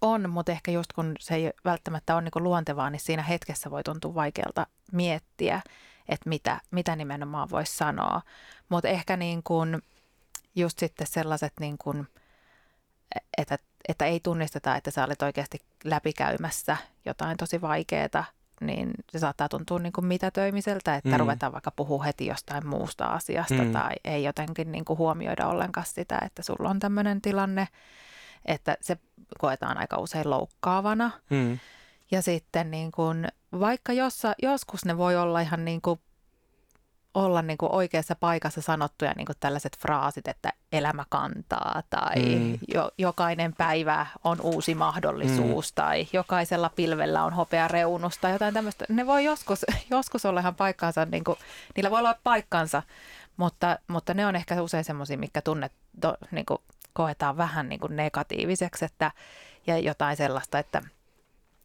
on, 0.00 0.30
mutta 0.30 0.52
ehkä 0.52 0.70
just 0.70 0.92
kun 0.92 1.14
se 1.20 1.34
ei 1.34 1.50
välttämättä 1.64 2.14
ole 2.14 2.22
niin 2.22 2.44
luontevaa, 2.44 2.90
niin 2.90 3.00
siinä 3.00 3.22
hetkessä 3.22 3.70
voi 3.70 3.82
tuntua 3.84 4.14
vaikealta 4.14 4.66
miettiä, 4.92 5.60
että 6.08 6.28
mitä, 6.28 6.60
mitä 6.70 6.96
nimenomaan 6.96 7.50
voisi 7.50 7.76
sanoa. 7.76 8.22
Mutta 8.68 8.88
ehkä 8.88 9.16
niin 9.16 9.42
kuin 9.42 9.82
just 10.56 10.78
sitten 10.78 11.06
sellaiset, 11.06 11.52
niin 11.60 11.78
kuin, 11.78 12.08
että 13.38 13.58
että 13.88 14.04
ei 14.06 14.20
tunnisteta, 14.20 14.76
että 14.76 14.90
sä 14.90 15.04
olet 15.04 15.22
oikeasti 15.22 15.58
läpikäymässä 15.84 16.76
jotain 17.04 17.36
tosi 17.36 17.60
vaikeaa, 17.60 18.24
niin 18.60 18.90
se 19.10 19.18
saattaa 19.18 19.48
tuntua 19.48 19.78
niin 19.78 19.92
kuin 19.92 20.06
mitätöimiseltä, 20.06 20.96
että 20.96 21.08
mm. 21.08 21.16
ruvetaan 21.16 21.52
vaikka 21.52 21.70
puhua 21.70 22.02
heti 22.02 22.26
jostain 22.26 22.66
muusta 22.66 23.04
asiasta 23.04 23.64
mm. 23.64 23.72
tai 23.72 23.92
ei 24.04 24.24
jotenkin 24.24 24.72
niin 24.72 24.84
kuin 24.84 24.98
huomioida 24.98 25.46
ollenkaan 25.46 25.86
sitä, 25.86 26.18
että 26.24 26.42
sulla 26.42 26.70
on 26.70 26.78
tämmöinen 26.78 27.20
tilanne, 27.20 27.68
että 28.46 28.76
se 28.80 28.96
koetaan 29.38 29.78
aika 29.78 29.98
usein 29.98 30.30
loukkaavana. 30.30 31.10
Mm. 31.30 31.58
Ja 32.10 32.22
sitten 32.22 32.70
niin 32.70 32.92
kuin, 32.92 33.28
vaikka 33.60 33.92
jossa, 33.92 34.34
joskus 34.42 34.84
ne 34.84 34.96
voi 34.96 35.16
olla 35.16 35.40
ihan 35.40 35.64
niin 35.64 35.82
kuin 35.82 36.00
olla 37.24 37.42
niin 37.42 37.58
kuin 37.58 37.72
oikeassa 37.72 38.14
paikassa 38.14 38.60
sanottuja 38.60 39.12
niin 39.16 39.26
kuin 39.26 39.36
tällaiset 39.40 39.78
fraasit, 39.78 40.28
että 40.28 40.52
elämä 40.72 41.04
kantaa 41.08 41.82
tai 41.90 42.16
mm. 42.16 42.58
jo, 42.74 42.90
jokainen 42.98 43.54
päivä 43.58 44.06
on 44.24 44.40
uusi 44.40 44.74
mahdollisuus 44.74 45.72
mm. 45.72 45.74
tai 45.74 46.06
jokaisella 46.12 46.70
pilvellä 46.76 47.24
on 47.24 47.32
hopea 47.32 47.68
reunus 47.68 48.18
tai 48.18 48.32
jotain 48.32 48.54
tämmöistä. 48.54 48.84
Ne 48.88 49.06
voi 49.06 49.24
joskus, 49.24 49.66
joskus 49.90 50.24
olla 50.24 50.40
ihan 50.40 50.54
paikkansa, 50.54 51.04
niin 51.04 51.24
kuin, 51.24 51.38
niillä 51.76 51.90
voi 51.90 51.98
olla 51.98 52.14
paikkansa, 52.24 52.82
mutta, 53.36 53.78
mutta 53.88 54.14
ne 54.14 54.26
on 54.26 54.36
ehkä 54.36 54.62
usein 54.62 54.84
semmoisia, 54.84 55.18
mikä 55.18 55.42
tunnet, 55.42 55.72
to, 56.00 56.16
niin 56.30 56.46
kuin 56.46 56.58
koetaan 56.92 57.36
vähän 57.36 57.68
niin 57.68 57.80
kuin 57.80 57.96
negatiiviseksi 57.96 58.84
että, 58.84 59.10
ja 59.66 59.78
jotain 59.78 60.16
sellaista, 60.16 60.58
että, 60.58 60.82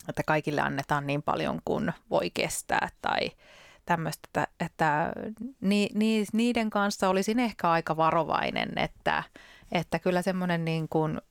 että 0.09 0.23
kaikille 0.25 0.61
annetaan 0.61 1.07
niin 1.07 1.23
paljon 1.23 1.61
kuin 1.65 1.93
voi 2.09 2.29
kestää 2.33 2.89
tai– 3.01 3.31
tämmöistä, 3.85 4.27
että, 4.27 4.47
että 4.59 5.13
ni, 5.61 5.89
ni, 5.93 6.25
niiden 6.33 6.69
kanssa 6.69 7.09
olisin 7.09 7.39
ehkä 7.39 7.71
aika 7.71 7.97
varovainen, 7.97 8.77
että, 8.77 9.23
että 9.71 9.99
kyllä 9.99 10.21
semmoinen 10.21 10.65
niin 10.65 10.89
kuin, 10.89 11.21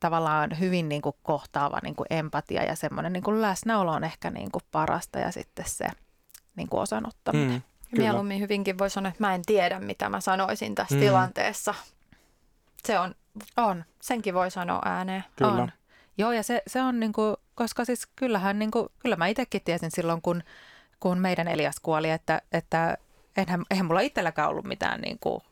tavallaan 0.00 0.58
hyvin 0.60 0.88
niin 0.88 1.02
kuin 1.02 1.16
kohtaava 1.22 1.78
niin 1.82 1.94
kuin 1.94 2.06
empatia 2.10 2.64
ja 2.64 2.76
semmoinen 2.76 3.12
niin 3.12 3.22
kuin 3.22 3.42
läsnäolo 3.42 3.92
on 3.92 4.04
ehkä 4.04 4.30
niin 4.30 4.50
kuin 4.52 4.62
parasta 4.72 5.18
ja 5.18 5.32
sitten 5.32 5.64
se 5.68 5.86
niin 6.56 6.68
kuin 6.68 6.80
osanottaminen. 6.80 7.64
Mm, 7.92 7.98
Mieluummin 7.98 8.40
hyvinkin 8.40 8.78
voi 8.78 8.90
sanoa, 8.90 9.08
että 9.08 9.24
mä 9.24 9.34
en 9.34 9.42
tiedä, 9.46 9.80
mitä 9.80 10.08
mä 10.08 10.20
sanoisin 10.20 10.74
tässä 10.74 10.94
mm. 10.94 11.00
tilanteessa. 11.00 11.74
Se 12.84 12.98
on, 12.98 13.14
on. 13.56 13.84
Senkin 14.02 14.34
voi 14.34 14.50
sanoa 14.50 14.82
ääneen. 14.84 15.24
Kyllä. 15.36 15.52
On. 15.52 15.72
Joo, 16.18 16.32
ja 16.32 16.42
se, 16.42 16.62
se 16.66 16.82
on 16.82 17.00
niin 17.00 17.12
kuin, 17.12 17.36
koska 17.54 17.84
siis 17.84 18.06
kyllähän 18.16 18.58
niin 18.58 18.70
kuin, 18.70 18.88
kyllä 18.98 19.16
mä 19.16 19.26
itsekin 19.26 19.62
tiesin 19.64 19.90
silloin, 19.90 20.22
kun 20.22 20.42
kun 21.00 21.18
meidän 21.18 21.48
Elias 21.48 21.80
kuoli, 21.80 22.10
että, 22.10 22.42
että 22.52 22.98
enhän, 23.36 23.64
eihän 23.70 23.86
mulla 23.86 24.00
itselläkään 24.00 24.48
ollut 24.48 24.64
mitään 24.64 25.00
niin 25.00 25.18
kuin, 25.20 25.42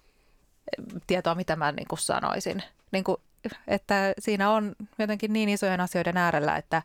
tietoa, 1.07 1.35
mitä 1.35 1.57
mä 1.57 1.73
niin 1.73 1.89
kuin 1.89 1.99
sanoisin. 1.99 2.63
Niin 2.93 3.05
kuin, 3.05 3.17
että 3.69 4.13
siinä 4.19 4.51
on 4.51 4.77
jotenkin 4.99 5.33
niin 5.33 5.49
isojen 5.49 5.81
asioiden 5.81 6.17
äärellä, 6.17 6.57
että, 6.57 6.83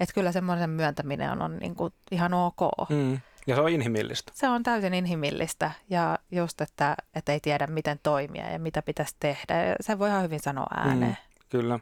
että 0.00 0.14
kyllä 0.14 0.32
semmoisen 0.32 0.70
myöntäminen 0.70 1.30
on, 1.30 1.42
on 1.42 1.56
niin 1.56 1.74
kuin 1.74 1.92
ihan 2.10 2.34
ok. 2.34 2.60
Mm. 2.88 3.20
Ja 3.46 3.54
se 3.54 3.60
on 3.60 3.68
inhimillistä. 3.68 4.32
Se 4.34 4.48
on 4.48 4.62
täysin 4.62 4.94
inhimillistä 4.94 5.70
ja 5.90 6.18
just, 6.30 6.60
että, 6.60 6.96
että 7.14 7.32
ei 7.32 7.40
tiedä 7.40 7.66
miten 7.66 8.00
toimia 8.02 8.50
ja 8.50 8.58
mitä 8.58 8.82
pitäisi 8.82 9.16
tehdä. 9.20 9.64
Ja 9.64 9.76
se 9.80 9.98
voi 9.98 10.08
ihan 10.08 10.22
hyvin 10.22 10.40
sanoa 10.40 10.66
ääneen. 10.76 11.10
Mm, 11.10 11.48
kyllä. 11.48 11.78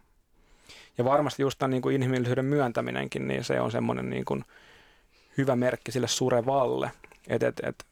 Ja 0.99 1.05
varmasti 1.05 1.43
just 1.43 1.59
tämän 1.59 1.71
niin 1.71 1.83
kuin 1.83 1.95
inhimillisyyden 1.95 2.45
myöntäminenkin, 2.45 3.29
niin 3.29 3.45
se 3.45 3.61
on 3.61 3.71
semmoinen 3.71 4.11
niin 4.11 4.25
kuin– 4.25 4.45
hyvä 5.39 5.57
merkki 5.57 5.93
sille 5.93 6.09
surevalle, 6.09 6.91
et, 7.29 7.43
et, 7.43 7.61
et, 7.63 7.85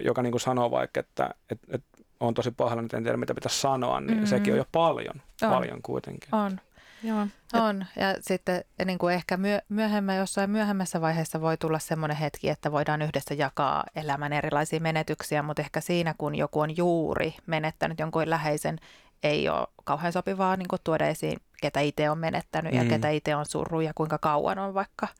joka 0.00 0.22
niin 0.22 0.30
kuin 0.30 0.40
sanoo 0.40 0.70
vaikka, 0.70 1.00
että 1.00 1.34
et, 1.50 1.58
et 1.68 1.82
on 2.20 2.34
tosi 2.34 2.50
pahalla, 2.50 2.82
nyt 2.82 2.94
en 2.94 3.02
tiedä 3.02 3.16
mitä 3.16 3.34
pitäisi 3.34 3.60
sanoa, 3.60 4.00
niin 4.00 4.10
mm-hmm. 4.10 4.26
sekin 4.26 4.52
on 4.52 4.58
jo 4.58 4.66
paljon, 4.72 5.22
on. 5.42 5.50
paljon 5.50 5.82
kuitenkin. 5.82 6.34
On. 6.34 6.60
Joo. 7.02 7.26
On. 7.54 7.86
Ja 7.96 8.14
sitten 8.20 8.64
niin 8.84 8.98
kuin 8.98 9.14
ehkä 9.14 9.36
myö, 9.36 9.58
myöhemmä, 9.68 10.14
jossain 10.14 10.50
myöhemmässä 10.50 11.00
vaiheessa 11.00 11.40
voi 11.40 11.56
tulla 11.56 11.78
semmoinen 11.78 12.16
hetki, 12.16 12.48
että 12.48 12.72
voidaan 12.72 13.02
yhdessä 13.02 13.34
jakaa 13.34 13.84
elämän 13.96 14.32
erilaisia 14.32 14.80
menetyksiä, 14.80 15.42
mutta 15.42 15.62
ehkä 15.62 15.80
siinä, 15.80 16.14
kun 16.18 16.34
joku 16.34 16.60
on 16.60 16.76
juuri 16.76 17.34
menettänyt 17.46 17.98
jonkun 17.98 18.30
läheisen, 18.30 18.78
ei 19.22 19.48
ole 19.48 19.66
kauhean 19.84 20.12
sopivaa 20.12 20.56
niin 20.56 20.68
kuin 20.68 20.80
tuoda 20.84 21.06
esiin, 21.06 21.38
ketä 21.62 21.80
itse 21.80 22.10
on 22.10 22.18
menettänyt 22.18 22.72
mm. 22.72 22.78
ja 22.78 22.84
ketä 22.84 23.10
itse 23.10 23.36
on 23.36 23.46
surru 23.46 23.80
ja 23.80 23.92
kuinka 23.94 24.18
kauan 24.18 24.58
on 24.58 24.74
vaikka– 24.74 25.08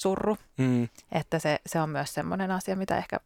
surru. 0.00 0.36
Mm. 0.56 0.88
Että 1.12 1.38
se, 1.38 1.60
se 1.66 1.80
on 1.80 1.90
myös 1.90 2.14
semmoinen 2.14 2.50
asia, 2.50 2.76
mitä 2.76 2.96
ehkä, 2.96 3.20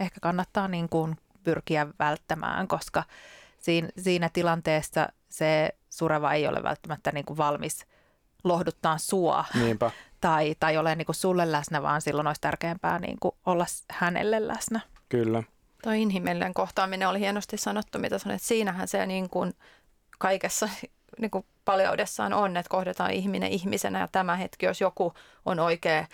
ehkä 0.00 0.20
kannattaa 0.20 0.68
niin 0.68 0.88
kuin 0.88 1.16
pyrkiä 1.44 1.86
välttämään, 1.98 2.68
koska 2.68 3.04
siinä, 3.58 3.88
siinä 3.98 4.30
tilanteessa 4.32 5.08
se 5.28 5.74
sureva 5.90 6.32
ei 6.32 6.46
ole 6.46 6.62
välttämättä 6.62 7.12
niin 7.12 7.24
kuin 7.24 7.36
valmis 7.36 7.86
lohduttaa 8.44 8.98
sua 8.98 9.44
Niinpä. 9.54 9.90
tai, 10.20 10.54
tai 10.60 10.76
ole 10.78 10.94
niin 10.94 11.06
kuin 11.06 11.16
sulle 11.16 11.52
läsnä, 11.52 11.82
vaan 11.82 12.02
silloin 12.02 12.26
olisi 12.26 12.40
tärkeämpää 12.40 12.98
niin 12.98 13.16
kuin 13.20 13.34
olla 13.46 13.66
hänelle 13.90 14.48
läsnä. 14.48 14.80
Kyllä. 15.08 15.42
Tuo 15.82 15.92
inhimillinen 15.92 16.54
kohtaaminen 16.54 17.08
oli 17.08 17.20
hienosti 17.20 17.56
sanottu, 17.56 17.98
mitä 17.98 18.18
sanoit. 18.18 18.42
Siinähän 18.42 18.88
se 18.88 19.06
niin 19.06 19.30
kuin 19.30 19.54
kaikessa 20.18 20.68
niin 21.20 21.30
kuin 21.30 21.44
paljoudessaan 21.70 22.32
on, 22.32 22.56
että 22.56 22.70
kohdataan 22.70 23.10
ihminen 23.10 23.52
ihmisenä 23.52 24.00
ja 24.00 24.08
tämä 24.12 24.36
hetki, 24.36 24.66
jos 24.66 24.80
joku 24.80 25.14
on 25.46 25.60
oikea 25.60 26.06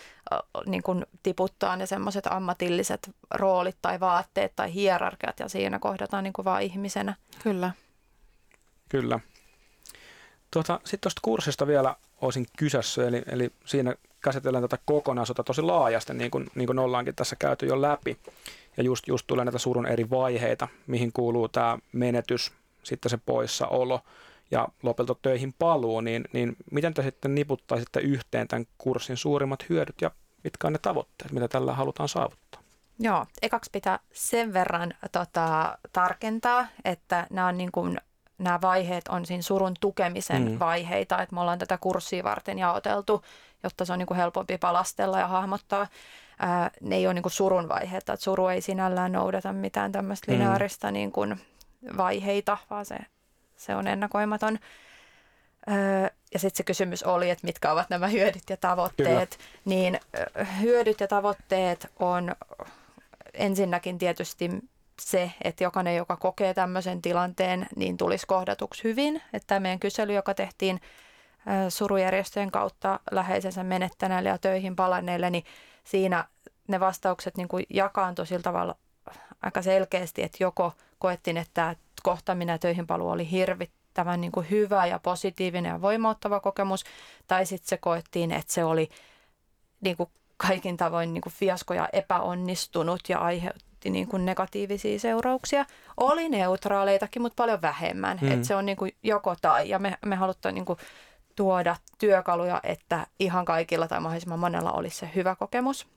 niin 0.65 0.83
kuin 0.83 1.05
tiputtaa 1.23 1.75
ne 1.75 1.85
semmoiset 1.85 2.27
ammatilliset 2.27 3.09
roolit 3.33 3.77
tai 3.81 3.99
vaatteet 3.99 4.55
tai 4.55 4.73
hierarkiat 4.73 5.39
ja 5.39 5.49
siinä 5.49 5.79
kohdataan 5.79 6.23
niin 6.23 6.33
kuin 6.33 6.45
vaan 6.45 6.61
ihmisenä. 6.61 7.15
Kyllä. 7.43 7.71
Kyllä. 8.89 9.19
Tuota, 10.51 10.79
Sitten 10.83 10.99
tuosta 11.01 11.21
kurssista 11.23 11.67
vielä 11.67 11.95
olisin 12.21 12.45
kysässä, 12.57 13.07
eli, 13.07 13.23
eli 13.31 13.49
siinä 13.65 13.95
käsitellään 14.21 14.63
tätä 14.63 14.77
kokonaisuutta 14.85 15.43
tosi 15.43 15.61
laajasti, 15.61 16.13
niin 16.13 16.31
kuin, 16.31 16.47
niin 16.55 16.67
kuin 16.67 16.79
ollaankin 16.79 17.15
tässä 17.15 17.35
käyty 17.35 17.65
jo 17.65 17.81
läpi. 17.81 18.17
Ja 18.77 18.83
just, 18.83 19.07
just 19.07 19.27
tulee 19.27 19.45
näitä 19.45 19.57
surun 19.57 19.85
eri 19.85 20.09
vaiheita, 20.09 20.67
mihin 20.87 21.11
kuuluu 21.13 21.47
tämä 21.47 21.77
menetys, 21.91 22.51
sitten 22.83 23.09
se 23.09 23.17
poissaolo 23.25 24.01
ja 24.51 24.67
lopulta 24.83 25.15
töihin 25.21 25.53
paluu, 25.59 26.01
niin, 26.01 26.23
niin 26.33 26.55
miten 26.71 26.93
te 26.93 27.03
sitten 27.03 27.35
niputtaisitte 27.35 27.99
yhteen 27.99 28.47
tämän 28.47 28.65
kurssin 28.77 29.17
suurimmat 29.17 29.69
hyödyt 29.69 30.01
ja 30.01 30.11
mitkä 30.43 30.67
on 30.67 30.73
ne 30.73 30.79
tavoitteet, 30.81 31.31
mitä 31.31 31.47
tällä 31.47 31.73
halutaan 31.73 32.09
saavuttaa? 32.09 32.61
Joo, 32.99 33.25
ekaksi 33.41 33.69
pitää 33.73 33.99
sen 34.13 34.53
verran 34.53 34.93
tota, 35.11 35.77
tarkentaa, 35.93 36.67
että 36.85 37.27
nämä, 37.29 37.47
on 37.47 37.57
niin 37.57 37.71
kuin, 37.71 37.97
nämä 38.37 38.59
vaiheet 38.61 39.07
on 39.07 39.25
siinä 39.25 39.41
surun 39.41 39.73
tukemisen 39.79 40.51
mm. 40.51 40.59
vaiheita, 40.59 41.21
että 41.21 41.35
me 41.35 41.41
ollaan 41.41 41.59
tätä 41.59 41.77
kurssia 41.77 42.23
varten 42.23 42.59
jaoteltu, 42.59 43.23
jotta 43.63 43.85
se 43.85 43.93
on 43.93 43.99
niin 43.99 44.07
kuin 44.07 44.17
helpompi 44.17 44.57
palastella 44.57 45.19
ja 45.19 45.27
hahmottaa. 45.27 45.87
Ää, 46.39 46.71
ne 46.81 46.95
ei 46.95 47.07
ole 47.07 47.13
niin 47.13 47.23
kuin 47.23 47.31
surun 47.31 47.69
vaiheita, 47.69 48.13
että 48.13 48.23
suru 48.23 48.47
ei 48.47 48.61
sinällään 48.61 49.11
noudata 49.11 49.53
mitään 49.53 49.91
tämmöistä 49.91 50.31
mm. 50.31 50.37
lineaarista 50.37 50.91
niin 50.91 51.11
kuin 51.11 51.39
vaiheita, 51.97 52.57
vaan 52.69 52.85
se, 52.85 52.97
se 53.57 53.75
on 53.75 53.87
ennakoimaton. 53.87 54.59
Öö, 55.71 56.09
ja 56.33 56.39
sitten 56.39 56.57
se 56.57 56.63
kysymys 56.63 57.03
oli, 57.03 57.29
että 57.29 57.47
mitkä 57.47 57.71
ovat 57.71 57.89
nämä 57.89 58.07
hyödyt 58.07 58.49
ja 58.49 58.57
tavoitteet. 58.57 59.37
Kyllä. 59.37 59.49
Niin 59.65 59.99
hyödyt 60.61 60.99
ja 60.99 61.07
tavoitteet 61.07 61.91
on 61.99 62.35
ensinnäkin 63.33 63.97
tietysti 63.97 64.49
se, 65.01 65.31
että 65.43 65.63
jokainen, 65.63 65.95
joka 65.95 66.17
kokee 66.17 66.53
tämmöisen 66.53 67.01
tilanteen, 67.01 67.67
niin 67.75 67.97
tulisi 67.97 68.27
kohdatuksi 68.27 68.83
hyvin. 68.83 69.21
Että 69.33 69.47
tämä 69.47 69.59
meidän 69.59 69.79
kysely, 69.79 70.13
joka 70.13 70.33
tehtiin 70.33 70.81
surujärjestöjen 71.69 72.51
kautta 72.51 72.99
läheisensä 73.11 73.63
menettäneille 73.63 74.29
ja 74.29 74.37
töihin 74.37 74.75
palanneille, 74.75 75.29
niin 75.29 75.43
siinä 75.83 76.25
ne 76.67 76.79
vastaukset 76.79 77.37
niin 77.37 77.47
kuin 77.47 77.65
jakaantui 77.69 78.27
sillä 78.27 78.43
tavalla 78.43 78.75
aika 79.41 79.61
selkeästi, 79.61 80.23
että 80.23 80.37
joko 80.41 80.73
koettiin, 80.99 81.37
että 81.37 81.75
kohtaaminen 82.03 82.53
ja 82.53 82.59
töihin 82.59 82.87
paluu 82.87 83.09
oli 83.09 83.31
hirvittävän 83.31 84.21
niin 84.21 84.31
kuin 84.31 84.49
hyvä 84.49 84.85
ja 84.85 84.99
positiivinen 84.99 85.69
ja 85.69 85.81
voimauttava 85.81 86.39
kokemus, 86.39 86.83
tai 87.27 87.45
sitten 87.45 87.69
se 87.69 87.77
koettiin, 87.77 88.31
että 88.31 88.53
se 88.53 88.63
oli 88.63 88.89
niin 89.81 89.97
kuin 89.97 90.09
kaikin 90.37 90.77
tavoin 90.77 91.13
niin 91.13 91.21
kuin 91.21 91.33
fiasko 91.33 91.73
ja 91.73 91.89
epäonnistunut 91.93 92.99
ja 93.09 93.19
aiheutti 93.19 93.89
niin 93.89 94.07
kuin 94.07 94.25
negatiivisia 94.25 94.99
seurauksia. 94.99 95.65
Oli 95.97 96.29
neutraaleitakin, 96.29 97.21
mutta 97.21 97.43
paljon 97.43 97.61
vähemmän. 97.61 98.19
Mm. 98.21 98.31
Et 98.31 98.43
se 98.43 98.55
on 98.55 98.65
niin 98.65 98.77
kuin 98.77 98.91
joko 99.03 99.35
tai 99.41 99.69
ja 99.69 99.79
me, 99.79 99.97
me 100.05 100.15
halutaan 100.15 100.55
niin 100.55 100.65
kuin 100.65 100.79
tuoda 101.35 101.75
työkaluja, 101.97 102.59
että 102.63 103.07
ihan 103.19 103.45
kaikilla 103.45 103.87
tai 103.87 103.99
mahdollisimman 103.99 104.39
monella 104.39 104.71
olisi 104.71 104.97
se 104.97 105.09
hyvä 105.15 105.35
kokemus. 105.35 105.87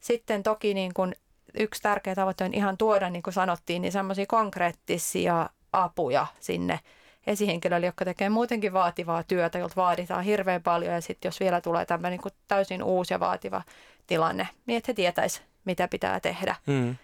Sitten 0.00 0.42
toki 0.42 0.74
niin 0.74 0.94
kuin 0.94 1.14
yksi 1.54 1.82
tärkeä 1.82 2.14
tavoite 2.14 2.44
on 2.44 2.54
ihan 2.54 2.76
tuoda, 2.76 3.10
niin 3.10 3.22
kuin 3.22 3.34
sanottiin, 3.34 3.82
niin 3.82 3.92
semmoisia 3.92 4.26
konkreettisia 4.26 5.50
apuja 5.72 6.26
sinne 6.40 6.80
esihenkilöille, 7.26 7.86
jotka 7.86 8.04
tekee 8.04 8.28
muutenkin 8.28 8.72
vaativaa 8.72 9.22
työtä, 9.22 9.58
jolta 9.58 9.76
vaaditaan 9.76 10.24
hirveän 10.24 10.62
paljon 10.62 10.94
ja 10.94 11.00
sitten 11.00 11.28
jos 11.28 11.40
vielä 11.40 11.60
tulee 11.60 11.86
tämmöinen 11.86 12.20
niin 12.24 12.34
täysin 12.48 12.82
uusi 12.82 13.14
ja 13.14 13.20
vaativa 13.20 13.62
tilanne, 14.06 14.48
niin 14.66 14.76
että 14.76 14.86
he 14.88 14.94
tietäisi, 14.94 15.42
mitä 15.64 15.88
pitää 15.88 16.20
tehdä. 16.20 16.56
Mm. 16.66 16.96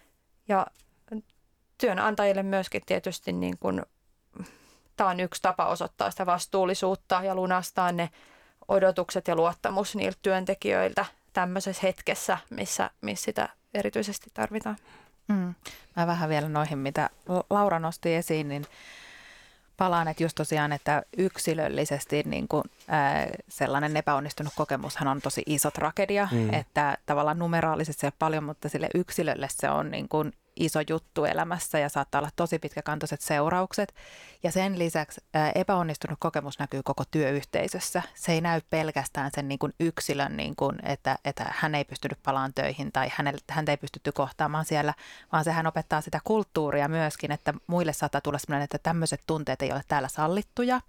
Ja 0.49 0.67
työnantajille 1.79 2.43
myöskin 2.43 2.83
tietysti 2.87 3.33
niin 3.33 3.59
kuin, 3.59 3.83
tämä 4.97 5.11
on 5.11 5.21
yksi 5.21 5.43
tapa 5.43 5.67
osoittaa 5.67 6.11
sitä 6.11 6.27
vastuullisuutta 6.27 7.21
ja 7.23 7.35
lunastaa 7.35 7.93
ne 7.93 8.11
odotukset 8.69 9.29
ja 9.29 9.37
luottamus 9.37 9.97
niiltä 9.97 10.19
työntekijöiltä 10.23 11.05
tämmöisessä 11.33 11.81
hetkessä, 11.83 12.39
missä, 12.51 12.91
missä 13.01 13.25
sitä 13.25 13.49
erityisesti 13.75 14.31
tarvitaan. 14.35 14.77
Mm. 15.29 15.55
Mä 15.97 16.07
vähän 16.07 16.29
vielä 16.29 16.49
noihin, 16.49 16.79
mitä 16.79 17.11
Laura 17.51 17.79
nosti 17.79 18.15
esiin, 18.15 18.49
niin 18.49 18.67
palaan, 19.77 20.09
että 20.09 20.23
just 20.23 20.35
tosiaan, 20.35 20.73
että 20.73 21.03
yksilöllisesti 21.19 22.23
niin 22.27 22.49
kuin, 22.49 22.65
ää, 22.89 23.29
sellainen 23.49 23.97
epäonnistunut 23.97 24.53
kokemushan 24.57 25.09
on 25.09 25.21
tosi 25.21 25.43
iso 25.47 25.71
tragedia, 25.71 26.29
mm. 26.33 26.55
että 26.55 26.99
tavallaan 27.07 27.39
numeraalisesti 27.39 28.01
se 28.01 28.07
on 28.07 28.13
paljon, 28.19 28.45
mutta 28.45 28.69
sille 28.69 28.89
yksilölle 28.95 29.49
se 29.51 29.71
on 29.71 29.91
niin 29.91 30.09
kuin 30.09 30.33
iso 30.61 30.81
juttu 30.89 31.25
elämässä 31.25 31.79
ja 31.79 31.89
saattaa 31.89 32.19
olla 32.19 32.31
tosi 32.37 32.59
pitkäkantoiset 32.59 33.21
seuraukset. 33.21 33.95
Ja 34.43 34.53
sen 34.53 34.79
lisäksi 34.79 35.21
epäonnistunut 35.55 36.19
kokemus 36.21 36.59
näkyy 36.59 36.83
koko 36.83 37.05
työyhteisössä. 37.11 38.03
Se 38.15 38.33
ei 38.33 38.41
näy 38.41 38.61
pelkästään 38.71 39.31
sen 39.35 39.49
niin 39.49 39.59
kuin 39.59 39.73
yksilön, 39.81 40.37
niin 40.37 40.57
kuin, 40.57 40.87
että, 40.87 41.19
että 41.25 41.55
hän 41.57 41.75
ei 41.75 41.85
pystynyt 41.85 42.19
palaan 42.23 42.55
töihin 42.55 42.93
tai 42.93 43.11
häntä 43.51 43.73
ei 43.73 43.77
pystytty 43.77 44.13
kohtaamaan 44.13 44.65
siellä, 44.65 44.95
vaan 45.33 45.45
sehän 45.45 45.67
opettaa 45.67 46.01
sitä 46.01 46.21
kulttuuria 46.25 46.89
myöskin, 46.89 47.33
että 47.33 47.55
muille 47.67 47.93
saattaa 47.93 48.21
tulla 48.21 48.39
sellainen, 48.39 48.65
että 48.65 48.79
tämmöiset 48.79 49.21
tunteet 49.27 49.63
ei 49.63 49.73
ole 49.73 49.83
täällä 49.89 50.09
sallittuja 50.09 50.81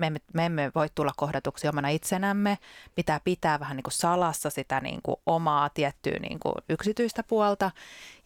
me 0.00 0.06
emme, 0.06 0.18
me 0.34 0.46
emme 0.46 0.72
voi 0.74 0.88
tulla 0.94 1.12
kohdatuksi 1.16 1.68
omana 1.68 1.88
itsenämme, 1.88 2.58
pitää 2.94 3.20
pitää 3.24 3.60
vähän 3.60 3.76
niin 3.76 3.82
kuin 3.84 3.92
salassa 3.92 4.50
sitä 4.50 4.80
niin 4.80 5.00
kuin 5.02 5.16
omaa 5.26 5.68
tiettyä 5.68 6.18
niin 6.20 6.40
kuin 6.40 6.54
yksityistä 6.68 7.22
puolta. 7.22 7.70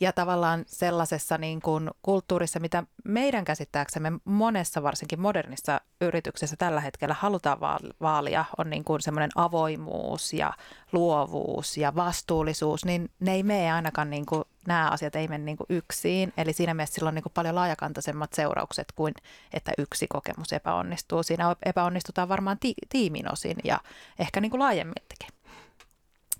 Ja 0.00 0.12
tavallaan 0.12 0.64
sellaisessa 0.66 1.38
niin 1.38 1.60
kuin 1.60 1.90
kulttuurissa, 2.02 2.60
mitä 2.60 2.82
meidän 3.04 3.44
käsittääksemme 3.44 4.12
monessa 4.24 4.82
varsinkin 4.82 5.20
modernissa 5.20 5.80
yrityksessä 6.00 6.56
tällä 6.56 6.80
hetkellä 6.80 7.14
halutaan 7.14 7.60
vaalia, 8.00 8.44
on 8.58 8.70
niin 8.70 8.84
kuin 8.84 9.00
semmoinen 9.00 9.30
avoimuus 9.34 10.32
ja 10.32 10.52
luovuus 10.92 11.76
ja 11.76 11.94
vastuullisuus, 11.94 12.84
niin 12.84 13.10
ne 13.20 13.32
ei 13.32 13.42
mene 13.42 13.72
ainakaan 13.72 14.10
niin 14.10 14.26
kuin 14.26 14.44
nämä 14.66 14.90
asiat 14.90 15.16
ei 15.16 15.28
mene 15.28 15.44
niin 15.44 15.56
kuin 15.56 15.66
yksin. 15.68 16.32
Eli 16.36 16.52
siinä 16.52 16.74
mielessä 16.74 16.94
sillä 16.94 17.08
on 17.08 17.14
niin 17.14 17.22
kuin 17.22 17.32
paljon 17.32 17.54
laajakantaisemmat 17.54 18.32
seuraukset 18.32 18.92
kuin, 18.94 19.14
että 19.52 19.72
yksi 19.78 20.06
kokemus 20.06 20.52
epäonnistuu. 20.52 21.22
Siinä 21.22 21.56
epäonnistutaan 21.66 22.28
varmaan 22.28 22.58
ti- 22.58 22.74
tiimin 22.88 23.32
osin 23.32 23.56
ja 23.64 23.80
ehkä 24.18 24.40
niin 24.40 24.50
kuin 24.50 24.60
laajemminkin. 24.60 25.28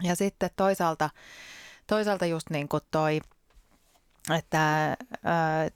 Ja 0.02 0.16
sitten 0.16 0.50
toisaalta, 0.56 1.10
toisaalta 1.86 2.26
just 2.26 2.50
niin 2.50 2.68
kuin 2.68 2.82
toi, 2.90 3.20
että 4.38 4.90
äh, 4.90 5.70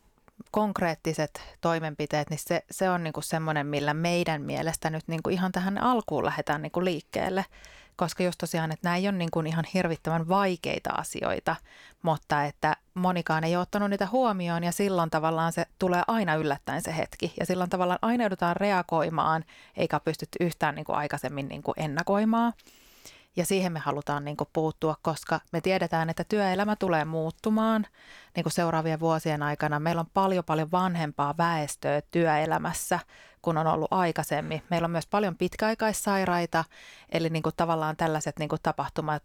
konkreettiset 0.50 1.42
toimenpiteet, 1.60 2.30
niin 2.30 2.40
se, 2.40 2.64
se 2.70 2.90
on 2.90 3.04
niin 3.04 3.12
kuin 3.12 3.24
semmoinen, 3.24 3.66
millä 3.66 3.94
meidän 3.94 4.42
mielestä 4.42 4.90
nyt 4.90 5.08
niin 5.08 5.22
kuin 5.22 5.34
ihan 5.34 5.52
tähän 5.52 5.78
alkuun 5.78 6.24
lähdetään 6.24 6.62
niin 6.62 6.72
kuin 6.72 6.84
liikkeelle 6.84 7.44
koska 7.98 8.22
just 8.22 8.38
tosiaan, 8.38 8.72
että 8.72 8.86
nämä 8.86 8.96
ei 8.96 9.08
ole 9.08 9.16
niin 9.16 9.30
kuin 9.30 9.46
ihan 9.46 9.64
hirvittävän 9.74 10.28
vaikeita 10.28 10.90
asioita, 10.90 11.56
mutta 12.02 12.44
että 12.44 12.76
monikaan 12.94 13.44
ei 13.44 13.56
ole 13.56 13.62
ottanut 13.62 13.90
niitä 13.90 14.08
huomioon 14.12 14.64
ja 14.64 14.72
silloin 14.72 15.10
tavallaan 15.10 15.52
se 15.52 15.66
tulee 15.78 16.02
aina 16.08 16.34
yllättäen 16.34 16.82
se 16.82 16.96
hetki 16.96 17.32
ja 17.40 17.46
silloin 17.46 17.70
tavallaan 17.70 17.98
aina 18.02 18.24
joudutaan 18.24 18.56
reagoimaan 18.56 19.44
eikä 19.76 20.00
pystytty 20.00 20.44
yhtään 20.44 20.74
niin 20.74 20.84
kuin 20.84 20.96
aikaisemmin 20.96 21.48
niin 21.48 21.62
kuin 21.62 21.74
ennakoimaan. 21.76 22.52
Ja 23.38 23.46
siihen 23.46 23.72
me 23.72 23.78
halutaan 23.78 24.24
niin 24.24 24.36
kuin 24.36 24.48
puuttua, 24.52 24.96
koska 25.02 25.40
me 25.52 25.60
tiedetään, 25.60 26.10
että 26.10 26.24
työelämä 26.24 26.76
tulee 26.76 27.04
muuttumaan 27.04 27.86
niin 28.36 28.44
kuin 28.44 28.52
seuraavien 28.52 29.00
vuosien 29.00 29.42
aikana. 29.42 29.80
Meillä 29.80 30.00
on 30.00 30.10
paljon 30.14 30.44
paljon 30.44 30.70
vanhempaa 30.72 31.34
väestöä 31.38 32.02
työelämässä 32.10 32.98
kuin 33.42 33.56
on 33.56 33.66
ollut 33.66 33.92
aikaisemmin. 33.92 34.62
Meillä 34.70 34.84
on 34.84 34.90
myös 34.90 35.06
paljon 35.06 35.36
pitkäaikaissairaita, 35.36 36.64
eli 37.12 37.30
niin 37.30 37.42
kuin 37.42 37.54
tavallaan 37.56 37.96
tällaiset 37.96 38.38
niin 38.38 38.48
kuin 38.48 38.62
tapahtumat 38.62 39.22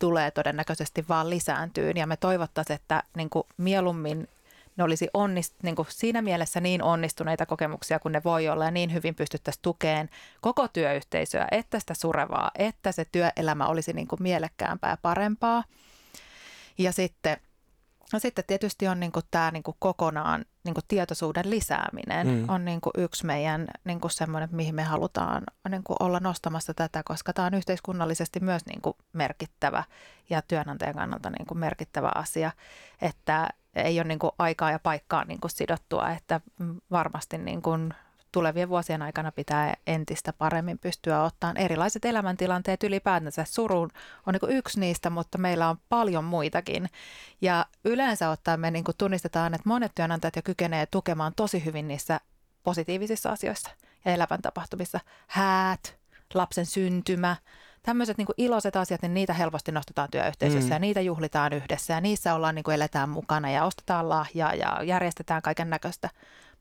tulee 0.00 0.30
todennäköisesti 0.30 1.04
vaan 1.08 1.30
lisääntyyn. 1.30 1.96
Ja 1.96 2.06
me 2.06 2.16
toivottaisiin, 2.16 2.74
että 2.74 3.02
niin 3.16 3.30
kuin 3.30 3.44
mieluummin 3.56 4.28
ne 4.76 4.84
olisi 4.84 5.08
onnist, 5.14 5.54
niin 5.62 5.76
kuin 5.76 5.86
siinä 5.90 6.22
mielessä 6.22 6.60
niin 6.60 6.82
onnistuneita 6.82 7.46
kokemuksia 7.46 7.98
kuin 7.98 8.12
ne 8.12 8.22
voi 8.24 8.48
olla 8.48 8.64
ja 8.64 8.70
niin 8.70 8.92
hyvin 8.92 9.14
pystyttäisiin 9.14 9.62
tukeen 9.62 10.10
koko 10.40 10.68
työyhteisöä, 10.68 11.48
että 11.50 11.80
sitä 11.80 11.94
surevaa, 11.94 12.50
että 12.58 12.92
se 12.92 13.04
työelämä 13.12 13.66
olisi 13.66 13.92
niin 13.92 14.08
kuin 14.08 14.22
mielekkäämpää 14.22 14.90
ja 14.90 14.98
parempaa. 15.02 15.64
Ja 16.78 16.92
sitten, 16.92 17.36
no 18.12 18.18
sitten 18.18 18.44
tietysti 18.46 18.88
on 18.88 19.00
niin 19.00 19.12
kuin 19.12 19.24
tämä 19.30 19.50
niin 19.50 19.62
kuin 19.62 19.76
kokonaan 19.78 20.44
niin 20.64 20.74
kuin 20.74 20.84
tietoisuuden 20.88 21.50
lisääminen 21.50 22.26
mm. 22.26 22.48
on 22.48 22.64
niin 22.64 22.80
kuin 22.80 22.92
yksi 22.98 23.26
meidän 23.26 23.66
niin 23.84 24.00
kuin 24.00 24.10
semmoinen, 24.10 24.48
mihin 24.52 24.74
me 24.74 24.82
halutaan 24.82 25.42
niin 25.68 25.84
kuin 25.84 25.96
olla 26.00 26.20
nostamassa 26.20 26.74
tätä, 26.74 27.02
koska 27.04 27.32
tämä 27.32 27.46
on 27.46 27.54
yhteiskunnallisesti 27.54 28.40
myös 28.40 28.66
niin 28.66 28.80
kuin 28.80 28.96
merkittävä 29.12 29.84
ja 30.30 30.42
työnantajan 30.42 30.94
kannalta 30.94 31.30
niin 31.30 31.46
kuin 31.46 31.58
merkittävä 31.58 32.10
asia, 32.14 32.50
että 33.02 33.48
ei 33.82 33.98
ole 33.98 34.08
niin 34.08 34.18
kuin 34.18 34.32
aikaa 34.38 34.70
ja 34.70 34.78
paikkaa 34.78 35.24
niin 35.24 35.40
kuin 35.40 35.50
sidottua, 35.50 36.10
että 36.10 36.40
varmasti 36.90 37.38
niin 37.38 37.62
kuin 37.62 37.94
tulevien 38.32 38.68
vuosien 38.68 39.02
aikana 39.02 39.32
pitää 39.32 39.74
entistä 39.86 40.32
paremmin 40.32 40.78
pystyä 40.78 41.22
ottamaan 41.22 41.56
erilaiset 41.56 42.04
elämäntilanteet 42.04 42.82
ylipäätänsä. 42.82 43.44
Surun 43.44 43.90
on 44.26 44.34
niin 44.34 44.56
yksi 44.56 44.80
niistä, 44.80 45.10
mutta 45.10 45.38
meillä 45.38 45.68
on 45.68 45.78
paljon 45.88 46.24
muitakin. 46.24 46.88
Ja 47.40 47.66
yleensä 47.84 48.30
ottaen 48.30 48.60
me 48.60 48.70
niin 48.70 48.84
tunnistetaan, 48.98 49.54
että 49.54 49.68
monet 49.68 49.92
työnantajat 49.94 50.36
jo 50.36 50.42
kykenevät 50.44 50.90
tukemaan 50.90 51.32
tosi 51.36 51.64
hyvin 51.64 51.88
niissä 51.88 52.20
positiivisissa 52.62 53.30
asioissa. 53.30 53.70
ja 54.04 54.12
elämäntapahtumissa. 54.12 55.00
Häät, 55.26 55.96
lapsen 56.34 56.66
syntymä, 56.66 57.36
tämmöiset 57.84 58.18
niin 58.18 58.26
iloiset 58.36 58.76
asiat, 58.76 59.02
niin 59.02 59.14
niitä 59.14 59.32
helposti 59.32 59.72
nostetaan 59.72 60.10
työyhteisössä 60.10 60.68
mm. 60.68 60.72
ja 60.72 60.78
niitä 60.78 61.00
juhlitaan 61.00 61.52
yhdessä 61.52 61.94
ja 61.94 62.00
niissä 62.00 62.34
ollaan 62.34 62.54
niin 62.54 62.62
kuin 62.62 62.74
eletään 62.74 63.08
mukana 63.08 63.50
ja 63.50 63.64
ostetaan 63.64 64.08
lahjaa 64.08 64.54
ja 64.54 64.82
järjestetään 64.82 65.42
kaiken 65.42 65.70
näköistä. 65.70 66.10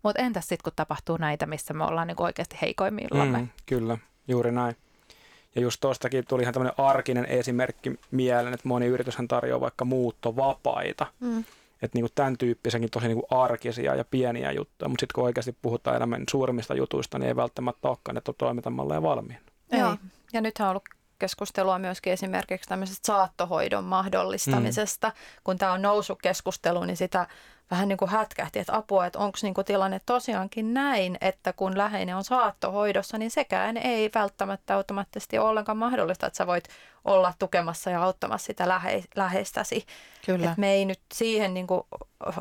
Mutta 0.03 0.21
entäs 0.21 0.47
sitten, 0.47 0.63
kun 0.63 0.73
tapahtuu 0.75 1.17
näitä, 1.17 1.45
missä 1.45 1.73
me 1.73 1.83
ollaan 1.83 2.07
niin 2.07 2.15
kuin 2.15 2.25
oikeasti 2.25 2.57
heikoimmillamme? 2.61 3.37
Mm, 3.37 3.47
kyllä, 3.65 3.97
juuri 4.27 4.51
näin. 4.51 4.75
Ja 5.55 5.61
just 5.61 5.81
tuostakin 5.81 6.23
tuli 6.27 6.41
ihan 6.41 6.53
tämmöinen 6.53 6.79
arkinen 6.79 7.25
esimerkki 7.25 7.99
mieleen, 8.11 8.53
että 8.53 8.67
moni 8.67 8.85
yrityshän 8.85 9.27
tarjoaa 9.27 9.61
vaikka 9.61 9.85
muuttovapaita. 9.85 11.05
Mm. 11.19 11.43
Että 11.81 11.97
niin 11.97 12.09
tämän 12.15 12.37
tyyppisenkin 12.37 12.89
tosi 12.89 13.07
niin 13.07 13.19
kuin 13.19 13.39
arkisia 13.39 13.95
ja 13.95 14.05
pieniä 14.05 14.51
juttuja, 14.51 14.89
mutta 14.89 15.01
sitten 15.01 15.15
kun 15.15 15.23
oikeasti 15.23 15.55
puhutaan 15.61 15.97
elämän 15.97 16.23
suurimmista 16.29 16.75
jutuista, 16.75 17.19
niin 17.19 17.27
ei 17.27 17.35
välttämättä 17.35 17.87
olekaan, 17.87 18.17
että 18.17 18.31
on 18.31 18.35
toimintamalleja 18.37 19.01
valmiina. 19.01 19.41
Ei. 19.71 19.79
Joo, 19.79 19.95
ja 20.33 20.41
nythän 20.41 20.65
on 20.65 20.69
ollut 20.69 20.83
keskustelua 21.23 21.79
myöskin 21.79 22.13
esimerkiksi 22.13 22.69
tämmöisestä 22.69 23.07
saattohoidon 23.07 23.83
mahdollistamisesta. 23.83 25.07
Mm. 25.07 25.13
Kun 25.43 25.57
tämä 25.57 25.71
on 25.71 25.81
noussut 25.81 26.19
keskustelu, 26.21 26.83
niin 26.83 26.97
sitä 26.97 27.27
vähän 27.71 27.87
niin 27.87 27.97
kuin 27.97 28.11
hätkähti, 28.11 28.59
että 28.59 28.77
apua, 28.77 29.05
että 29.05 29.19
onko 29.19 29.37
niin 29.41 29.53
kuin 29.53 29.65
tilanne 29.65 30.01
tosiaankin 30.05 30.73
näin, 30.73 31.17
että 31.21 31.53
kun 31.53 31.77
läheinen 31.77 32.15
on 32.15 32.23
saattohoidossa, 32.23 33.17
niin 33.17 33.31
sekään 33.31 33.77
ei 33.77 34.09
välttämättä 34.15 34.75
automaattisesti 34.75 35.37
ole 35.37 35.49
ollenkaan 35.49 35.77
mahdollista, 35.77 36.27
että 36.27 36.37
sä 36.37 36.47
voit 36.47 36.67
olla 37.05 37.33
tukemassa 37.39 37.89
ja 37.89 38.03
auttamassa 38.03 38.45
sitä 38.45 38.67
lähe, 38.67 39.03
läheistäsi. 39.15 39.85
Kyllä. 40.25 40.51
Et 40.51 40.57
me 40.57 40.73
ei 40.73 40.85
nyt 40.85 41.01
siihen 41.13 41.53
niin 41.53 41.67
kuin 41.67 41.81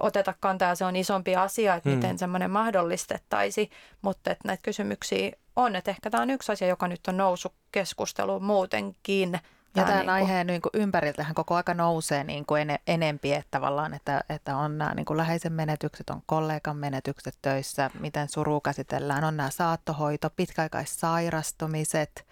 oteta 0.01 0.35
kantaa, 0.41 0.75
se 0.75 0.85
on 0.85 0.97
isompi 0.97 1.37
asia, 1.37 1.75
että 1.75 1.89
mm. 1.89 1.95
miten 1.95 2.19
semmoinen 2.19 2.51
mahdollistettaisi, 2.51 3.71
mutta 4.03 4.31
että 4.31 4.49
näitä 4.49 4.63
kysymyksiä 4.63 5.33
on, 5.57 5.77
että 5.77 5.91
ehkä 5.91 6.11
tämä 6.11 6.23
on 6.23 6.31
yksi 6.31 6.53
asia, 6.53 6.69
joka 6.69 6.89
nyt 6.89 7.09
on 7.09 7.17
noussut 7.17 7.55
keskusteluun 7.73 8.45
muutenkin. 8.45 9.41
Ja 9.77 9.85
tämän 9.85 9.97
niin 9.97 10.05
kuin... 10.05 10.11
aiheen 10.15 10.47
niin 10.47 10.63
kuin 10.63 10.71
ympäriltähän 10.75 11.35
koko 11.35 11.55
aika 11.55 11.75
nousee 11.75 12.25
niin 12.25 12.47
kuin 12.47 12.71
en, 12.71 12.79
enempi, 12.87 13.33
että 13.33 13.51
tavallaan, 13.51 13.95
että, 13.95 14.25
että 14.29 14.57
on 14.57 14.79
nämä 14.79 14.95
niin 14.95 15.05
kuin 15.05 15.17
läheisen 15.17 15.53
menetykset, 15.53 16.11
on 16.11 16.23
kollegan 16.27 16.77
menetykset 16.77 17.39
töissä, 17.43 17.91
miten 18.01 18.29
suru 18.29 18.61
käsitellään, 18.61 19.25
on 19.25 19.37
nämä 19.37 19.51
saattohoito, 19.51 20.31
pitkäaikaissairastumiset 20.31 22.27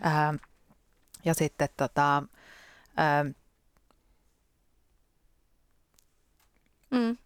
ää, 0.00 0.34
ja 1.24 1.34
sitten 1.34 1.68
tota, 1.76 2.22
ää, 2.96 3.24
mm. 6.90 7.16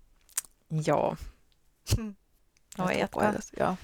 joo. 0.87 1.17
Voi 2.79 2.99
jatkaa. 2.99 3.33
Joo. 3.61 3.77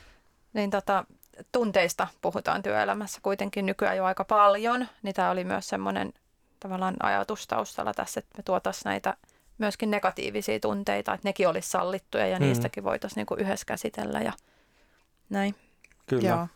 Niin 0.53 0.71
tota, 0.71 1.05
tunteista 1.53 2.07
puhutaan 2.21 2.63
työelämässä 2.63 3.21
kuitenkin 3.23 3.67
nykyään 3.67 3.97
jo 3.97 4.05
aika 4.05 4.25
paljon, 4.25 4.87
niin 5.03 5.15
tämä 5.15 5.31
oli 5.31 5.45
myös 5.45 5.69
semmoinen 5.69 6.13
tavallaan 6.61 6.97
ajatus 7.03 7.47
taustalla 7.47 7.95
tässä, 7.95 8.21
että 8.21 8.37
me 8.37 8.43
tuotaisiin 8.43 8.85
näitä 8.85 9.17
myöskin 9.59 9.91
negatiivisia 9.91 10.61
tunteita, 10.61 11.15
että 11.15 11.29
nekin 11.29 11.49
olisi 11.49 11.71
sallittuja 11.71 12.27
ja 12.27 12.37
hmm. 12.37 12.47
niistäkin 12.47 12.85
voitaisiin 12.85 13.17
niinku 13.17 13.35
yhdessä 13.35 13.67
käsitellä 13.67 14.21
ja 14.21 14.33
näin. 15.31 15.55
Kyllä. 16.07 16.29
Joo. 16.29 16.49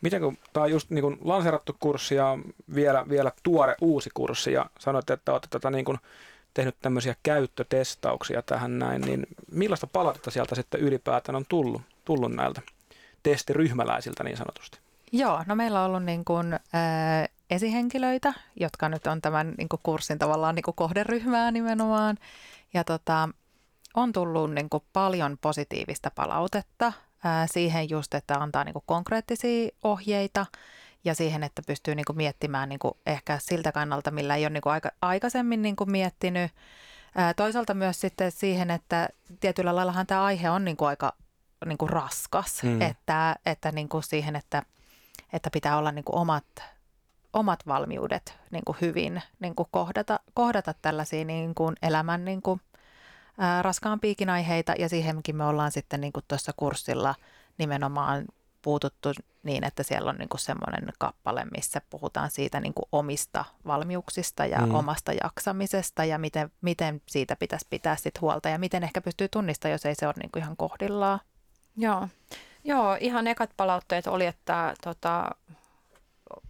Miten 0.00 0.20
kun 0.20 0.38
tämä 0.52 0.64
on 0.64 0.70
just 0.70 0.90
niin 0.90 1.02
kuin 1.02 1.18
lanseerattu 1.20 1.76
kurssi 1.80 2.14
ja 2.14 2.38
vielä, 2.74 3.04
vielä 3.08 3.32
tuore 3.42 3.74
uusi 3.80 4.10
kurssi 4.14 4.52
ja 4.52 4.66
sanoitte, 4.78 5.12
että 5.12 5.32
olette 5.32 5.48
tätä 5.50 5.70
niin 5.70 5.84
kuin 5.84 5.98
tehnyt 6.54 6.76
tämmöisiä 6.82 7.14
käyttötestauksia 7.22 8.42
tähän 8.42 8.78
näin, 8.78 9.02
niin 9.02 9.26
millaista 9.52 9.86
palautetta 9.86 10.30
sieltä 10.30 10.54
sitten 10.54 10.80
ylipäätään 10.80 11.36
on 11.36 11.44
tullut, 11.48 11.82
tullut 12.04 12.32
näiltä 12.32 12.62
testiryhmäläisiltä 13.22 14.24
niin 14.24 14.36
sanotusti? 14.36 14.78
Joo, 15.12 15.44
no 15.46 15.54
meillä 15.54 15.80
on 15.80 15.86
ollut 15.86 16.04
niin 16.04 16.24
kuin, 16.24 16.52
äh, 16.52 17.28
esihenkilöitä, 17.50 18.32
jotka 18.60 18.88
nyt 18.88 19.06
on 19.06 19.20
tämän 19.20 19.54
niin 19.58 19.68
kuin 19.68 19.80
kurssin 19.82 20.18
tavallaan 20.18 20.54
niin 20.54 20.62
kuin 20.62 20.74
kohderyhmää 20.74 21.50
nimenomaan. 21.50 22.16
Ja 22.74 22.84
tota, 22.84 23.28
on 23.94 24.12
tullut 24.12 24.54
niin 24.54 24.70
kuin 24.70 24.82
paljon 24.92 25.38
positiivista 25.40 26.10
palautetta 26.10 26.86
äh, 26.86 27.48
siihen 27.52 27.90
just, 27.90 28.14
että 28.14 28.34
antaa 28.34 28.64
niin 28.64 28.72
kuin 28.72 28.82
konkreettisia 28.86 29.68
ohjeita 29.84 30.46
ja 31.04 31.14
siihen, 31.14 31.42
että 31.42 31.62
pystyy 31.66 31.94
niin 31.94 32.04
kuin 32.04 32.16
miettimään 32.16 32.68
niin 32.68 32.78
kuin 32.78 32.94
ehkä 33.06 33.38
siltä 33.42 33.72
kannalta, 33.72 34.10
millä 34.10 34.36
ei 34.36 34.44
ole 34.44 34.50
niin 34.50 34.60
kuin 34.60 34.72
aika, 34.72 34.90
aikaisemmin 35.02 35.62
niin 35.62 35.76
kuin 35.76 35.90
miettinyt. 35.90 36.52
Ää, 37.14 37.34
toisaalta 37.34 37.74
myös 37.74 38.00
sitten 38.00 38.32
siihen, 38.32 38.70
että 38.70 39.08
tietyllä 39.40 39.76
laillahan 39.76 40.06
tämä 40.06 40.24
aihe 40.24 40.50
on 40.50 40.64
niin 40.64 40.76
kuin 40.76 40.88
aika 40.88 41.12
niin 41.66 41.78
kuin 41.78 41.90
raskas, 41.90 42.62
mm. 42.62 42.80
että, 42.80 43.36
että 43.46 43.72
niin 43.72 43.88
kuin 43.88 44.02
siihen, 44.02 44.36
että, 44.36 44.62
että 45.32 45.50
pitää 45.50 45.78
olla 45.78 45.92
niin 45.92 46.04
kuin 46.04 46.16
omat, 46.16 46.44
omat 47.32 47.66
valmiudet 47.66 48.38
niin 48.50 48.64
kuin 48.64 48.78
hyvin 48.80 49.22
niin 49.40 49.54
kuin 49.54 49.68
kohdata, 49.70 50.20
kohdata 50.34 50.74
tällaisia 50.82 51.24
niin 51.24 51.54
kuin 51.54 51.76
elämän 51.82 52.24
niin 52.24 52.42
kuin, 52.42 52.60
ää, 53.38 53.62
raskaampiakin 53.62 54.30
aiheita 54.30 54.74
ja 54.78 54.88
siihenkin 54.88 55.36
me 55.36 55.44
ollaan 55.44 55.72
sitten 55.72 56.00
niin 56.00 56.12
kuin 56.12 56.24
tuossa 56.28 56.52
kurssilla 56.56 57.14
nimenomaan 57.58 58.24
puututtu 58.62 59.08
niin, 59.42 59.64
että 59.64 59.82
siellä 59.82 60.10
on 60.10 60.16
niin 60.16 60.28
kuin 60.28 60.40
semmoinen 60.40 60.92
kappale, 60.98 61.44
missä 61.56 61.80
puhutaan 61.90 62.30
siitä 62.30 62.60
niin 62.60 62.74
kuin 62.74 62.86
omista 62.92 63.44
valmiuksista 63.66 64.46
ja 64.46 64.58
mm. 64.58 64.74
omasta 64.74 65.12
jaksamisesta 65.12 66.04
ja 66.04 66.18
miten, 66.18 66.52
miten 66.60 67.02
siitä 67.06 67.36
pitäisi 67.36 67.66
pitää 67.70 67.96
sit 67.96 68.20
huolta 68.20 68.48
ja 68.48 68.58
miten 68.58 68.82
ehkä 68.82 69.00
pystyy 69.00 69.28
tunnistamaan, 69.28 69.72
jos 69.72 69.86
ei 69.86 69.94
se 69.94 70.06
ole 70.06 70.14
niin 70.20 70.30
kuin 70.30 70.42
ihan 70.42 70.56
kohdillaan. 70.56 71.20
Joo. 71.80 72.08
Joo, 72.64 72.96
ihan 73.00 73.26
ekat 73.26 73.50
palautteet 73.56 74.06
oli, 74.06 74.26
että 74.26 74.74
tota, 74.84 75.30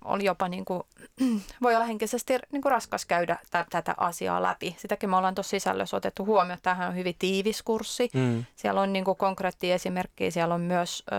oli 0.04 0.24
jopa 0.24 0.48
niin 0.48 0.64
kuin, 0.64 0.82
voi 1.62 1.74
olla 1.74 1.86
henkisesti 1.86 2.32
niin 2.52 2.62
kuin 2.62 2.72
raskas 2.72 3.06
käydä 3.06 3.38
t- 3.50 3.68
tätä 3.70 3.94
asiaa 3.96 4.42
läpi. 4.42 4.76
Sitäkin 4.78 5.10
me 5.10 5.16
ollaan 5.16 5.34
tuossa 5.34 5.50
sisällössä 5.50 5.96
otettu 5.96 6.24
huomioon, 6.24 6.54
että 6.54 6.62
tämähän 6.62 6.88
on 6.88 6.96
hyvin 6.96 7.14
tiivis 7.18 7.62
kurssi. 7.62 8.10
Mm. 8.14 8.44
Siellä 8.56 8.80
on 8.80 8.92
niin 8.92 9.04
kuin 9.04 9.16
konkreettia 9.16 9.74
esimerkkejä, 9.74 10.30
siellä 10.30 10.54
on 10.54 10.60
myös 10.60 11.04
ö, 11.12 11.16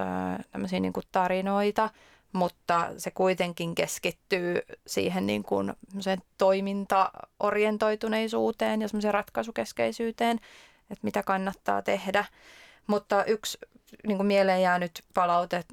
niin 0.80 0.94
kuin 0.94 1.06
tarinoita, 1.12 1.90
mutta 2.34 2.90
se 2.98 3.12
kuitenkin 3.12 3.76
keskittyy 3.76 4.62
siihen 4.88 5.28
niin 5.28 5.44
kuin 5.44 5.74
toimintaorientoituneisuuteen 6.38 8.82
ja 8.82 8.88
semmoiseen 8.88 9.14
ratkaisukeskeisyyteen, 9.14 10.40
että 10.90 11.04
mitä 11.04 11.24
kannattaa 11.24 11.82
tehdä. 11.82 12.26
Mutta 12.88 13.24
yksi 13.24 13.58
niin 14.08 14.18
kuin 14.18 14.28
mieleen 14.28 14.62
jäänyt 14.62 15.04
palaute 15.14 15.64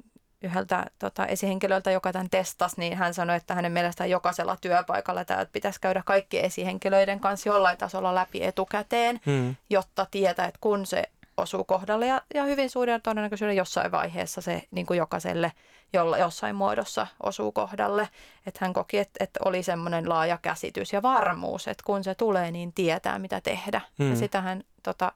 yhdeltä 0.41 0.85
tota, 0.99 1.25
esihenkilöltä, 1.25 1.91
joka 1.91 2.13
tämän 2.13 2.29
testasi, 2.29 2.75
niin 2.77 2.97
hän 2.97 3.13
sanoi, 3.13 3.35
että 3.35 3.55
hänen 3.55 3.71
mielestään 3.71 4.09
jokaisella 4.09 4.57
työpaikalla 4.61 5.25
tämä 5.25 5.45
pitäisi 5.45 5.81
käydä 5.81 6.03
kaikki 6.05 6.39
esihenkilöiden 6.39 7.19
kanssa 7.19 7.49
jollain 7.49 7.77
tasolla 7.77 8.15
läpi 8.15 8.43
etukäteen, 8.43 9.19
hmm. 9.25 9.55
jotta 9.69 10.07
tietää, 10.11 10.45
että 10.45 10.59
kun 10.61 10.85
se 10.85 11.03
osuu 11.37 11.63
kohdalle 11.63 12.07
ja, 12.07 12.21
ja 12.33 12.43
hyvin 12.43 12.69
suurin 12.69 13.01
todennäköisyydellä 13.01 13.57
jossain 13.57 13.91
vaiheessa 13.91 14.41
se 14.41 14.63
niin 14.71 14.85
kuin 14.85 14.97
jokaiselle 14.97 15.51
jolla, 15.93 16.17
jossain 16.17 16.55
muodossa 16.55 17.07
osuu 17.23 17.51
kohdalle. 17.51 18.09
Että 18.45 18.59
hän 18.61 18.73
koki, 18.73 18.97
että, 18.97 19.23
että 19.23 19.39
oli 19.45 19.63
semmoinen 19.63 20.09
laaja 20.09 20.37
käsitys 20.41 20.93
ja 20.93 21.01
varmuus, 21.01 21.67
että 21.67 21.83
kun 21.85 22.03
se 22.03 22.15
tulee, 22.15 22.51
niin 22.51 22.73
tietää 22.73 23.19
mitä 23.19 23.41
tehdä. 23.41 23.81
Hmm. 23.99 24.09
Ja 24.09 24.15
sitähän 24.15 24.63
tota, 24.83 25.11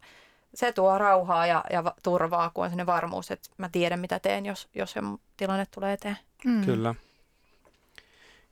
se 0.53 0.71
tuo 0.71 0.97
rauhaa 0.97 1.47
ja, 1.47 1.63
ja 1.69 1.83
turvaa, 2.03 2.51
kun 2.53 2.63
on 2.63 2.69
sinne 2.69 2.85
varmuus, 2.85 3.31
että 3.31 3.49
mä 3.57 3.69
tiedän 3.71 3.99
mitä 3.99 4.19
teen, 4.19 4.45
jos, 4.45 4.67
jos 4.75 4.91
se 4.91 4.99
tilanne 5.37 5.67
tulee 5.71 5.93
eteen. 5.93 6.17
Mm. 6.45 6.65
Kyllä. 6.65 6.95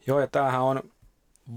Joo, 0.07 0.19
ja 0.19 0.27
tämähän 0.27 0.61
on 0.61 0.83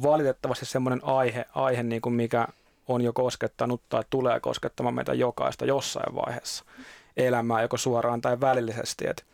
valitettavasti 0.03 0.66
semmoinen 0.66 1.01
aihe, 1.05 1.45
aihe 1.55 1.82
niin 1.82 2.03
kuin 2.03 2.12
mikä 2.12 2.49
on 2.88 3.01
jo 3.01 3.12
koskettanut 3.12 3.80
tai 3.88 4.05
tulee 4.11 4.40
koskettamaan 4.40 4.95
meitä 4.95 5.14
jokaista 5.14 5.64
jossain 5.64 6.14
vaiheessa 6.14 6.64
elämää, 7.16 7.62
joko 7.62 7.76
suoraan 7.76 8.20
tai 8.20 8.40
välillisesti. 8.40 9.07
Et, 9.07 9.24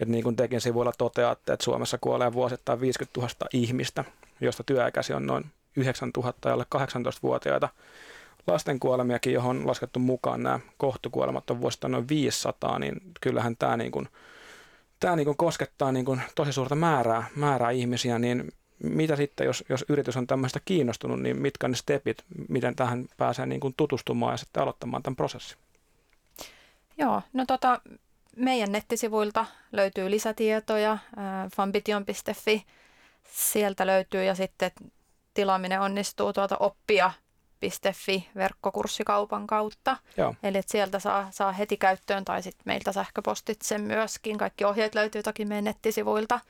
et 0.00 0.08
niin 0.08 0.24
kuin 0.24 0.36
tekin 0.36 0.60
sivuilla 0.60 0.92
toteatte, 0.98 1.52
että 1.52 1.64
Suomessa 1.64 1.98
kuolee 2.00 2.32
vuosittain 2.32 2.80
50 2.80 3.20
000 3.20 3.32
ihmistä, 3.52 4.04
josta 4.40 4.64
työikäisiä 4.64 5.16
on 5.16 5.26
noin 5.26 5.44
9 5.76 6.10
000 6.16 6.34
ja 6.44 6.52
alle 6.52 6.66
18-vuotiaita 6.76 7.68
lasten 8.48 8.80
kuolemiakin, 8.80 9.32
johon 9.32 9.56
on 9.56 9.66
laskettu 9.66 9.98
mukaan 9.98 10.42
nämä 10.42 10.60
kohtukuolemat 10.76 11.50
on 11.50 11.60
vuosittain 11.60 11.92
noin 11.92 12.08
500, 12.08 12.78
niin 12.78 13.00
kyllähän 13.20 13.56
tämä, 13.56 13.76
niin 13.76 13.92
kuin, 13.92 14.08
tämä 15.00 15.16
niin 15.16 15.24
kuin 15.24 15.36
koskettaa 15.36 15.92
niin 15.92 16.04
kuin 16.04 16.22
tosi 16.34 16.52
suurta 16.52 16.74
määrää, 16.74 17.26
määrää 17.36 17.70
ihmisiä, 17.70 18.18
niin 18.18 18.52
mitä 18.82 19.16
sitten, 19.16 19.44
jos, 19.44 19.64
jos 19.68 19.84
yritys 19.88 20.16
on 20.16 20.26
tämmöistä 20.26 20.60
kiinnostunut, 20.64 21.20
niin 21.20 21.42
mitkä 21.42 21.66
on 21.66 21.70
ne 21.70 21.76
stepit, 21.76 22.24
miten 22.48 22.76
tähän 22.76 23.06
pääsee 23.16 23.46
niin 23.46 23.60
kuin 23.60 23.74
tutustumaan 23.76 24.32
ja 24.32 24.36
sitten 24.36 24.62
aloittamaan 24.62 25.02
tämän 25.02 25.16
prosessin? 25.16 25.58
Joo, 26.98 27.22
no 27.32 27.44
tota, 27.46 27.80
meidän 28.36 28.72
nettisivuilta 28.72 29.46
löytyy 29.72 30.10
lisätietoja, 30.10 30.92
äh, 30.92 30.98
fambition.fi, 31.56 32.64
sieltä 33.30 33.86
löytyy 33.86 34.24
ja 34.24 34.34
sitten 34.34 34.70
tilaaminen 35.34 35.80
onnistuu 35.80 36.32
tuolta 36.32 36.56
oppia 36.56 37.12
Fi 37.92 38.28
verkkokurssikaupan 38.36 39.46
kautta. 39.46 39.96
Joo. 40.16 40.34
Eli 40.42 40.58
että 40.58 40.72
sieltä 40.72 40.98
saa, 40.98 41.28
saa 41.30 41.52
heti 41.52 41.76
käyttöön 41.76 42.24
tai 42.24 42.42
sitten 42.42 42.62
meiltä 42.64 42.92
sähköpostitse 42.92 43.78
myöskin. 43.78 44.38
Kaikki 44.38 44.64
ohjeet 44.64 44.94
löytyy 44.94 45.22
toki 45.22 45.44
meidän 45.44 45.64
nettisivuilta. 45.64 46.40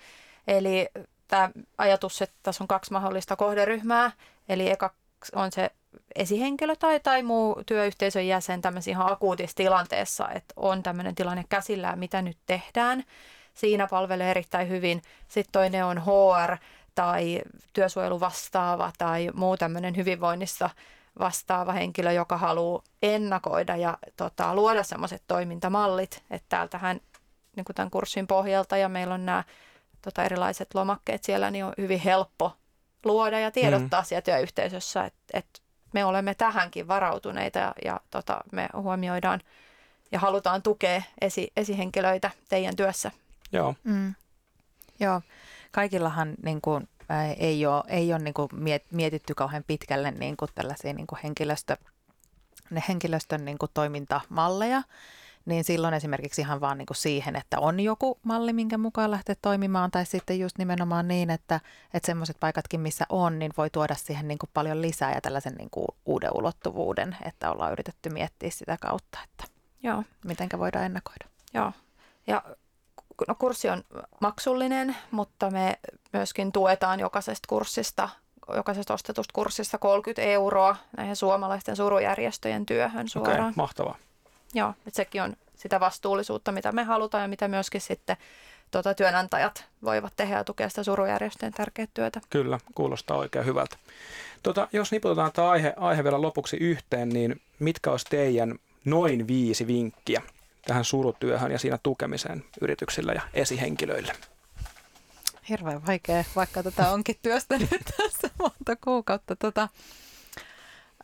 Eli 0.49 0.89
tämä 1.29 1.51
ajatus, 1.79 2.23
että 2.23 2.37
tässä 2.43 2.65
on 2.65 2.69
kaksi 2.69 2.93
mahdollista 2.93 3.37
kohderyhmää. 3.37 4.13
Eli 4.49 4.71
eka 4.71 4.95
on 5.35 5.53
se 5.53 5.71
esihenkilö 6.15 6.77
tai, 6.77 7.01
tai 7.01 7.23
muu 7.23 7.63
työyhteisön 7.67 8.27
jäsen 8.27 8.63
tämmöisessä 8.63 8.91
ihan 8.91 9.13
akuutissa 9.13 9.57
tilanteessa, 9.57 10.29
että 10.29 10.55
on 10.57 10.83
tämmöinen 10.83 11.15
tilanne 11.15 11.45
käsillään, 11.49 11.99
mitä 11.99 12.23
nyt 12.23 12.39
tehdään. 12.47 13.05
Siinä 13.55 13.87
palvelee 13.87 14.31
erittäin 14.31 14.69
hyvin. 14.69 15.03
Sitten 15.29 15.53
toinen 15.53 15.85
on 15.85 16.03
HR 16.03 16.57
tai 16.95 17.43
työsuojelu 17.73 18.21
vastaava 18.21 18.93
tai 18.99 19.31
muu 19.35 19.57
tämmöinen 19.57 19.97
hyvinvoinnissa 19.97 20.71
vastaava 21.19 21.73
henkilö, 21.73 22.13
joka 22.13 22.37
haluaa 22.37 22.83
ennakoida 23.03 23.77
ja 23.77 23.99
tota, 24.17 24.55
luoda 24.55 24.83
semmoiset 24.83 25.23
toimintamallit, 25.27 26.23
että 26.31 26.47
täältähän 26.49 27.01
niin 27.57 27.65
kuin 27.65 27.77
tämän 27.77 27.91
kurssin 27.91 28.27
pohjalta 28.27 28.77
ja 28.77 28.89
meillä 28.89 29.15
on 29.15 29.27
nämä 29.27 29.45
tota, 30.03 30.25
erilaiset 30.25 30.75
lomakkeet 30.75 31.25
siellä, 31.25 31.51
niin 31.51 31.65
on 31.65 31.73
hyvin 31.79 32.01
helppo 32.01 32.53
luoda 33.05 33.39
ja 33.39 33.51
tiedottaa 33.51 34.01
mm. 34.01 34.05
siellä 34.05 34.23
työyhteisössä, 34.23 35.05
että, 35.05 35.19
että 35.35 35.61
me 35.93 36.05
olemme 36.05 36.35
tähänkin 36.35 36.89
varautuneita 36.89 37.59
ja, 37.59 37.75
ja 37.85 38.01
tota, 38.11 38.41
me 38.53 38.69
huomioidaan 38.75 39.41
ja 40.13 40.19
halutaan 40.19 40.63
tukea 40.63 41.03
esi, 41.21 41.53
esihenkilöitä 41.57 42.31
teidän 42.49 42.77
työssä. 42.77 43.11
Joo. 43.53 43.75
Mm. 43.85 44.15
Joo, 45.01 45.23
kaikillahan 45.71 46.35
niin 46.43 46.61
kuin, 46.61 46.89
ei 47.39 47.67
ole, 47.67 47.85
ei 47.89 48.13
ole 48.13 48.19
niin 48.19 48.35
kuin 48.35 48.49
mietitty 48.91 49.35
kauhean 49.35 49.65
pitkälle 49.67 50.11
niin 50.11 50.37
kuin 50.37 50.51
tällaisia 50.55 50.93
niin 50.93 51.07
kuin 51.07 51.19
henkilöstö, 51.25 51.77
ne 52.71 52.83
henkilöstön 52.89 53.45
niin 53.45 53.59
kuin 53.59 53.71
toimintamalleja, 53.75 54.83
niin 55.45 55.65
silloin 55.65 55.95
esimerkiksi 55.95 56.41
ihan 56.41 56.61
vaan 56.61 56.79
niin 56.79 56.87
kuin 56.87 56.97
siihen, 56.97 57.37
että 57.37 57.61
on 57.61 57.81
joku 57.81 58.19
malli, 58.23 58.53
minkä 58.53 58.79
mukaan 58.79 59.11
lähtee 59.11 59.37
toimimaan, 59.43 59.91
tai 59.91 60.07
sitten 60.07 60.41
just 60.41 60.59
nimenomaan 60.59 61.09
niin, 61.09 61.31
että, 61.31 61.61
että 61.95 62.07
semmoiset 62.07 62.37
paikatkin, 62.41 62.81
missä 62.81 63.05
on, 63.09 63.39
niin 63.39 63.53
voi 63.57 63.71
tuoda 63.71 63.95
siihen 63.95 64.29
niin 64.29 64.39
kuin 64.39 64.51
paljon 64.55 64.83
lisää 64.83 65.15
ja 65.15 65.21
tällaisen 65.21 65.55
niin 65.55 65.71
kuin 65.71 65.87
uuden 66.07 66.31
ulottuvuuden, 66.35 67.17
että 67.25 67.51
ollaan 67.51 67.73
yritetty 67.73 68.11
miettiä 68.11 68.51
sitä 68.51 68.77
kautta, 68.81 69.19
että 69.25 69.45
Joo. 69.83 70.05
mitenkä 70.25 70.59
voidaan 70.59 70.85
ennakoida. 70.85 71.27
Joo, 71.55 71.73
ja 72.27 72.43
no, 73.29 73.35
kurssi 73.35 73.69
on 73.69 73.85
maksullinen, 74.21 74.97
mutta 75.11 75.51
me 75.51 75.79
myöskin 76.13 76.53
tuetaan 76.53 77.01
jokaisesta 77.01 77.47
kurssista 77.49 78.09
jokaisesta 78.57 78.95
ostetusta 78.95 79.33
kurssista 79.33 79.79
30 79.79 80.23
euroa 80.23 80.77
näihin 80.97 81.17
suomalaisten 81.17 81.77
surujärjestöjen 81.77 82.67
työhön 82.67 83.09
suoraan. 83.09 83.41
Okay, 83.41 83.53
mahtavaa. 83.57 83.97
Joo, 84.55 84.71
että 84.87 84.97
sekin 84.97 85.23
on 85.23 85.37
sitä 85.57 85.81
vastuullisuutta, 85.81 86.53
mitä 86.53 86.73
me 86.73 86.85
halutaan 86.85 87.23
ja 87.23 87.29
mitä 87.29 87.49
myöskin 87.49 87.81
sitten 87.81 88.17
tuota, 88.71 88.95
työnantajat 88.95 89.65
voivat 89.85 90.13
tehdä 90.17 90.37
ja 90.37 90.45
tukea 90.45 90.69
sitä 90.69 90.83
surujärjestöjen 90.83 91.53
tärkeää 91.53 91.89
työtä. 91.95 92.21
Kyllä, 92.31 92.59
kuulostaa 92.75 93.17
oikein 93.17 93.47
hyvältä. 93.47 93.77
Tota, 94.43 94.69
jos 94.73 94.93
niputetaan 94.93 95.33
tämä 95.33 95.51
aihe, 95.51 95.75
aihe 95.77 96.05
vielä 96.05 96.23
lopuksi 96.23 96.57
yhteen, 96.57 97.09
niin 97.09 97.41
mitkä 97.59 97.91
olisi 97.91 98.07
teidän 98.11 98.59
noin 98.85 99.27
viisi 99.27 99.67
vinkkiä 99.67 100.23
tähän 100.69 100.85
surutyöhön 100.85 101.53
ja 101.53 101.59
siinä 101.59 101.79
tukemiseen 101.83 102.45
yrityksillä 102.61 103.13
ja 103.13 103.23
esihenkilöille? 103.35 104.13
Hirveän 105.49 105.87
vaikea, 105.87 106.25
vaikka 106.37 106.63
tätä 106.63 106.91
onkin 106.91 107.17
työstänyt 107.23 107.71
tässä 107.97 108.31
monta 108.39 108.77
kuukautta. 108.85 109.37
Tota, 109.37 109.69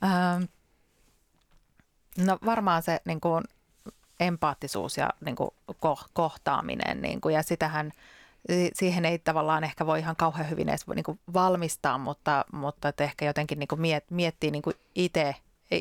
ähm, 0.04 0.42
no 2.18 2.38
varmaan 2.44 2.82
se 2.82 3.00
niin 3.04 3.20
kuin, 3.20 3.44
empaattisuus 4.20 4.96
ja 4.96 5.10
niin 5.24 5.36
kuin, 5.36 5.50
ko- 5.72 6.08
kohtaaminen 6.12 7.02
niin 7.02 7.20
kuin, 7.20 7.34
ja 7.34 7.42
sitähän 7.42 7.92
siihen 8.74 9.04
ei 9.04 9.18
tavallaan 9.18 9.64
ehkä 9.64 9.86
voi 9.86 9.98
ihan 9.98 10.16
kauhean 10.16 10.50
hyvin 10.50 10.68
edes 10.68 10.86
niin 10.86 11.04
kuin 11.04 11.20
valmistaa, 11.34 11.98
mutta, 11.98 12.44
mutta 12.52 12.88
että 12.88 13.04
ehkä 13.04 13.24
jotenkin 13.24 13.58
niin 13.58 13.68
kuin 13.68 13.80
miet, 13.80 14.10
miettii 14.10 14.50
niin 14.50 14.62
itse 14.94 15.34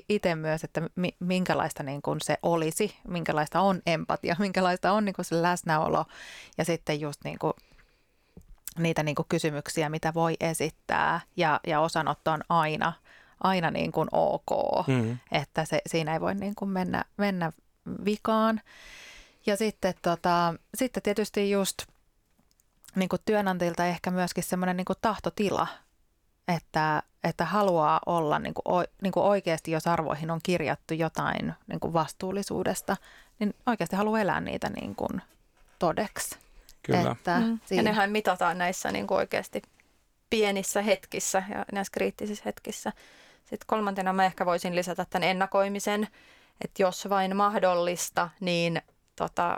itse 0.09 0.35
myös, 0.35 0.63
että 0.63 0.81
minkälaista 1.19 1.83
niin 1.83 2.01
kuin 2.01 2.19
se 2.23 2.37
olisi, 2.43 2.95
minkälaista 3.07 3.61
on 3.61 3.81
empatia, 3.85 4.35
minkälaista 4.39 4.91
on 4.91 5.05
niin 5.05 5.15
kuin 5.15 5.25
se 5.25 5.41
läsnäolo 5.41 6.05
ja 6.57 6.65
sitten 6.65 6.99
just 7.01 7.23
niin 7.23 7.39
kuin 7.39 7.53
niitä 8.77 9.03
niin 9.03 9.15
kuin 9.15 9.25
kysymyksiä, 9.29 9.89
mitä 9.89 10.13
voi 10.13 10.35
esittää 10.39 11.21
ja, 11.37 11.59
ja 11.67 11.79
osanotto 11.79 12.31
on 12.31 12.41
aina, 12.49 12.93
aina 13.43 13.71
niin 13.71 13.91
kuin 13.91 14.07
ok, 14.11 14.87
mm. 14.87 15.17
että 15.31 15.65
se, 15.65 15.81
siinä 15.87 16.13
ei 16.13 16.21
voi 16.21 16.35
niin 16.35 16.55
kuin 16.55 16.69
mennä, 16.69 17.03
mennä 17.17 17.51
vikaan. 18.05 18.61
Ja 19.45 19.57
sitten, 19.57 19.93
tota, 20.01 20.53
sitten 20.75 21.03
tietysti 21.03 21.51
just 21.51 21.77
niin 22.95 23.09
kuin 23.09 23.21
työnantajilta 23.25 23.85
ehkä 23.85 24.11
myöskin 24.11 24.43
semmoinen 24.43 24.77
niin 24.77 24.85
kuin 24.85 24.97
tahtotila, 25.01 25.67
että, 26.47 27.03
että 27.23 27.45
haluaa 27.45 27.99
olla 28.05 28.39
niin 28.39 28.53
kuin, 28.53 28.85
niin 29.01 29.11
kuin 29.11 29.23
oikeasti, 29.23 29.71
jos 29.71 29.87
arvoihin 29.87 30.31
on 30.31 30.39
kirjattu 30.43 30.93
jotain 30.93 31.53
niin 31.67 31.79
kuin 31.79 31.93
vastuullisuudesta, 31.93 32.97
niin 33.39 33.55
oikeasti 33.65 33.95
haluaa 33.95 34.19
elää 34.19 34.41
niitä 34.41 34.69
niin 34.69 34.95
kuin 34.95 35.21
todeksi. 35.79 36.37
Kyllä. 36.83 37.11
Että 37.11 37.39
mm. 37.39 37.59
Ja 37.71 37.83
nehän 37.83 38.11
mitataan 38.11 38.57
näissä 38.57 38.91
niin 38.91 39.07
kuin 39.07 39.17
oikeasti 39.17 39.61
pienissä 40.29 40.81
hetkissä 40.81 41.43
ja 41.49 41.65
näissä 41.71 41.91
kriittisissä 41.91 42.43
hetkissä. 42.45 42.91
Sitten 43.39 43.67
kolmantena 43.67 44.13
mä 44.13 44.25
ehkä 44.25 44.45
voisin 44.45 44.75
lisätä 44.75 45.05
tämän 45.09 45.29
ennakoimisen, 45.29 46.07
että 46.61 46.81
jos 46.81 47.09
vain 47.09 47.35
mahdollista, 47.35 48.29
niin 48.39 48.81
tota, 49.15 49.57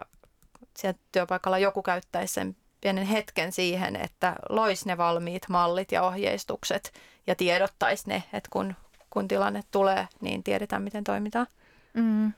siellä 0.78 1.00
työpaikalla 1.12 1.58
joku 1.58 1.82
käyttäisi 1.82 2.34
sen 2.34 2.56
pienen 2.82 3.06
hetken 3.06 3.52
siihen, 3.52 3.96
että 3.96 4.36
lois 4.50 4.86
ne 4.86 4.98
valmiit 4.98 5.50
mallit 5.50 5.92
ja 5.92 6.04
ohjeistukset 6.04 6.94
ja 7.28 7.36
tiedottaisi 7.36 8.10
ne, 8.10 8.24
että 8.34 8.50
kun, 8.52 8.76
kun 9.10 9.28
tilanne 9.28 9.64
tulee, 9.72 10.08
niin 10.22 10.44
tiedetään, 10.44 10.82
miten 10.82 11.04
toimitaan. 11.04 11.48
Mm. 11.94 12.34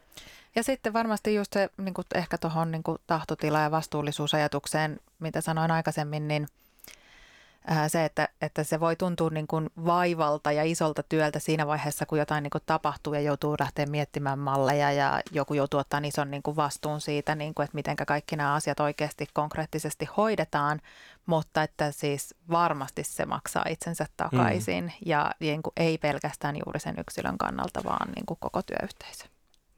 Ja 0.56 0.64
sitten 0.64 0.94
varmasti 0.94 1.36
just 1.36 1.54
se 1.54 1.70
niin 1.78 1.94
kuin 1.94 2.06
ehkä 2.16 2.38
tuohon 2.38 2.72
niin 2.72 2.84
tahtotila- 3.08 3.62
ja 3.62 3.72
vastuullisuusajatukseen, 3.72 5.00
mitä 5.20 5.42
sanoin 5.42 5.72
aikaisemmin, 5.72 6.28
niin– 6.28 6.48
se, 7.88 8.06
että, 8.06 8.30
että 8.42 8.64
se 8.64 8.80
voi 8.80 8.96
tuntua 8.96 9.30
niin 9.30 9.48
kuin 9.48 9.70
vaivalta 9.86 10.52
ja 10.52 10.64
isolta 10.64 11.04
työltä 11.04 11.40
siinä 11.40 11.68
vaiheessa, 11.68 12.06
kun 12.06 12.20
jotain 12.20 12.44
niin 12.44 12.52
kuin 12.52 12.64
tapahtuu 12.66 13.14
ja 13.14 13.22
joutuu 13.22 13.56
lähteä 13.60 13.86
miettimään 13.86 14.40
malleja 14.40 14.92
ja 14.92 15.22
joku 15.32 15.54
joutuu 15.54 15.80
ottaa 15.80 16.02
ison 16.04 16.32
niin 16.32 16.44
kuin 16.44 16.56
vastuun 16.56 17.02
siitä, 17.02 17.36
niin 17.36 17.54
kuin, 17.54 17.64
että 17.64 17.76
miten 17.76 17.96
kaikki 17.96 18.36
nämä 18.36 18.54
asiat 18.54 18.80
oikeasti 18.80 19.28
konkreettisesti 19.34 20.08
hoidetaan, 20.18 20.82
mutta 21.26 21.64
että 21.64 21.92
siis 21.92 22.36
varmasti 22.50 23.04
se 23.04 23.26
maksaa 23.26 23.66
itsensä 23.70 24.06
takaisin 24.18 24.84
mm. 24.84 24.92
ja 25.06 25.32
niin 25.40 25.64
kuin 25.64 25.74
ei 25.78 25.98
pelkästään 25.98 26.56
juuri 26.56 26.80
sen 26.80 26.96
yksilön 27.00 27.38
kannalta, 27.38 27.84
vaan 27.84 28.12
niin 28.16 28.26
kuin 28.26 28.38
koko 28.42 28.62
työyhteisö. 28.62 29.26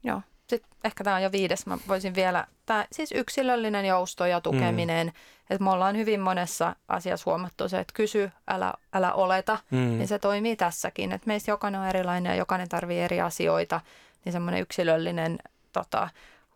Joo 0.02 0.22
sitten 0.50 0.70
ehkä 0.84 1.04
tämä 1.04 1.16
on 1.16 1.22
jo 1.22 1.32
viides, 1.32 1.66
mä 1.66 1.78
voisin 1.88 2.14
vielä, 2.14 2.46
tämä 2.66 2.86
siis 2.92 3.12
yksilöllinen 3.12 3.84
jousto 3.84 4.26
ja 4.26 4.40
tukeminen, 4.40 5.06
mm. 5.06 5.12
että 5.50 5.64
me 5.64 5.70
ollaan 5.70 5.96
hyvin 5.96 6.20
monessa 6.20 6.76
asiassa 6.88 7.30
huomattu 7.30 7.68
se, 7.68 7.78
että 7.78 7.94
kysy, 7.94 8.30
älä, 8.48 8.74
älä 8.92 9.12
oleta, 9.12 9.58
mm. 9.70 9.78
niin 9.78 10.08
se 10.08 10.18
toimii 10.18 10.56
tässäkin, 10.56 11.12
että 11.12 11.26
meistä 11.26 11.50
jokainen 11.50 11.80
on 11.80 11.86
erilainen 11.86 12.30
ja 12.30 12.36
jokainen 12.36 12.68
tarvii 12.68 13.00
eri 13.00 13.20
asioita, 13.20 13.80
niin 14.24 14.32
semmoinen 14.32 14.62
yksilöllinen 14.62 15.38
tota, 15.72 16.08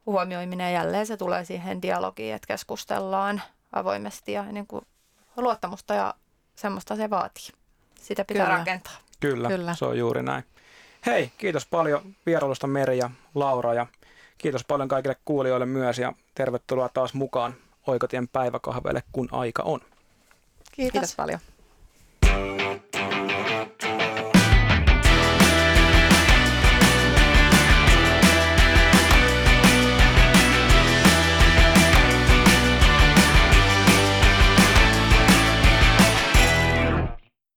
huomioiminen 0.07 0.73
jälleen 0.73 1.07
se 1.07 1.17
tulee 1.17 1.45
siihen 1.45 1.83
dialogiin, 1.83 2.35
että 2.35 2.47
keskustellaan 2.47 3.43
avoimesti 3.73 4.33
ja 4.33 4.43
niin 4.43 4.67
kuin 4.67 4.87
luottamusta 5.37 5.95
ja 5.95 6.15
semmoista 6.55 6.97
se 6.97 7.11
vaatii. 7.11 7.49
Sitä 8.01 8.25
pitää 8.25 8.47
Kyllä. 8.47 8.59
rakentaa. 8.59 8.97
Kyllä, 9.21 9.49
Kyllä, 9.49 9.75
se 9.75 9.85
on 9.85 9.99
juuri 9.99 10.23
näin. 10.23 10.45
Hei, 11.07 11.33
kiitos 11.39 11.67
paljon 11.67 12.15
vierailusta 12.27 12.67
Meri 12.67 12.99
ja 12.99 13.11
Laura 13.35 13.75
ja 13.75 13.87
kiitos 14.39 14.65
paljon 14.65 14.89
kaikille 14.89 15.17
kuulijoille 15.25 15.67
myös 15.67 15.99
ja 15.99 16.13
tervetuloa 16.35 16.89
taas 16.89 17.15
mukaan 17.15 17.55
Oikotien 17.87 18.29
päiväkahveille, 18.29 19.03
kun 19.13 19.29
aika 19.33 19.63
on. 19.63 19.81
Kiitos, 20.73 20.93
kiitos 20.93 21.17
paljon. 21.17 21.41